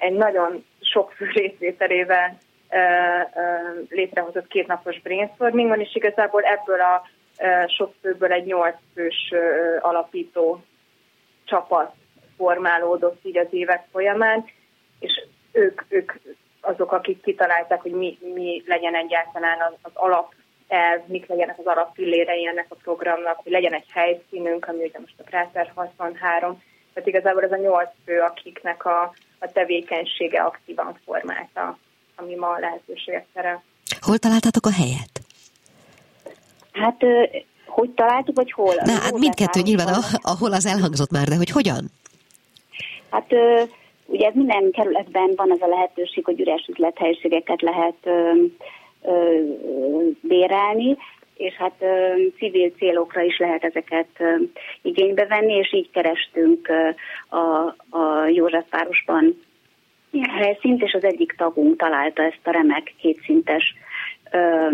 egy 0.00 0.12
nagyon 0.12 0.64
sok 0.80 1.12
fő 1.12 1.30
részvételével 1.34 2.38
létrehozott 3.88 4.46
kétnapos 4.46 5.00
brainstorming 5.00 5.68
van, 5.68 5.80
és 5.80 5.94
igazából 5.94 6.42
ebből 6.42 6.80
a 6.80 7.02
sok 7.66 7.94
főből 8.00 8.32
egy 8.32 8.44
nyolc 8.44 8.76
fős 8.94 9.32
alapító 9.80 10.62
csapat 11.44 11.94
formálódott 12.36 13.24
így 13.24 13.38
az 13.38 13.46
évek 13.50 13.86
folyamán, 13.92 14.44
és 14.98 15.24
ők, 15.52 15.82
ők 15.88 16.12
azok, 16.60 16.92
akik 16.92 17.22
kitalálták, 17.22 17.80
hogy 17.80 17.92
mi, 17.92 18.18
mi 18.34 18.62
legyen 18.66 18.94
egyáltalán 18.94 19.60
az, 19.60 19.74
az 19.82 19.90
alap 19.94 20.34
elv, 20.68 21.00
mik 21.06 21.26
legyenek 21.26 21.58
az 21.58 21.66
alapfillérei 21.66 22.46
ennek 22.46 22.66
a 22.68 22.76
programnak, 22.82 23.40
hogy 23.42 23.52
legyen 23.52 23.74
egy 23.74 23.86
helyszínünk, 23.92 24.68
ami 24.68 24.84
ugye 24.84 24.98
most 24.98 25.14
a 25.18 25.22
Kráter 25.22 25.72
63, 25.74 26.62
tehát 26.92 27.08
igazából 27.08 27.42
ez 27.42 27.52
a 27.52 27.56
nyolc 27.56 27.90
fő, 28.04 28.20
akiknek 28.20 28.84
a, 28.84 29.14
a 29.38 29.52
tevékenysége 29.52 30.40
aktívan 30.40 30.98
formálta, 31.04 31.78
ami 32.16 32.34
ma 32.34 32.48
a 32.48 32.58
lehetőséget 32.58 33.26
terem. 33.32 33.62
Hol 34.00 34.18
találtatok 34.18 34.66
a 34.66 34.72
helyet? 34.72 35.20
Hát 36.72 37.04
hogy 37.66 37.90
találtuk, 37.90 38.36
vagy 38.36 38.52
hol? 38.52 38.74
Na, 38.84 38.92
hát 38.92 39.18
mindkettő 39.18 39.60
nyilván, 39.60 39.94
ahol 40.22 40.52
az 40.52 40.66
elhangzott 40.66 41.10
már, 41.10 41.28
de 41.28 41.36
hogy 41.36 41.50
hogyan? 41.50 41.90
Hát 43.10 43.32
ugye 44.06 44.26
ez 44.26 44.34
minden 44.34 44.70
kerületben 44.70 45.32
van 45.36 45.50
az 45.50 45.60
a 45.60 45.66
lehetőség, 45.66 46.24
hogy 46.24 46.40
üres 46.40 46.66
üzlethelyiségeket 46.68 47.60
lehet 47.60 48.08
bérelni, 50.20 50.96
és 51.38 51.54
hát 51.54 51.84
civil 52.36 52.70
célokra 52.70 53.22
is 53.22 53.38
lehet 53.38 53.64
ezeket 53.64 54.08
ö, 54.18 54.34
igénybe 54.82 55.26
venni, 55.26 55.54
és 55.54 55.72
így 55.72 55.90
kerestünk 55.90 56.68
a, 57.28 57.66
a 57.98 58.26
Józsefvárosban 58.26 59.42
helyszínt, 60.30 60.82
és 60.82 60.92
az 60.92 61.04
egyik 61.04 61.34
tagunk 61.36 61.76
találta 61.76 62.22
ezt 62.22 62.40
a 62.44 62.50
remek 62.50 62.94
kétszintes 63.00 63.74
ö, 64.32 64.68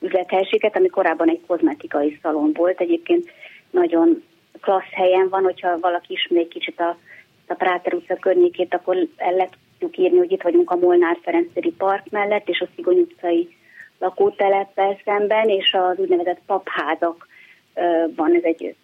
üzlethelységet, 0.00 0.76
ami 0.76 0.88
korábban 0.88 1.28
egy 1.28 1.40
kozmetikai 1.46 2.18
szalon 2.22 2.52
volt. 2.52 2.80
Egyébként 2.80 3.30
nagyon 3.70 4.22
klassz 4.60 4.92
helyen 4.92 5.28
van, 5.28 5.42
hogyha 5.42 5.78
valaki 5.78 6.12
ismer 6.12 6.40
egy 6.40 6.48
kicsit 6.48 6.80
a, 6.80 6.96
a 7.46 7.54
Práter 7.54 7.94
utca 7.94 8.16
környékét, 8.16 8.74
akkor 8.74 8.96
el 9.16 9.32
lehet 9.32 9.56
tudjuk 9.78 10.04
írni, 10.06 10.18
hogy 10.18 10.32
itt 10.32 10.42
vagyunk 10.42 10.70
a 10.70 10.76
Molnár 10.76 11.18
Ferenctéri 11.22 11.70
Park 11.70 12.10
mellett, 12.10 12.48
és 12.48 12.60
a 12.60 12.68
Szigony 12.74 12.98
utcai 12.98 13.58
lakóteleppel 14.00 15.00
szemben, 15.04 15.48
és 15.48 15.72
az 15.72 15.98
úgynevezett 15.98 16.40
papházak 16.46 17.26
van, 18.16 18.34
ez 18.34 18.42
egy 18.42 18.74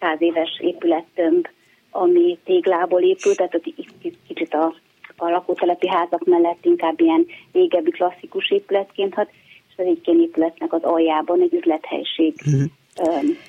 száz 0.00 0.20
éves 0.20 0.60
épülettömb, 0.60 1.48
ami 1.90 2.38
téglából 2.44 3.02
épült, 3.02 3.36
tehát 3.36 3.60
kicsit 4.26 4.54
a, 4.54 4.74
a 5.16 5.28
lakótelepi 5.30 5.88
házak 5.88 6.24
mellett 6.24 6.64
inkább 6.64 7.00
ilyen 7.00 7.26
régebbi 7.52 7.90
klasszikus 7.90 8.50
épületként 8.50 9.14
hat, 9.14 9.28
és 9.68 9.74
az 9.76 9.84
egyébként 9.84 10.20
épületnek 10.20 10.72
az 10.72 10.82
aljában 10.82 11.40
egy 11.40 11.54
üzlethelység, 11.54 12.34
uh-huh. 12.46 12.70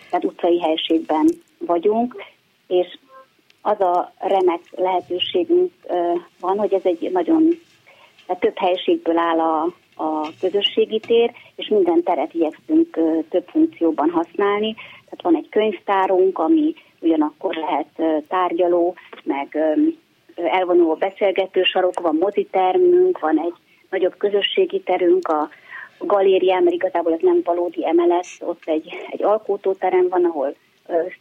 tehát 0.10 0.26
utcai 0.26 0.60
helységben 0.60 1.28
vagyunk, 1.58 2.16
és 2.68 2.98
az 3.62 3.80
a 3.80 4.14
remek 4.20 4.62
lehetőségünk 4.72 5.72
van, 6.40 6.58
hogy 6.58 6.74
ez 6.74 6.84
egy 6.84 7.12
nagyon, 7.12 7.50
tehát 8.26 8.42
több 8.42 8.58
helységből 8.58 9.18
áll 9.18 9.40
a, 9.40 9.74
a 9.96 10.30
közösségi 10.40 11.00
tér, 11.00 11.32
és 11.56 11.68
minden 11.68 12.04
teret 12.04 12.34
igyekszünk 12.34 13.00
több 13.30 13.48
funkcióban 13.48 14.10
használni. 14.10 14.74
Tehát 14.74 15.22
van 15.22 15.36
egy 15.36 15.50
könyvtárunk, 15.50 16.40
ami 16.40 16.74
ugyanakkor 17.00 17.56
lehet 17.56 18.24
tárgyaló, 18.28 18.96
meg 19.24 19.58
elvonuló 20.36 20.94
beszélgető 20.94 21.64
sarok, 21.64 22.00
van 22.00 22.16
mozitermünk, 22.16 23.20
van 23.20 23.40
egy 23.40 23.54
nagyobb 23.90 24.18
közösségi 24.18 24.80
terünk, 24.80 25.28
a 25.28 25.50
galérián, 25.98 26.64
mert 26.64 26.76
igazából 26.76 27.14
ez 27.14 27.22
nem 27.22 27.42
valódi 27.44 27.88
emelet, 27.88 28.26
ott 28.40 28.62
egy, 28.66 28.94
egy 29.10 29.24
alkotóterem 29.24 30.08
van, 30.10 30.26
ahol 30.26 30.56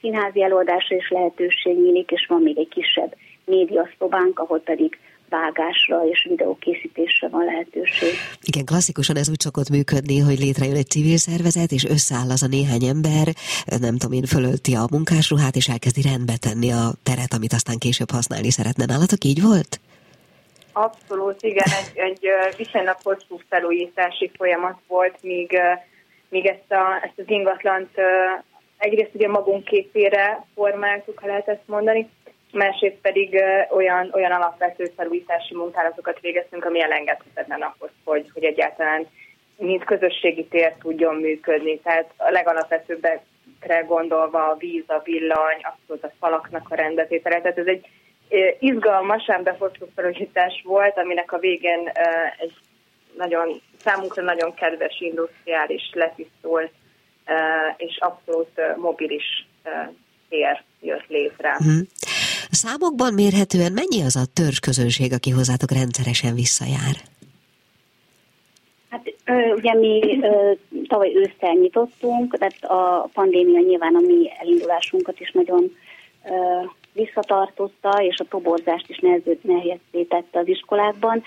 színházi 0.00 0.42
előadásra 0.42 0.96
is 0.96 1.10
lehetőség 1.10 1.76
nyílik, 1.76 2.10
és 2.10 2.26
van 2.26 2.42
még 2.42 2.58
egy 2.58 2.68
kisebb 2.68 3.14
médiaszobánk, 3.44 4.38
ahol 4.38 4.60
pedig 4.60 4.98
vágásra 5.36 5.96
és 6.12 6.26
videókészítésre 6.28 7.28
van 7.28 7.44
lehetőség. 7.44 8.12
Igen, 8.50 8.64
klasszikusan 8.64 9.16
ez 9.16 9.30
úgy 9.30 9.40
szokott 9.40 9.70
működni, 9.76 10.18
hogy 10.18 10.38
létrejön 10.38 10.76
egy 10.76 10.92
civil 10.94 11.16
szervezet, 11.16 11.70
és 11.78 11.84
összeáll 11.84 12.30
az 12.30 12.42
a 12.42 12.54
néhány 12.56 12.84
ember, 12.94 13.26
nem 13.86 13.96
tudom 13.96 14.16
én, 14.18 14.26
fölölti 14.34 14.72
a 14.74 14.92
munkásruhát, 14.94 15.56
és 15.60 15.68
elkezdi 15.68 16.02
rendbe 16.10 16.36
tenni 16.46 16.70
a 16.82 16.84
teret, 17.08 17.32
amit 17.36 17.56
aztán 17.58 17.78
később 17.78 18.10
használni 18.10 18.50
szeretne. 18.50 18.84
Nálatok 18.84 19.22
így 19.24 19.42
volt? 19.48 19.72
Abszolút, 20.72 21.42
igen, 21.42 21.70
egy, 21.80 21.92
egy 22.08 22.22
viszonylag 22.56 22.98
hosszú 23.02 23.34
felújítási 23.48 24.30
folyamat 24.36 24.78
volt, 24.86 25.16
míg, 25.22 25.58
míg 26.28 26.46
ezt, 26.46 26.70
a, 26.82 26.84
ezt 27.06 27.18
az 27.22 27.28
ingatlant 27.36 27.90
egyrészt 28.78 29.14
ugye 29.14 29.28
magunk 29.28 29.64
képére 29.64 30.44
formáltuk, 30.54 31.18
ha 31.18 31.26
lehet 31.26 31.48
ezt 31.48 31.66
mondani, 31.66 32.08
másrészt 32.54 33.00
pedig 33.02 33.42
olyan, 33.70 34.10
olyan 34.12 34.32
alapvető 34.32 34.92
felújítási 34.96 35.54
munkálatokat 35.54 36.20
végeztünk, 36.20 36.64
ami 36.64 36.82
elengedhetetlen 36.82 37.62
ahhoz, 37.62 37.90
hogy, 38.04 38.30
hogy 38.32 38.44
egyáltalán 38.44 39.06
mint 39.56 39.84
közösségi 39.84 40.44
tér 40.44 40.74
tudjon 40.80 41.14
működni. 41.14 41.78
Tehát 41.80 42.10
a 42.16 42.30
legalapvetőbbekre 42.30 43.80
gondolva 43.86 44.48
a 44.48 44.56
víz, 44.56 44.84
a 44.86 45.00
villany, 45.04 45.60
abszolút 45.62 46.04
a 46.04 46.12
falaknak 46.18 46.66
a 46.70 46.74
rendetétele. 46.74 47.40
Tehát 47.40 47.58
ez 47.58 47.66
egy 47.66 47.86
izgalmas, 48.58 49.30
ám 49.30 49.42
felújítás 49.94 50.62
volt, 50.64 50.98
aminek 50.98 51.32
a 51.32 51.38
végén 51.38 51.90
egy 52.38 52.52
nagyon, 53.16 53.60
számunkra 53.78 54.22
nagyon 54.22 54.54
kedves 54.54 55.00
industriális 55.00 55.90
letisztult 55.92 56.72
és 57.76 57.98
abszolút 57.98 58.76
mobilis 58.76 59.46
tér 60.28 60.62
jött 60.80 61.06
létre. 61.08 61.56
Mm. 61.64 61.80
Számokban 62.54 63.14
mérhetően 63.14 63.72
mennyi 63.72 64.02
az 64.02 64.16
a 64.16 64.42
közönség, 64.60 65.12
aki 65.12 65.30
hozzátok 65.30 65.70
rendszeresen 65.70 66.34
visszajár? 66.34 66.96
Hát 68.90 69.14
ugye 69.56 69.74
mi 69.74 70.20
tavaly 70.88 71.12
ősszel 71.14 71.52
nyitottunk, 71.52 72.38
tehát 72.38 72.64
a 72.64 73.08
pandémia 73.12 73.60
nyilván 73.60 73.94
a 73.94 74.00
mi 74.00 74.30
elindulásunkat 74.38 75.20
is 75.20 75.30
nagyon 75.30 75.76
visszatartotta, 76.92 78.02
és 78.02 78.18
a 78.18 78.28
toborzást 78.28 78.88
is 78.88 78.98
nehézé 79.42 80.02
tette 80.08 80.38
az 80.38 80.48
iskolákban. 80.48 81.22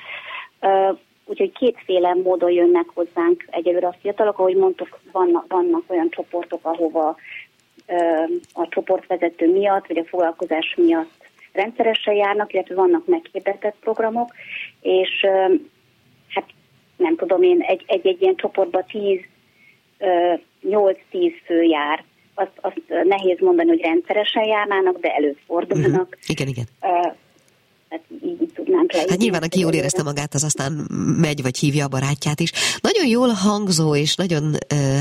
Úgyhogy 1.26 1.52
kétféle 1.52 2.14
módon 2.14 2.52
jönnek 2.52 2.86
hozzánk 2.94 3.48
egyelőre 3.50 3.88
a 3.88 3.96
fiatalok, 4.02 4.40
ahogy 4.40 4.56
mondtuk, 4.56 5.00
vannak, 5.12 5.46
vannak 5.48 5.84
olyan 5.88 6.10
csoportok, 6.10 6.60
ahova 6.62 7.16
a 8.54 8.68
csoportvezető 8.70 9.52
miatt, 9.52 9.88
vagy 9.88 9.98
a 9.98 10.06
foglalkozás 10.06 10.74
miatt 10.78 11.26
rendszeresen 11.52 12.14
járnak, 12.14 12.54
illetve 12.54 12.76
vannak 12.76 13.06
meghirdetett 13.08 13.76
programok, 13.80 14.32
és 14.82 15.26
hát 16.30 16.46
nem 16.98 17.16
tudom 17.16 17.44
én, 17.44 17.62
egy-egy 17.88 18.22
ilyen 18.22 18.36
csoportban 18.36 18.84
10 18.88 19.20
8-10 20.00 21.34
fő 21.46 21.62
jár. 21.62 22.04
Azt, 22.34 22.52
azt 22.62 22.82
nehéz 23.04 23.40
mondani, 23.40 23.70
hogy 23.70 23.82
rendszeresen 23.82 24.44
járnának, 24.44 25.00
de 25.00 25.14
előfordulnak. 25.14 25.92
Uh-huh. 25.92 26.28
Igen, 26.28 26.48
igen. 26.48 26.66
Uh, 26.82 27.14
Hát 27.90 28.02
így, 28.24 28.42
így 28.42 28.52
tudnánk 28.54 28.94
le. 28.94 29.00
Hát 29.10 29.18
nyilván, 29.18 29.44
aki 29.44 29.60
jól 29.60 29.74
érezte 29.74 30.04
magát, 30.04 30.34
az 30.34 30.44
aztán 30.44 30.72
megy, 31.18 31.42
vagy 31.42 31.58
hívja 31.58 31.86
a 31.86 31.88
barátját 31.88 32.40
is. 32.40 32.52
Nagyon 32.82 33.08
jól 33.08 33.28
hangzó 33.28 33.96
és 33.96 34.16
nagyon 34.16 34.56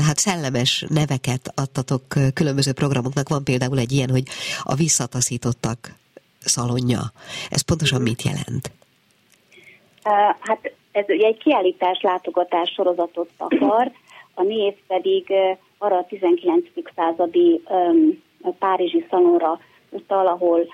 hát 0.05 0.17
szellemes 0.17 0.85
neveket 0.89 1.51
adtatok 1.55 2.03
különböző 2.33 2.73
programoknak. 2.73 3.29
Van 3.29 3.43
például 3.43 3.79
egy 3.79 3.91
ilyen, 3.91 4.09
hogy 4.09 4.23
a 4.63 4.75
visszataszítottak 4.75 5.95
szalonja. 6.39 6.99
Ez 7.49 7.61
pontosan 7.61 8.01
mit 8.01 8.21
jelent? 8.21 8.71
Hát 10.39 10.71
ez 10.91 11.05
ugye 11.07 11.27
egy 11.27 11.37
kiállítás 11.37 12.01
látogatás 12.01 12.71
sorozatot 12.75 13.29
akar, 13.37 13.91
a 14.33 14.43
név 14.43 14.73
pedig 14.87 15.33
arra 15.77 15.97
a 15.97 16.05
19. 16.09 16.65
századi 16.95 17.61
Párizsi 18.59 19.05
szalonra 19.09 19.59
utal, 19.89 20.27
ahol 20.27 20.73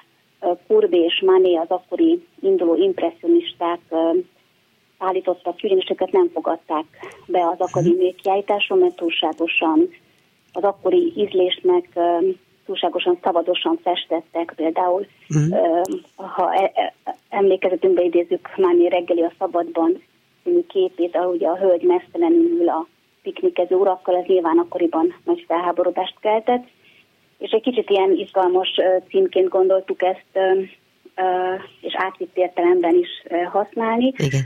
Kurbi 0.68 0.98
és 0.98 1.22
Mané, 1.26 1.56
az 1.56 1.70
akkori 1.70 2.26
induló 2.40 2.76
impressionisták 2.76 3.80
állítottak 4.98 5.64
őket 5.64 6.12
nem 6.12 6.30
fogadták 6.34 6.86
be 7.28 7.48
az 7.48 7.60
akadémiai 7.60 8.16
kiállításon, 8.16 8.78
mert 8.78 8.96
túlságosan 8.96 9.90
az 10.54 10.64
akkori 10.64 11.14
ízlésnek 11.16 12.00
túlságosan 12.66 13.20
szabadosan 13.24 13.80
festettek. 13.84 14.54
Például, 14.56 15.06
uh-huh. 15.30 15.96
ha 16.16 16.54
e, 16.54 16.72
e, 16.74 16.94
emlékezetünkbe 17.30 18.04
idézzük 18.04 18.50
Máné 18.58 18.88
reggeli 18.88 19.22
a 19.22 19.34
szabadban 19.40 20.02
című 20.44 20.62
képét, 20.68 21.16
ahol 21.16 21.34
ugye 21.34 21.48
a 21.48 21.58
hölgy 21.58 21.84
mesztelenül 21.84 22.62
ül 22.62 22.70
a 22.70 22.88
piknikező 23.22 23.76
urakkal, 23.76 24.16
ez 24.16 24.26
nyilván 24.26 24.58
akkoriban 24.58 25.16
nagy 25.24 25.44
felháborodást 25.48 26.20
keltett 26.20 26.68
és 27.44 27.52
egy 27.52 27.62
kicsit 27.62 27.90
ilyen 27.90 28.12
izgalmas 28.12 28.70
címként 29.10 29.50
gondoltuk 29.50 30.02
ezt, 30.02 30.26
és 31.82 31.94
átvitt 31.98 32.38
értelemben 32.38 32.96
is 32.96 33.10
használni. 33.52 34.14
Igen. 34.18 34.42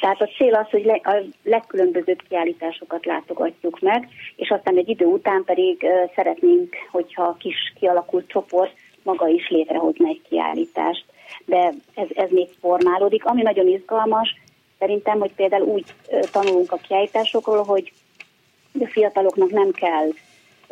Tehát 0.00 0.20
a 0.20 0.28
cél 0.36 0.54
az, 0.54 0.70
hogy 0.70 0.88
a 0.88 1.22
legkülönbözőbb 1.42 2.22
kiállításokat 2.28 3.04
látogatjuk 3.04 3.80
meg, 3.80 4.08
és 4.36 4.48
aztán 4.48 4.76
egy 4.76 4.88
idő 4.88 5.04
után 5.04 5.42
pedig 5.44 5.86
szeretnénk, 6.14 6.74
hogyha 6.90 7.22
a 7.22 7.36
kis 7.38 7.72
kialakult 7.78 8.28
csoport 8.28 8.72
maga 9.02 9.28
is 9.28 9.48
létrehozna 9.48 10.08
egy 10.08 10.22
kiállítást. 10.28 11.04
De 11.44 11.72
ez, 11.94 12.06
ez 12.14 12.30
még 12.30 12.48
formálódik. 12.60 13.24
Ami 13.24 13.42
nagyon 13.42 13.68
izgalmas, 13.68 14.34
szerintem, 14.78 15.18
hogy 15.18 15.32
például 15.32 15.66
úgy 15.66 15.84
tanulunk 16.32 16.72
a 16.72 16.76
kiállításokról, 16.76 17.62
hogy 17.62 17.92
a 18.80 18.86
fiataloknak 18.86 19.50
nem 19.50 19.70
kell 19.70 20.08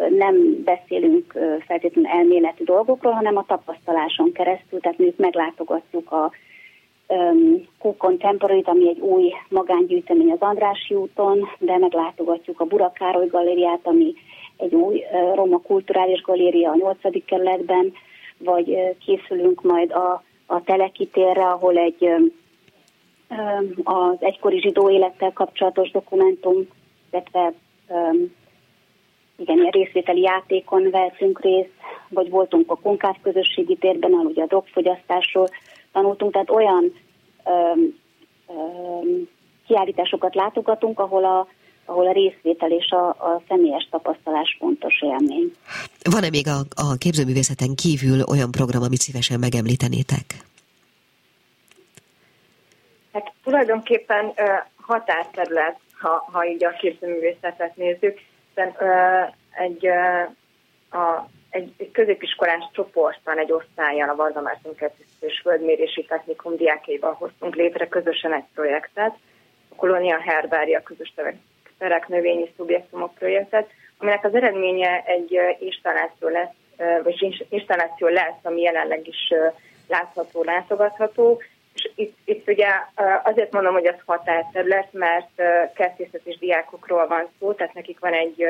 nem 0.08 0.62
beszélünk 0.64 1.38
feltétlenül 1.66 2.10
elméleti 2.10 2.64
dolgokról, 2.64 3.12
hanem 3.12 3.36
a 3.36 3.44
tapasztaláson 3.46 4.32
keresztül, 4.32 4.80
tehát 4.80 4.98
mi 4.98 5.14
meglátogatjuk 5.16 6.12
a 6.12 6.30
um, 7.06 7.96
Contemporary, 7.96 8.62
ami 8.64 8.88
egy 8.88 9.00
új 9.00 9.32
magángyűjtemény 9.48 10.30
az 10.30 10.40
Andrássy 10.40 10.94
úton, 10.94 11.48
de 11.58 11.78
meglátogatjuk 11.78 12.60
a 12.60 12.64
Burakároly 12.64 13.26
galériát, 13.26 13.80
ami 13.82 14.14
egy 14.56 14.74
új 14.74 15.04
roma 15.34 15.58
kulturális 15.58 16.20
galéria 16.20 16.70
a 16.70 16.76
8. 16.76 17.24
kerületben, 17.24 17.92
vagy 18.38 18.78
készülünk 19.04 19.62
majd 19.62 19.92
a, 19.92 20.22
a 20.46 20.62
Telekitérre, 20.62 21.46
ahol 21.46 21.76
egy 21.76 22.08
az 23.84 24.16
egykori 24.18 24.60
zsidó 24.60 24.90
élettel 24.90 25.32
kapcsolatos 25.32 25.90
dokumentum, 25.90 26.68
illetve 27.10 27.52
igen, 29.38 29.56
ilyen 29.58 29.70
részvételi 29.70 30.20
játékon 30.20 30.90
vehetünk 30.90 31.40
részt, 31.40 31.70
vagy 32.08 32.30
voltunk 32.30 32.70
a 32.70 32.76
konkáv 32.76 33.16
közösségi 33.22 33.76
térben, 33.76 34.12
ahol 34.12 34.26
ugye 34.26 34.42
a 34.42 34.46
drogfogyasztásról 34.46 35.48
tanultunk, 35.92 36.32
tehát 36.32 36.50
olyan 36.50 36.92
öm, 37.44 37.94
öm, 38.48 39.28
kiállításokat 39.66 40.34
látogatunk, 40.34 40.98
ahol 40.98 41.24
a, 41.24 41.48
ahol 41.84 42.06
a 42.06 42.12
részvétel 42.12 42.70
és 42.70 42.90
a, 42.90 43.08
a 43.08 43.42
személyes 43.48 43.88
tapasztalás 43.90 44.56
fontos 44.58 45.02
élmény. 45.02 45.52
Van-e 46.10 46.28
még 46.28 46.46
a, 46.46 46.58
a 46.82 46.96
képzőművészeten 46.98 47.74
kívül 47.74 48.22
olyan 48.30 48.50
program, 48.50 48.82
amit 48.82 49.00
szívesen 49.00 49.38
megemlítenétek? 49.38 50.24
Hát 53.12 53.32
tulajdonképpen 53.44 54.24
uh, 54.24 54.34
határterület, 54.76 55.78
ha, 56.00 56.28
ha 56.32 56.46
így 56.46 56.64
a 56.64 56.70
képzőművészetet 56.70 57.76
nézzük, 57.76 58.18
hiszen 58.58 59.34
egy, 59.50 59.86
a, 60.90 61.28
egy, 61.50 61.72
egy 61.76 61.90
középiskolás 61.90 62.64
csoportban, 62.72 63.38
egy 63.38 63.52
osztályon 63.52 64.08
a 64.08 64.14
Varga 64.14 64.40
Márton 64.40 64.74
és 65.20 65.40
Földmérési 65.42 66.04
Technikum 66.04 66.56
diákjaival 66.56 67.12
hoztunk 67.12 67.54
létre 67.54 67.88
közösen 67.88 68.32
egy 68.32 68.44
projektet, 68.54 69.14
a 69.68 69.74
Kolónia 69.74 70.20
Herbária 70.20 70.82
közös 70.82 71.14
terek 71.78 72.08
növényi 72.08 72.52
szubjektumok 72.56 73.14
projektet, 73.14 73.70
aminek 73.98 74.24
az 74.24 74.34
eredménye 74.34 75.02
egy 75.06 75.38
installáció 75.58 76.28
lesz, 76.28 76.54
vagy 77.02 77.46
installáció 77.48 78.06
lesz, 78.06 78.38
ami 78.42 78.60
jelenleg 78.60 79.06
is 79.06 79.32
látható, 79.88 80.42
látogatható, 80.42 81.42
és 81.78 81.90
itt, 81.94 82.16
itt 82.24 82.48
ugye 82.48 82.68
azért 83.22 83.52
mondom, 83.52 83.72
hogy 83.72 83.86
az 83.86 84.02
határterület, 84.06 84.92
mert 84.92 85.30
kertészet 85.74 86.20
és 86.24 86.38
diákokról 86.38 87.06
van 87.06 87.28
szó, 87.38 87.52
tehát 87.52 87.74
nekik 87.74 87.98
van 87.98 88.12
egy, 88.12 88.44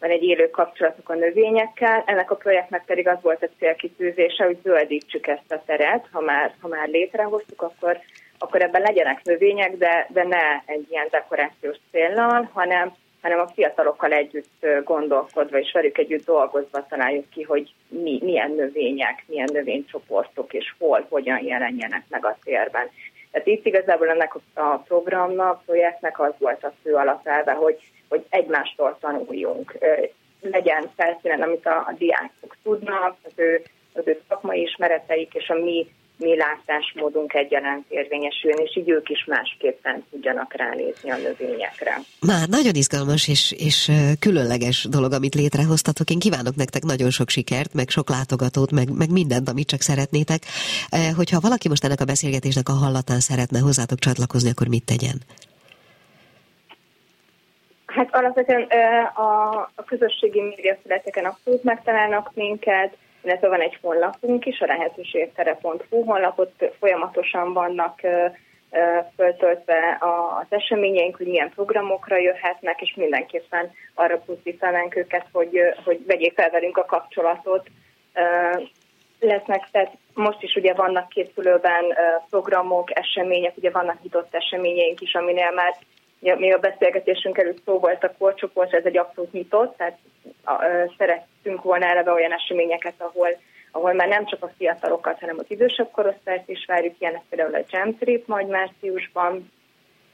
van 0.00 0.10
egy 0.10 0.22
élő 0.22 0.50
kapcsolatuk 0.50 1.08
a 1.08 1.14
növényekkel. 1.14 2.02
Ennek 2.06 2.30
a 2.30 2.36
projektnek 2.36 2.84
pedig 2.84 3.08
az 3.08 3.18
volt 3.22 3.42
a 3.42 3.48
célkitűzése, 3.58 4.44
hogy 4.44 4.58
zöldítsük 4.62 5.26
ezt 5.26 5.52
a 5.52 5.62
teret, 5.66 6.06
ha 6.12 6.20
már, 6.20 6.54
ha 6.60 6.68
már 6.68 6.88
létrehoztuk, 6.88 7.62
akkor, 7.62 7.98
akkor 8.38 8.62
ebben 8.62 8.82
legyenek 8.82 9.22
növények, 9.22 9.76
de, 9.76 10.06
de 10.08 10.24
ne 10.24 10.72
egy 10.74 10.86
ilyen 10.90 11.08
dekorációs 11.10 11.76
céllal, 11.90 12.50
hanem 12.52 12.92
hanem 13.22 13.38
a 13.40 13.48
fiatalokkal 13.54 14.12
együtt 14.12 14.66
gondolkodva 14.84 15.58
és 15.58 15.72
velük 15.72 15.98
együtt 15.98 16.24
dolgozva 16.24 16.86
találjuk 16.86 17.30
ki, 17.30 17.42
hogy 17.42 17.72
mi, 17.88 18.18
milyen 18.22 18.50
növények, 18.50 19.24
milyen 19.26 19.48
növénycsoportok 19.52 20.52
és 20.52 20.74
hol, 20.78 21.06
hogyan 21.08 21.44
jelenjenek 21.44 22.04
meg 22.08 22.24
a 22.24 22.36
térben. 22.44 22.90
Tehát 23.30 23.46
itt 23.46 23.66
igazából 23.66 24.08
ennek 24.08 24.34
a 24.54 24.76
programnak, 24.76 25.64
projektnek 25.64 26.20
az 26.20 26.32
volt 26.38 26.64
a 26.64 26.72
fő 26.82 26.94
alapelve, 26.94 27.52
hogy, 27.52 27.78
hogy 28.08 28.24
egymástól 28.28 28.98
tanuljunk. 29.00 29.78
Legyen 30.40 30.90
felszínen, 30.96 31.42
amit 31.42 31.66
a, 31.66 31.76
a 31.76 31.94
diákok 31.98 32.56
tudnak, 32.62 33.16
az 33.22 33.32
ő, 33.36 33.62
az 33.92 34.02
ő 34.06 34.20
szakmai 34.28 34.60
ismereteik 34.60 35.34
és 35.34 35.48
a 35.48 35.54
mi 35.54 35.86
mi 36.22 36.36
látásmódunk 36.36 37.34
egyaránt 37.34 37.84
érvényesülni, 37.88 38.62
és 38.62 38.76
így 38.76 38.88
ők 38.88 39.08
is 39.08 39.24
másképpen 39.24 40.04
tudjanak 40.10 40.54
ránézni 40.54 41.10
a 41.10 41.16
növényekre. 41.16 41.94
Már 42.20 42.48
nagyon 42.48 42.74
izgalmas 42.74 43.28
és, 43.28 43.54
és 43.58 43.90
különleges 44.20 44.86
dolog, 44.90 45.12
amit 45.12 45.34
létrehoztatok. 45.34 46.10
Én 46.10 46.18
kívánok 46.18 46.56
nektek 46.56 46.82
nagyon 46.82 47.10
sok 47.10 47.28
sikert, 47.28 47.74
meg 47.74 47.88
sok 47.88 48.08
látogatót, 48.08 48.70
meg, 48.70 48.88
meg 48.96 49.10
mindent, 49.10 49.48
amit 49.48 49.66
csak 49.66 49.80
szeretnétek. 49.80 50.40
Hogyha 51.16 51.40
valaki 51.40 51.68
most 51.68 51.84
ennek 51.84 52.00
a 52.00 52.04
beszélgetésnek 52.04 52.68
a 52.68 52.72
hallatán 52.72 53.20
szeretne 53.20 53.58
hozzátok 53.58 53.98
csatlakozni, 53.98 54.50
akkor 54.50 54.68
mit 54.68 54.84
tegyen? 54.84 55.18
Hát 57.86 58.08
alapvetően 58.14 58.62
a, 59.14 59.50
a 59.74 59.84
közösségi 59.86 60.40
médiaszületeken 60.40 61.24
abszolút 61.24 61.62
megtalálnak 61.62 62.30
minket, 62.34 62.96
illetve 63.22 63.48
van 63.48 63.60
egy 63.60 63.78
honlapunk 63.80 64.46
is, 64.46 64.60
a 64.60 64.66
lehetőségtere.hu 64.66 66.04
honlapot 66.04 66.72
folyamatosan 66.78 67.52
vannak 67.52 68.00
föltöltve 69.16 69.98
az 70.00 70.46
eseményeink, 70.48 71.16
hogy 71.16 71.26
milyen 71.26 71.50
programokra 71.50 72.18
jöhetnek, 72.18 72.80
és 72.80 72.94
mindenképpen 72.96 73.70
arra 73.94 74.18
pusztítanánk 74.18 74.96
őket, 74.96 75.26
hogy, 75.32 75.58
hogy 75.84 76.06
vegyék 76.06 76.34
fel 76.34 76.50
velünk 76.50 76.76
a 76.76 76.84
kapcsolatot. 76.84 77.66
Lesznek, 79.20 79.68
tehát 79.70 79.92
most 80.14 80.42
is 80.42 80.54
ugye 80.54 80.74
vannak 80.74 81.08
készülőben 81.08 81.84
programok, 82.30 82.98
események, 82.98 83.56
ugye 83.56 83.70
vannak 83.70 84.02
nyitott 84.02 84.34
eseményeink 84.34 85.00
is, 85.00 85.14
aminél 85.14 85.50
már 85.50 85.74
még 86.38 86.54
a 86.54 86.58
beszélgetésünk 86.58 87.38
előtt 87.38 87.62
szó 87.64 87.78
volt 87.78 88.04
a 88.04 88.14
korcsoport, 88.18 88.74
ez 88.74 88.84
egy 88.84 88.96
abszolút 88.96 89.32
nyitott, 89.32 89.76
tehát 89.76 89.98
szerettünk 90.98 91.62
volna 91.62 91.86
eleve 91.86 92.12
olyan 92.12 92.32
eseményeket, 92.32 92.94
ahol, 92.96 93.28
ahol 93.70 93.92
már 93.92 94.08
nem 94.08 94.26
csak 94.26 94.44
a 94.44 94.52
fiatalokat, 94.56 95.18
hanem 95.18 95.38
az 95.38 95.44
idősebb 95.48 95.90
korosztályt 95.90 96.48
is 96.48 96.64
várjuk, 96.66 96.94
ilyenek 96.98 97.22
például 97.28 97.54
a 97.54 97.64
Jam 97.70 97.98
Trip 97.98 98.26
majd 98.26 98.48
márciusban, 98.48 99.50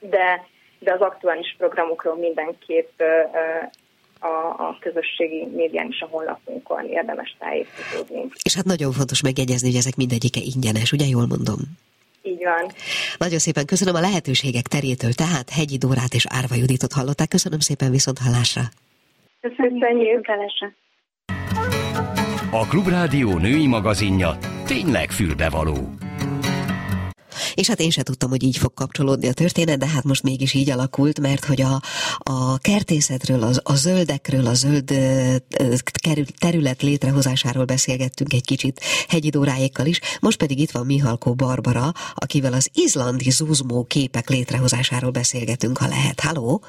de, 0.01 0.47
de 0.79 0.93
az 0.93 1.01
aktuális 1.01 1.55
programokról 1.59 2.17
mindenképp 2.17 3.01
a, 4.21 4.27
a 4.69 4.77
közösségi 4.81 5.47
médián 5.55 5.87
és 5.91 6.01
a 6.01 6.07
honlapunkon 6.11 6.85
érdemes 6.85 7.37
tájékozódni. 7.39 8.25
És 8.43 8.55
hát 8.55 8.65
nagyon 8.65 8.93
fontos 8.93 9.23
megjegyezni, 9.23 9.69
hogy 9.69 9.79
ezek 9.79 9.97
mindegyike 9.97 10.41
ingyenes, 10.41 10.93
ugye 10.93 11.07
jól 11.07 11.27
mondom? 11.27 11.59
Így 12.23 12.45
van. 12.45 12.73
Nagyon 13.19 13.39
szépen 13.39 13.67
köszönöm 13.67 13.95
a 13.95 14.01
lehetőségek 14.01 14.67
terétől, 14.67 15.13
tehát 15.13 15.51
Hegyi 15.51 15.79
Dórát 15.79 16.15
és 16.15 16.27
Árva 16.29 16.55
Juditot 16.55 16.93
hallották. 16.93 17.29
Köszönöm 17.29 17.59
szépen 17.59 17.91
viszont 17.91 18.19
hallásra. 18.19 18.63
Köszönjük. 19.57 20.27
A 22.51 22.67
Klubrádió 22.67 23.39
női 23.39 23.67
magazinja 23.67 24.39
tényleg 24.67 25.11
fülbevaló. 25.11 25.77
És 27.55 27.69
hát 27.69 27.81
én 27.81 27.91
se 27.91 28.03
tudtam, 28.03 28.31
hogy 28.31 28.43
így 28.43 28.57
fog 28.57 28.75
kapcsolódni 28.75 29.29
a 29.29 29.33
történet, 29.33 29.79
de 29.79 29.87
hát 29.87 30.05
most 30.05 30.23
mégis 30.23 30.55
így 30.55 30.71
alakult, 30.71 31.21
mert 31.21 31.45
hogy 31.45 31.63
a, 31.63 31.81
a 32.19 32.59
kertészetről, 32.59 33.43
a, 33.43 33.51
a 33.63 33.75
zöldekről, 33.75 34.47
a 34.47 34.55
zöld 34.55 34.93
terület 36.39 36.83
létrehozásáról 36.83 37.65
beszélgettünk 37.65 38.33
egy 38.33 38.45
kicsit 38.45 38.81
hegyi 39.09 39.29
Dóráékkal 39.29 39.87
is, 39.87 40.01
most 40.21 40.39
pedig 40.39 40.59
itt 40.59 40.71
van 40.71 40.87
Mihalkó 40.87 41.35
Barbara, 41.35 41.93
akivel 42.15 42.53
az 42.53 42.71
izlandi 42.75 43.31
zuzmó 43.31 43.85
képek 43.85 44.29
létrehozásáról 44.29 45.11
beszélgetünk, 45.11 45.79
ha 45.79 45.89
lehet. 45.89 46.21
Halló! 46.21 46.63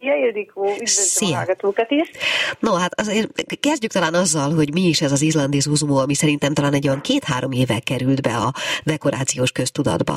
Szia, 0.00 0.14
Ildikó! 0.14 0.62
Üdvözlöm 0.62 0.84
Szia. 0.86 1.34
a 1.34 1.36
hallgatókat 1.36 1.90
is! 1.90 2.10
No, 2.58 2.74
hát 2.74 3.00
azért 3.00 3.28
kezdjük 3.60 3.92
talán 3.92 4.14
azzal, 4.14 4.54
hogy 4.54 4.72
mi 4.72 4.80
is 4.80 5.00
ez 5.00 5.12
az 5.12 5.22
izlandi 5.22 5.60
zuzmó, 5.60 5.96
ami 5.96 6.14
szerintem 6.14 6.54
talán 6.54 6.74
egy 6.74 6.88
olyan 6.88 7.00
két-három 7.00 7.52
éve 7.52 7.78
került 7.84 8.22
be 8.22 8.34
a 8.36 8.52
dekorációs 8.84 9.52
köztudatba. 9.52 10.14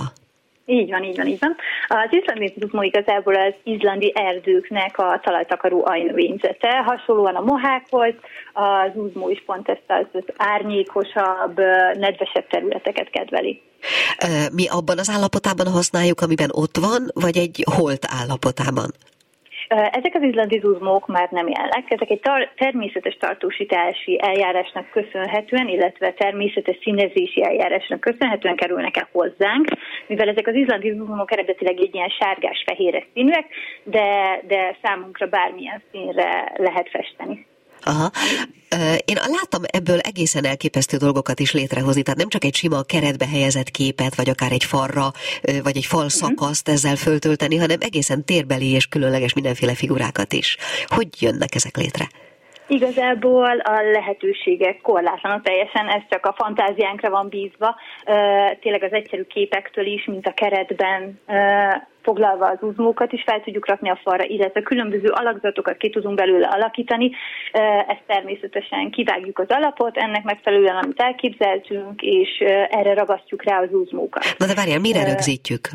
Így 0.65 0.89
van, 0.89 1.03
így 1.03 1.17
van, 1.17 1.27
így 1.27 1.39
van. 1.39 1.55
Az 1.87 2.09
izlandi 2.11 2.53
zuzmó 2.59 2.81
igazából 2.81 3.35
az 3.35 3.53
izlandi 3.63 4.11
erdőknek 4.15 4.97
a 4.97 5.21
talajtakaró 5.23 5.85
ajnövényzete. 5.85 6.83
Hasonlóan 6.85 7.35
a 7.35 7.41
mohákhoz, 7.41 8.13
az 8.53 8.91
zuzmó 8.95 9.29
is 9.29 9.43
pont 9.45 9.69
ezt 9.69 9.83
az, 9.87 10.05
az 10.11 10.33
árnyékosabb, 10.37 11.57
nedvesebb 11.93 12.47
területeket 12.47 13.09
kedveli. 13.09 13.61
Mi 14.51 14.67
abban 14.67 14.97
az 14.97 15.09
állapotában 15.09 15.67
használjuk, 15.67 16.21
amiben 16.21 16.49
ott 16.51 16.77
van, 16.77 17.09
vagy 17.13 17.37
egy 17.37 17.63
holt 17.75 18.05
állapotában? 18.21 18.91
Ezek 19.73 20.15
az 20.15 20.21
izlandi 20.21 20.59
zuzmók 20.59 21.07
már 21.07 21.27
nem 21.31 21.47
jelennek, 21.47 21.91
ezek 21.91 22.09
egy 22.09 22.19
tar- 22.19 22.51
természetes 22.55 23.17
tartósítási 23.17 24.19
eljárásnak 24.21 24.89
köszönhetően, 24.89 25.67
illetve 25.67 26.13
természetes 26.13 26.77
színezési 26.81 27.43
eljárásnak 27.43 27.99
köszönhetően 27.99 28.55
kerülnek 28.55 28.97
el 28.97 29.07
hozzánk, 29.11 29.67
mivel 30.07 30.29
ezek 30.29 30.47
az 30.47 30.55
izlandi 30.55 30.91
zuzmók 30.91 31.31
eredetileg 31.31 31.79
egy 31.79 31.95
ilyen 31.95 32.09
sárgás-fehéres 32.09 33.05
színűek, 33.13 33.45
de, 33.83 34.39
de 34.47 34.77
számunkra 34.81 35.27
bármilyen 35.27 35.81
színre 35.91 36.51
lehet 36.55 36.89
festeni. 36.89 37.45
Aha. 37.83 38.11
Én 39.05 39.15
láttam 39.15 39.61
ebből 39.65 39.99
egészen 39.99 40.45
elképesztő 40.45 40.97
dolgokat 40.97 41.39
is 41.39 41.51
létrehozni, 41.51 42.01
tehát 42.03 42.19
nem 42.19 42.29
csak 42.29 42.43
egy 42.43 42.55
sima 42.55 42.83
keretbe 42.83 43.27
helyezett 43.27 43.69
képet, 43.69 44.15
vagy 44.15 44.29
akár 44.29 44.51
egy 44.51 44.63
farra, 44.63 45.13
vagy 45.63 45.77
egy 45.77 45.85
fal 45.85 46.03
mhm. 46.03 46.13
szakaszt 46.13 46.69
ezzel 46.69 46.95
föltölteni, 46.95 47.55
hanem 47.55 47.77
egészen 47.79 48.25
térbeli 48.25 48.69
és 48.69 48.85
különleges 48.85 49.33
mindenféle 49.33 49.75
figurákat 49.75 50.33
is. 50.33 50.57
Hogy 50.85 51.07
jönnek 51.19 51.55
ezek 51.55 51.77
létre? 51.77 52.09
Igazából 52.67 53.59
a 53.59 53.81
lehetőségek 53.91 54.81
korlátlanok 54.81 55.41
teljesen, 55.41 55.87
ez 55.87 56.01
csak 56.09 56.25
a 56.25 56.35
fantáziánkra 56.37 57.09
van 57.09 57.27
bízva. 57.29 57.75
Tényleg 58.59 58.83
az 58.83 58.91
egyszerű 58.91 59.23
képektől 59.23 59.85
is, 59.85 60.05
mint 60.05 60.27
a 60.27 60.33
keretben 60.33 61.19
foglalva 62.01 62.47
az 62.47 62.57
uzmókat 62.61 63.11
is 63.11 63.23
fel 63.25 63.41
tudjuk 63.41 63.67
rakni 63.67 63.89
a 63.89 63.99
falra, 64.03 64.23
illetve 64.23 64.61
különböző 64.61 65.09
alakzatokat 65.09 65.77
ki 65.77 65.89
tudunk 65.89 66.15
belőle 66.15 66.47
alakítani. 66.47 67.11
Ezt 67.87 68.03
természetesen 68.07 68.91
kivágjuk 68.91 69.39
az 69.39 69.49
alapot, 69.49 69.97
ennek 69.97 70.23
megfelelően, 70.23 70.75
amit 70.75 71.01
elképzeltünk, 71.01 72.01
és 72.01 72.29
erre 72.69 72.93
ragasztjuk 72.93 73.43
rá 73.43 73.59
az 73.61 73.69
uzmókat. 73.71 74.23
Na 74.37 74.45
de 74.45 74.53
várjál, 74.53 74.79
mire 74.79 75.03
rögzítjük? 75.03 75.67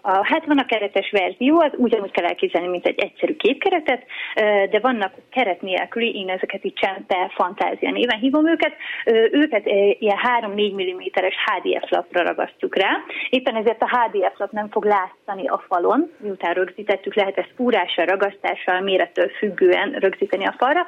A, 0.00 0.26
hát 0.26 0.46
van 0.46 0.58
a 0.58 0.66
keretes 0.66 1.10
verzió, 1.10 1.60
az 1.60 1.72
ugyanúgy 1.76 2.10
kell 2.10 2.24
elképzelni, 2.24 2.68
mint 2.68 2.86
egy 2.86 2.98
egyszerű 2.98 3.36
képkeretet, 3.36 4.04
de 4.70 4.78
vannak 4.80 5.12
keret 5.30 5.62
nélküli, 5.62 6.14
én 6.14 6.28
ezeket 6.28 6.64
így 6.64 6.72
csempe 6.72 7.30
fantázia 7.34 7.90
néven 7.90 8.18
hívom 8.18 8.48
őket, 8.48 8.72
őket 9.30 9.66
ilyen 9.98 10.18
3-4 10.40 10.94
mm-es 10.94 11.34
HDF 11.44 11.90
lapra 11.90 12.22
ragasztjuk 12.22 12.76
rá. 12.76 12.90
Éppen 13.30 13.56
ezért 13.56 13.82
a 13.82 13.88
HDF 13.88 14.38
lap 14.38 14.50
nem 14.50 14.68
fog 14.70 14.84
látszani 14.84 15.46
a 15.48 15.64
falon, 15.68 16.10
miután 16.20 16.54
rögzítettük, 16.54 17.14
lehet 17.14 17.38
ezt 17.38 17.52
fúrással, 17.56 18.04
ragasztással, 18.04 18.80
mérettől 18.80 19.28
függően 19.28 19.90
rögzíteni 19.90 20.44
a 20.46 20.54
falra, 20.58 20.86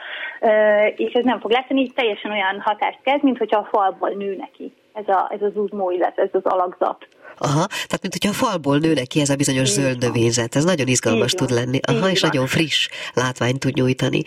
és 0.96 1.12
ez 1.12 1.24
nem 1.24 1.40
fog 1.40 1.50
látszani, 1.50 1.80
így 1.80 1.94
teljesen 1.94 2.30
olyan 2.30 2.60
hatást 2.60 2.98
kezd, 3.02 3.22
mint 3.22 3.38
hogyha 3.38 3.58
a 3.58 3.68
falból 3.72 4.10
nő 4.10 4.36
neki 4.36 4.72
ez, 4.96 5.08
a, 5.08 5.30
ez 5.32 5.42
az 5.42 5.52
uzmó, 5.54 5.90
illetve 5.90 6.22
ez 6.22 6.28
az 6.32 6.44
alakzat. 6.44 7.08
Aha, 7.38 7.66
tehát 7.66 8.02
mint 8.02 8.12
hogyha 8.12 8.30
a 8.30 8.46
falból 8.46 8.78
nőne 8.78 9.04
ki 9.04 9.20
ez 9.20 9.30
a 9.30 9.36
bizonyos 9.36 9.68
Így 9.68 9.74
zöld 9.74 9.98
növényzet. 9.98 10.56
Ez 10.56 10.64
nagyon 10.64 10.86
izgalmas 10.86 11.32
Így 11.32 11.38
tud 11.38 11.50
lenni. 11.50 11.80
Aha, 11.86 12.06
Így 12.06 12.14
és 12.14 12.20
nagyon 12.20 12.46
friss 12.46 12.88
látványt 13.14 13.58
tud 13.58 13.74
nyújtani. 13.74 14.22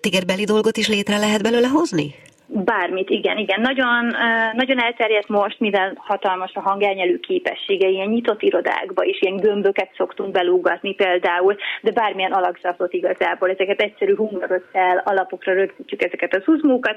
Tigerbeli 0.00 0.44
dolgot 0.44 0.76
is 0.76 0.88
létre 0.88 1.18
lehet 1.18 1.42
belőle 1.42 1.68
hozni? 1.68 2.14
Bármit, 2.54 3.10
igen, 3.10 3.38
igen. 3.38 3.60
Nagyon, 3.60 4.14
nagyon 4.52 4.82
elterjedt 4.82 5.28
most, 5.28 5.60
mivel 5.60 5.92
hatalmas 5.96 6.54
a 6.54 6.60
hangelnyelő 6.60 7.18
képessége, 7.18 7.88
ilyen 7.88 8.08
nyitott 8.08 8.42
irodákba 8.42 9.04
is 9.04 9.20
ilyen 9.20 9.36
gömböket 9.36 9.90
szoktunk 9.96 10.32
belúgatni 10.32 10.94
például, 10.94 11.56
de 11.82 11.90
bármilyen 11.90 12.32
alakzatot 12.32 12.92
igazából, 12.92 13.50
ezeket 13.50 13.80
egyszerű 13.80 14.16
humoröccel 14.16 15.02
alapokra 15.04 15.52
rögzítjük 15.52 16.02
ezeket 16.02 16.34
az 16.34 16.42
uzmókat, 16.46 16.96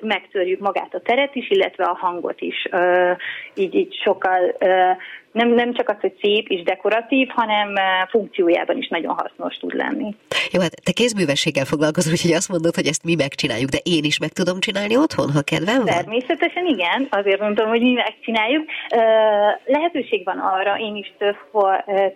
megtörjük 0.00 0.60
magát 0.60 0.94
a 0.94 1.00
teret 1.00 1.34
is, 1.34 1.50
illetve 1.50 1.84
a 1.84 1.96
hangot 2.00 2.40
is, 2.40 2.68
így, 3.54 3.74
így 3.74 3.94
sokkal 4.02 4.56
nem, 5.32 5.48
nem 5.48 5.74
csak 5.74 5.88
az, 5.88 5.96
hogy 6.00 6.16
szép 6.20 6.48
és 6.48 6.62
dekoratív, 6.62 7.28
hanem 7.28 7.74
funkciójában 8.08 8.76
is 8.76 8.88
nagyon 8.88 9.14
hasznos 9.14 9.56
tud 9.56 9.74
lenni. 9.74 10.14
Jó, 10.52 10.60
hát 10.60 10.84
te 10.84 10.92
kézművességgel 10.92 11.64
foglalkozol, 11.64 12.12
úgyhogy 12.12 12.32
azt 12.32 12.48
mondod, 12.48 12.74
hogy 12.74 12.86
ezt 12.86 13.04
mi 13.04 13.14
megcsináljuk, 13.14 13.70
de 13.70 13.78
én 13.82 14.04
is 14.04 14.18
meg 14.18 14.30
tudom 14.30 14.60
csinálni 14.60 14.96
otthon, 14.96 15.30
ha 15.32 15.42
kedvem 15.42 15.76
van? 15.76 15.94
Természetesen 15.94 16.66
igen, 16.66 17.06
azért 17.10 17.40
mondtam, 17.40 17.68
hogy 17.68 17.80
mi 17.80 17.92
megcsináljuk. 17.92 18.64
Lehetőség 19.64 20.24
van 20.24 20.38
arra, 20.38 20.78
én 20.78 20.96
is 20.96 21.12
több, 21.18 21.36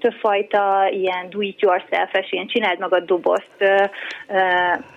többfajta 0.00 0.88
ilyen 0.90 1.30
do-it-yourself-es, 1.30 2.32
ilyen 2.32 2.46
csináld 2.46 2.78
magad 2.78 3.04
dobozt 3.04 3.56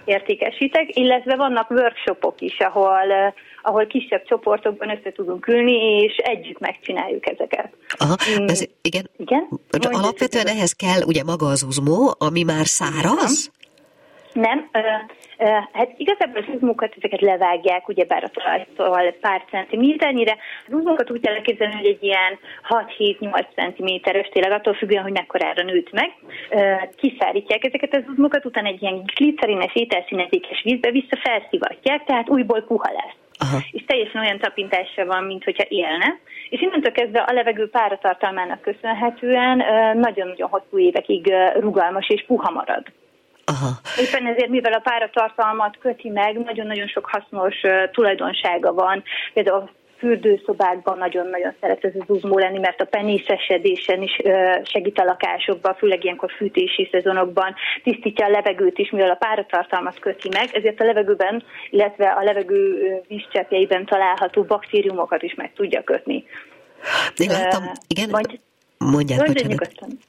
értékesítek, 0.06 0.98
illetve 0.98 1.36
vannak 1.36 1.70
workshopok 1.70 2.42
is, 2.42 2.58
ahol 2.60 3.34
ahol 3.68 3.88
kisebb 3.88 4.24
csoportokban 4.24 4.90
össze 4.90 5.12
tudunk 5.12 5.48
ülni, 5.48 6.02
és 6.02 6.16
együtt 6.16 6.60
megcsináljuk 6.60 7.30
ezeket. 7.30 7.74
Aha, 7.98 8.16
mm. 8.40 8.48
ez, 8.48 8.68
igen. 8.82 9.10
igen? 9.18 9.48
Alapvetően 9.92 10.48
ehhez 10.48 10.72
kell 10.72 11.02
ugye 11.06 11.24
maga 11.24 11.46
az 11.46 11.64
uzmó, 11.64 12.16
ami 12.18 12.44
már 12.44 12.66
száraz? 12.66 13.52
Nem, 14.34 14.70
Hát 15.72 15.94
igazából 15.98 16.42
az 16.42 16.54
uzmókat 16.56 16.94
ezeket 16.98 17.22
levágják, 17.22 17.88
ugyebár 17.88 18.24
a 18.24 18.30
talajtól 18.30 19.14
pár 19.22 19.44
centiméternyire. 19.50 20.38
Az 20.68 20.74
uzmókat 20.74 21.12
úgy 21.12 21.22
kell 21.22 21.34
elképzelni, 21.34 21.74
hogy 21.74 21.86
egy 21.86 22.04
ilyen 22.04 22.40
6-7-8 23.00 23.46
centiméteres, 23.56 24.28
tényleg 24.28 24.52
attól 24.52 24.74
függően, 24.74 25.04
hogy 25.04 25.12
mekkorára 25.12 25.64
nőtt 25.64 25.92
meg. 25.92 26.12
Kiszárítják 26.96 27.64
ezeket 27.64 27.96
az 27.96 28.04
uzmókat, 28.08 28.46
utána 28.46 28.68
egy 28.68 28.82
ilyen 28.82 29.02
glicerines 29.16 29.76
ételszínezékes 29.76 30.62
vízbe 30.64 30.92
vissza 30.92 31.18
felszivatják, 31.24 32.04
tehát 32.04 32.30
újból 32.30 32.62
puha 32.62 32.92
lesz. 32.92 33.16
Aha. 33.38 33.58
és 33.72 33.86
teljesen 33.86 34.22
olyan 34.22 34.40
tapintása 34.40 35.06
van, 35.06 35.24
mint 35.24 35.44
hogyha 35.44 35.66
élne. 35.68 36.20
És 36.50 36.62
innentől 36.62 36.92
kezdve 36.92 37.20
a 37.20 37.34
levegő 37.34 37.70
páratartalmának 37.70 38.62
köszönhetően 38.62 39.58
nagyon-nagyon 39.98 40.50
hosszú 40.50 40.78
évekig 40.80 41.34
rugalmas 41.60 42.10
és 42.10 42.24
puha 42.28 42.52
marad. 42.52 42.86
Aha. 43.46 43.70
Éppen 44.00 44.26
ezért, 44.26 44.50
mivel 44.50 44.74
a 44.74 44.80
páratartalmat 44.84 45.78
köti 45.78 46.10
meg, 46.10 46.40
nagyon-nagyon 46.40 46.88
sok 46.88 47.10
hasznos 47.12 47.56
tulajdonsága 47.92 48.74
van. 48.74 49.04
Például 49.34 49.70
fürdőszobákban 49.98 50.98
nagyon-nagyon 50.98 51.54
szeret 51.60 51.84
ez 51.84 51.92
az 52.00 52.10
uzmó 52.10 52.38
lenni, 52.38 52.60
mert 52.60 52.82
a 52.82 52.86
penészesedésen 52.86 54.02
is 54.02 54.22
segít 54.64 55.00
a 55.00 55.04
lakásokban, 55.04 55.76
főleg 55.76 56.04
ilyenkor 56.04 56.32
fűtési 56.32 56.90
szezonokban, 56.92 57.56
tisztítja 57.84 58.26
a 58.26 58.30
levegőt 58.30 58.78
is, 58.78 58.90
mivel 58.90 59.10
a 59.10 59.16
páratartalmat 59.16 60.00
köti 60.00 60.30
meg, 60.30 60.50
ezért 60.54 60.82
a 60.82 60.86
levegőben, 60.86 61.44
illetve 61.70 62.10
a 62.10 62.24
levegő 62.24 62.92
vízcseppjeiben 63.08 63.86
található 63.86 64.44
baktériumokat 64.44 65.22
is 65.24 65.34
meg 65.34 65.54
tudja 65.54 65.84
kötni. 65.84 66.24
Én 67.18 67.30
láttam, 67.30 67.64
igen. 67.88 68.10
Vagy, 68.10 68.40
Mondják, 68.78 69.20
Mondja 69.26 69.48
nyugodtan. 69.48 70.00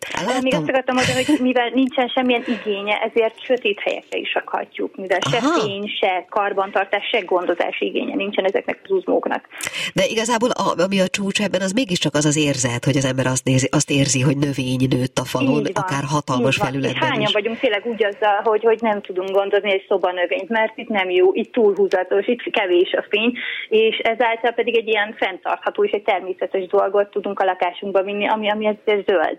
Még 0.42 0.54
azt 0.54 0.68
akartam 0.68 0.94
mondani, 0.94 1.24
hogy 1.24 1.38
mivel 1.40 1.70
nincsen 1.74 2.08
semmilyen 2.08 2.44
igénye, 2.46 2.96
ezért 2.96 3.42
sötét 3.42 3.80
helyekre 3.80 4.18
is 4.18 4.34
rakhatjuk, 4.34 4.96
mivel 4.96 5.18
se 5.30 5.36
Aha. 5.36 5.60
fény, 5.60 5.86
se 6.00 6.26
karbantartás, 6.28 7.08
se 7.12 7.20
gondozás 7.20 7.80
igénye 7.80 8.14
nincsen 8.14 8.44
ezeknek 8.44 8.80
az 8.84 8.90
uzmóknak. 8.90 9.48
De 9.94 10.04
igazából 10.04 10.50
ami 10.84 11.00
a 11.00 11.08
csúcs 11.08 11.40
ebben, 11.40 11.60
az 11.60 11.72
mégiscsak 11.72 12.14
az 12.14 12.24
az 12.24 12.36
érzet, 12.36 12.84
hogy 12.84 12.96
az 12.96 13.04
ember 13.04 13.26
azt, 13.26 13.44
nézi, 13.44 13.68
azt 13.70 13.90
érzi, 13.90 14.20
hogy 14.20 14.36
növény 14.36 14.86
nőtt 14.90 15.18
a 15.18 15.24
falon, 15.24 15.62
van, 15.62 15.72
akár 15.74 16.04
hatalmas 16.14 16.56
felületben 16.56 17.08
Hányan 17.08 17.20
is. 17.20 17.32
vagyunk 17.32 17.58
tényleg 17.58 17.86
úgy 17.86 18.04
azzal, 18.04 18.40
hogy, 18.44 18.62
hogy 18.62 18.78
nem 18.80 19.00
tudunk 19.00 19.30
gondozni 19.30 19.72
egy 19.72 19.84
szobanövényt, 19.88 20.48
mert 20.48 20.76
itt 20.76 20.88
nem 20.88 21.10
jó, 21.10 21.32
itt 21.32 21.52
túlhúzatos, 21.52 22.26
itt 22.26 22.42
kevés 22.50 22.92
a 22.92 23.04
fény, 23.10 23.32
és 23.68 23.96
ezáltal 23.96 24.50
pedig 24.50 24.76
egy 24.76 24.88
ilyen 24.88 25.14
fenntartható 25.18 25.84
és 25.84 25.90
egy 25.90 26.02
természetes 26.02 26.66
dolgot 26.66 27.10
tudunk 27.10 27.40
a 27.40 27.44
lakásunkba 27.44 28.02
vinni, 28.02 28.28
ami, 28.28 28.50
ami 28.50 28.66
ez 28.68 29.04
zöld. 29.06 29.38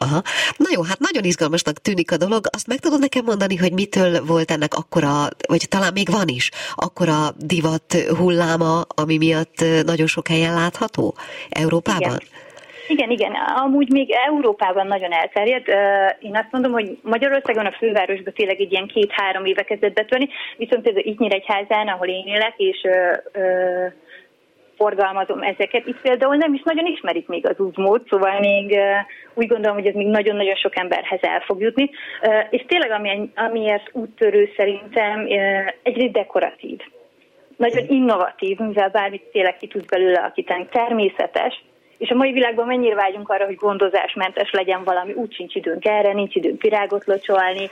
Aha. 0.00 0.22
Na 0.56 0.68
jó, 0.74 0.82
hát 0.82 0.98
nagyon 0.98 1.24
izgalmasnak 1.24 1.78
tűnik 1.78 2.12
a 2.12 2.16
dolog. 2.16 2.42
Azt 2.50 2.66
meg 2.66 2.78
tudod 2.78 3.00
nekem 3.00 3.24
mondani, 3.24 3.56
hogy 3.56 3.72
mitől 3.72 4.24
volt 4.24 4.50
ennek 4.50 4.74
akkora, 4.74 5.10
vagy 5.48 5.66
talán 5.68 5.92
még 5.92 6.08
van 6.10 6.28
is, 6.28 6.50
akkora 6.74 7.18
divat 7.36 7.94
hulláma, 8.18 8.80
ami 9.02 9.16
miatt 9.16 9.64
nagyon 9.84 10.06
sok 10.06 10.28
helyen 10.28 10.54
látható 10.54 11.14
Európában? 11.50 12.18
Igen. 12.20 12.42
Igen, 12.88 13.10
igen. 13.10 13.32
Amúgy 13.64 13.90
még 13.90 14.10
Európában 14.26 14.86
nagyon 14.86 15.12
elterjedt. 15.12 15.68
Én 16.20 16.36
azt 16.36 16.48
mondom, 16.50 16.72
hogy 16.72 16.98
Magyarországon 17.02 17.66
a 17.66 17.76
fővárosban 17.78 18.32
tényleg 18.32 18.60
egy 18.60 18.72
ilyen 18.72 18.86
két-három 18.86 19.44
éve 19.44 19.62
kezdett 19.62 19.92
betölni, 19.92 20.28
viszont 20.56 20.86
ez 20.86 20.96
a 20.96 21.14
Nyíregyházán, 21.18 21.88
ahol 21.88 22.08
én 22.08 22.26
élek, 22.26 22.54
és 22.56 22.80
forgalmazom 24.76 25.42
ezeket. 25.42 25.86
Itt 25.86 26.00
például 26.00 26.36
nem 26.36 26.54
is 26.54 26.62
nagyon 26.62 26.86
ismerik 26.86 27.28
még 27.28 27.46
az 27.48 27.60
uzmót, 27.60 28.08
szóval 28.08 28.38
még 28.40 28.78
úgy 29.34 29.46
gondolom, 29.46 29.76
hogy 29.76 29.86
ez 29.86 29.94
még 29.94 30.06
nagyon-nagyon 30.06 30.54
sok 30.54 30.78
emberhez 30.78 31.22
el 31.22 31.40
fog 31.40 31.60
jutni. 31.60 31.90
És 32.50 32.64
tényleg 32.66 32.90
ami, 32.90 33.30
amiért 33.34 33.90
úttörő 33.92 34.52
szerintem 34.56 35.26
egyrészt 35.82 36.12
dekoratív. 36.12 36.78
Nagyon 37.56 37.84
innovatív, 37.88 38.58
mivel 38.58 38.88
bármit 38.88 39.22
tényleg 39.22 39.56
ki 39.56 39.66
tudsz 39.66 39.86
belőle 39.86 40.18
alakítani. 40.18 40.66
Természetes, 40.70 41.62
és 41.98 42.10
a 42.10 42.14
mai 42.14 42.32
világban 42.32 42.66
mennyire 42.66 42.94
vágyunk 42.94 43.28
arra, 43.28 43.44
hogy 43.44 43.54
gondozásmentes 43.54 44.50
legyen 44.50 44.84
valami, 44.84 45.12
úgy 45.12 45.34
sincs 45.34 45.54
időnk 45.54 45.84
erre, 45.84 46.12
nincs 46.12 46.34
időnk 46.34 46.62
virágot 46.62 47.04
locsolni, 47.04 47.70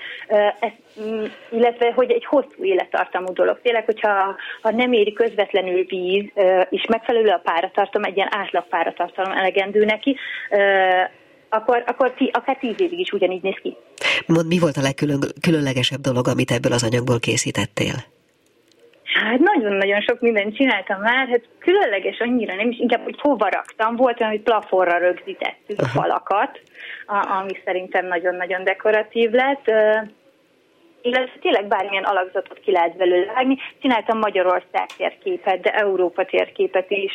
ez, 0.61 0.71
mm, 1.01 1.25
illetve 1.51 1.93
hogy 1.93 2.11
egy 2.11 2.25
hosszú 2.25 2.65
élettartamú 2.65 3.33
dolog. 3.33 3.61
Tényleg, 3.63 3.85
hogyha 3.85 4.37
ha 4.63 4.71
nem 4.71 4.93
éri 4.93 5.13
közvetlenül 5.13 5.85
víz, 5.85 6.31
és 6.71 6.85
megfelelő 6.89 7.29
a 7.29 7.41
páratartalom, 7.45 8.07
egy 8.07 8.17
ilyen 8.17 8.29
átlag 8.31 8.67
páratartalom 8.69 9.33
elegendő 9.33 9.85
neki, 9.85 10.17
akkor, 11.49 11.83
akkor 11.87 12.13
ti, 12.13 12.31
akár 12.33 12.57
tíz 12.57 12.81
évig 12.81 12.99
is 12.99 13.13
ugyanígy 13.13 13.43
néz 13.43 13.59
ki. 13.63 13.77
Mond, 14.27 14.47
mi 14.47 14.59
volt 14.59 14.77
a 14.77 14.81
legkülönlegesebb 14.81 16.01
dolog, 16.01 16.29
amit 16.29 16.51
ebből 16.51 16.73
az 16.73 16.85
anyagból 16.85 17.19
készítettél? 17.19 18.12
Nagyon-nagyon 19.63 20.01
sok 20.01 20.21
mindent 20.21 20.57
csináltam 20.57 21.01
már, 21.01 21.29
hát 21.29 21.49
különleges 21.59 22.19
annyira 22.19 22.55
nem 22.55 22.71
is, 22.71 22.79
inkább, 22.79 23.05
hogy 23.05 23.21
hova 23.21 23.49
raktam. 23.49 23.97
Volt 23.97 24.21
olyan, 24.21 24.33
hogy 24.33 24.43
plafonra 24.43 24.99
rögzítettük 24.99 25.81
uh-huh. 25.81 25.89
falakat, 25.89 26.61
ami 27.07 27.61
szerintem 27.65 28.07
nagyon-nagyon 28.07 28.65
dekoratív 28.65 29.31
lett 29.31 29.71
illetve 31.03 31.39
tényleg 31.41 31.67
bármilyen 31.69 32.05
alakzatot 32.05 32.59
ki 32.65 32.71
lehet 32.71 32.97
belőle 32.97 33.33
vágni. 33.33 33.59
Csináltam 33.81 34.19
Magyarország 34.19 34.87
térképet, 34.97 35.61
de 35.61 35.71
Európa 35.71 36.25
térképet 36.25 36.91
is, 36.91 37.13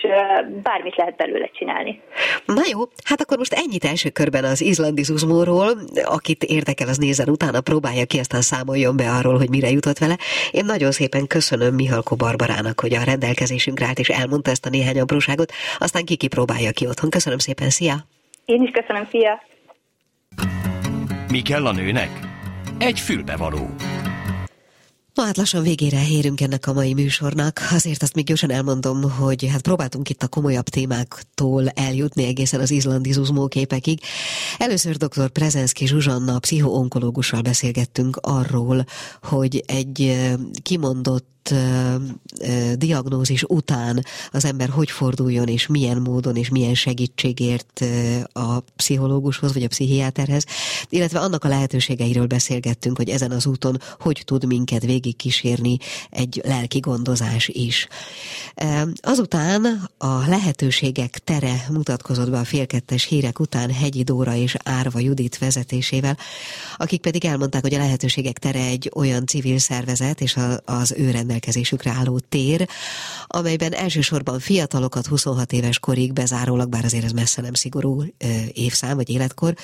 bármit 0.64 0.96
lehet 0.96 1.16
belőle 1.16 1.50
csinálni. 1.54 2.02
Na 2.46 2.62
jó, 2.72 2.80
hát 3.04 3.22
akkor 3.22 3.38
most 3.38 3.54
ennyit 3.54 3.84
első 3.84 4.10
körben 4.10 4.44
az 4.44 4.62
izlandi 4.62 5.04
zuzmóról, 5.04 5.70
akit 6.04 6.44
érdekel, 6.44 6.88
az 6.88 6.98
nézzen 6.98 7.30
utána, 7.30 7.62
próbálja 7.62 8.06
ki, 8.06 8.20
aztán 8.20 8.42
számoljon 8.42 8.98
be 8.98 9.10
arról, 9.10 9.38
hogy 9.38 9.50
mire 9.50 9.70
jutott 9.70 9.98
vele. 9.98 10.18
Én 10.52 10.66
nagyon 10.66 10.92
szépen 10.92 11.28
köszönöm 11.28 11.74
Mihalko 11.74 12.16
Barbarának, 12.16 12.80
hogy 12.80 12.94
a 12.94 13.04
rendelkezésünkre 13.04 13.86
állt 13.86 14.00
és 14.00 14.10
elmondta 14.10 14.52
ezt 14.52 14.66
a 14.66 14.70
néhány 14.70 15.00
apróságot, 15.00 15.52
aztán 15.78 16.06
ki 16.06 16.16
kipróbálja 16.16 16.72
ki 16.72 16.88
otthon. 16.88 17.10
Köszönöm 17.10 17.38
szépen, 17.38 17.70
szia! 17.70 17.96
Én 18.46 18.62
is 18.62 18.70
köszönöm, 18.72 19.08
szia! 19.12 19.44
Mi 21.32 21.42
kell 21.42 21.66
a 21.66 21.72
nőnek? 21.72 22.26
Egy 22.80 22.99
fülbevaló. 22.99 23.69
Ma 25.13 25.23
hát 25.23 25.38
lassan 25.38 25.63
végére 25.63 26.07
érünk 26.09 26.41
ennek 26.41 26.67
a 26.67 26.73
mai 26.73 26.93
műsornak, 26.93 27.61
azért 27.71 28.03
azt 28.03 28.15
még 28.15 28.25
gyorsan 28.25 28.51
elmondom, 28.51 29.11
hogy 29.11 29.47
hát 29.51 29.61
próbáltunk 29.61 30.09
itt 30.09 30.23
a 30.23 30.28
komolyabb 30.28 30.65
témáktól 30.65 31.69
eljutni 31.69 32.25
egészen 32.25 32.59
az 32.59 32.71
izlandi 32.71 33.13
képekig. 33.47 33.99
Először 34.57 34.95
dr. 34.95 35.30
Prezenszki 35.30 35.88
Zsuzsanna, 35.88 36.39
pszichoonkológussal 36.39 37.41
beszélgettünk 37.41 38.17
arról, 38.21 38.86
hogy 39.21 39.63
egy 39.67 40.28
kimondott 40.61 41.37
diagnózis 42.76 43.43
után 43.43 44.06
az 44.32 44.45
ember 44.45 44.70
hogy 44.70 44.91
forduljon, 44.91 45.48
és 45.48 45.68
milyen 45.68 45.98
módon, 45.98 46.36
és 46.36 46.50
milyen 46.50 46.74
segítségért 46.74 47.84
a 48.34 48.60
pszichológushoz, 48.60 49.54
vagy 49.54 49.64
a 49.64 49.68
pszichiáterhez, 49.68 50.45
illetve 50.89 51.20
annak 51.20 51.43
a 51.43 51.48
lehetőségeiről 51.48 52.26
beszélgettünk, 52.26 52.98
hogy 52.98 53.10
ezen 53.10 53.32
az 53.32 53.45
úton 53.45 53.82
hogy 54.00 54.22
tud 54.26 54.45
minket 54.45 54.84
végigkísérni 54.84 55.78
egy 56.10 56.41
lelki 56.45 56.80
gondozás 56.80 57.48
is. 57.48 57.88
Azután 59.02 59.89
a 59.98 60.28
lehetőségek 60.28 61.18
tere 61.18 61.66
mutatkozott 61.70 62.30
be 62.30 62.39
a 62.39 62.43
félkettes 62.43 63.04
hírek 63.04 63.39
után 63.39 63.72
Hegyi 63.72 64.04
Dóra 64.04 64.36
és 64.36 64.56
Árva 64.64 65.00
Judit 65.00 65.38
vezetésével, 65.38 66.18
akik 66.78 67.02
pedig 67.02 67.26
elmondták, 67.26 67.62
hogy 67.62 67.74
a 67.74 67.78
lehetőségek 67.78 68.38
tere 68.38 68.66
egy 68.66 68.91
olyan 68.95 69.26
civil 69.26 69.58
szervezet, 69.58 70.22
és 70.22 70.38
az 70.66 70.93
ő 70.98 71.12
rendelkezésükre 71.38 71.92
álló 71.92 72.20
tér, 72.20 72.68
amelyben 73.28 73.74
elsősorban 73.74 74.40
fiatalokat 74.40 75.06
26 75.08 75.52
éves 75.54 75.80
korig 75.80 76.14
bezárólag, 76.14 76.70
bár 76.70 76.86
azért 76.86 77.04
ez 77.04 77.12
messze 77.12 77.42
nem 77.42 77.54
szigorú 77.54 78.04
évszám 78.54 78.96
vagy 78.96 79.10
életkor, 79.10 79.56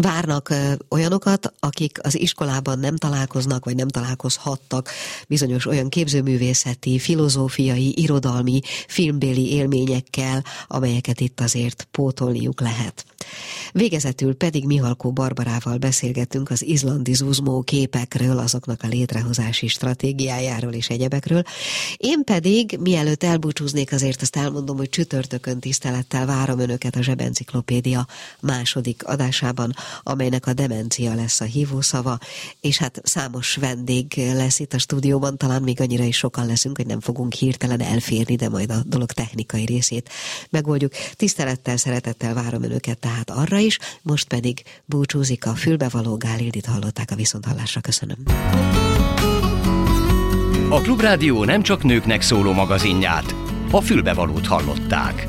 várnak 0.00 0.54
olyanokat, 0.88 1.52
akik 1.58 1.98
az 2.02 2.18
iskolában 2.18 2.78
nem 2.78 2.96
találkoznak, 2.96 3.64
vagy 3.64 3.74
nem 3.74 3.88
találkozhattak 3.88 4.90
bizonyos 5.28 5.66
olyan 5.66 5.88
képzőművészeti, 5.88 6.98
filozófiai, 6.98 7.94
irodalmi, 7.96 8.60
filmbéli 8.88 9.52
élményekkel, 9.52 10.44
amelyeket 10.66 11.20
itt 11.20 11.40
azért 11.40 11.88
pótolniuk 11.90 12.60
lehet. 12.60 13.04
Végezetül 13.72 14.34
pedig 14.34 14.64
Mihalkó 14.64 15.12
Barbarával 15.12 15.76
beszélgettünk 15.76 16.50
az 16.50 16.64
izlandi 16.64 17.14
zuzmó 17.14 17.62
képekről, 17.62 18.38
azoknak 18.38 18.82
a 18.82 18.86
létrehozási 18.86 19.66
stratégiájáról 19.66 20.72
és 20.72 20.88
egyebekről. 20.88 21.42
Én 21.96 22.24
pedig, 22.24 22.78
mielőtt 22.80 23.22
elbúcsúznék, 23.22 23.92
azért 23.92 24.22
azt 24.22 24.36
elmondom, 24.36 24.76
hogy 24.76 24.88
csütörtökön 24.88 25.58
tisztelettel 25.58 26.26
várom 26.26 26.58
önöket 26.58 26.96
a 26.96 27.02
Zsebenciklopédia 27.02 28.06
második 28.40 29.04
adásában, 29.04 29.74
amelynek 30.02 30.46
a 30.46 30.52
demencia 30.52 31.14
lesz 31.14 31.40
a 31.40 31.44
hívószava, 31.44 32.18
és 32.60 32.78
hát 32.78 33.00
számos 33.02 33.56
vendég 33.56 34.12
lesz 34.16 34.58
itt 34.58 34.72
a 34.72 34.78
stúdióban, 34.78 35.36
talán 35.36 35.62
még 35.62 35.80
annyira 35.80 36.04
is 36.04 36.16
sokan 36.16 36.46
leszünk, 36.46 36.76
hogy 36.76 36.86
nem 36.86 37.00
fogunk 37.00 37.32
hirtelen 37.32 37.80
elférni, 37.80 38.36
de 38.36 38.48
majd 38.48 38.70
a 38.70 38.82
dolog 38.86 39.12
technikai 39.12 39.64
részét 39.64 40.10
megoldjuk. 40.50 40.92
Tisztelettel, 41.16 41.76
szeretettel 41.76 42.34
várom 42.34 42.62
önöket 42.62 42.98
tehát 42.98 43.30
arra 43.30 43.58
is, 43.58 43.78
most 44.02 44.28
pedig 44.28 44.62
búcsúzik 44.84 45.46
a 45.46 45.54
fülbevaló 45.54 46.16
Gálildit 46.16 46.66
hallották 46.66 47.10
a 47.10 47.14
viszonthallásra. 47.14 47.80
Köszönöm. 47.80 48.16
A 50.68 50.80
Klubrádió 50.80 51.44
nem 51.44 51.62
csak 51.62 51.82
nőknek 51.82 52.22
szóló 52.22 52.52
magazinját, 52.52 53.34
a 53.70 53.80
fülbevalót 53.80 54.46
hallották. 54.46 55.28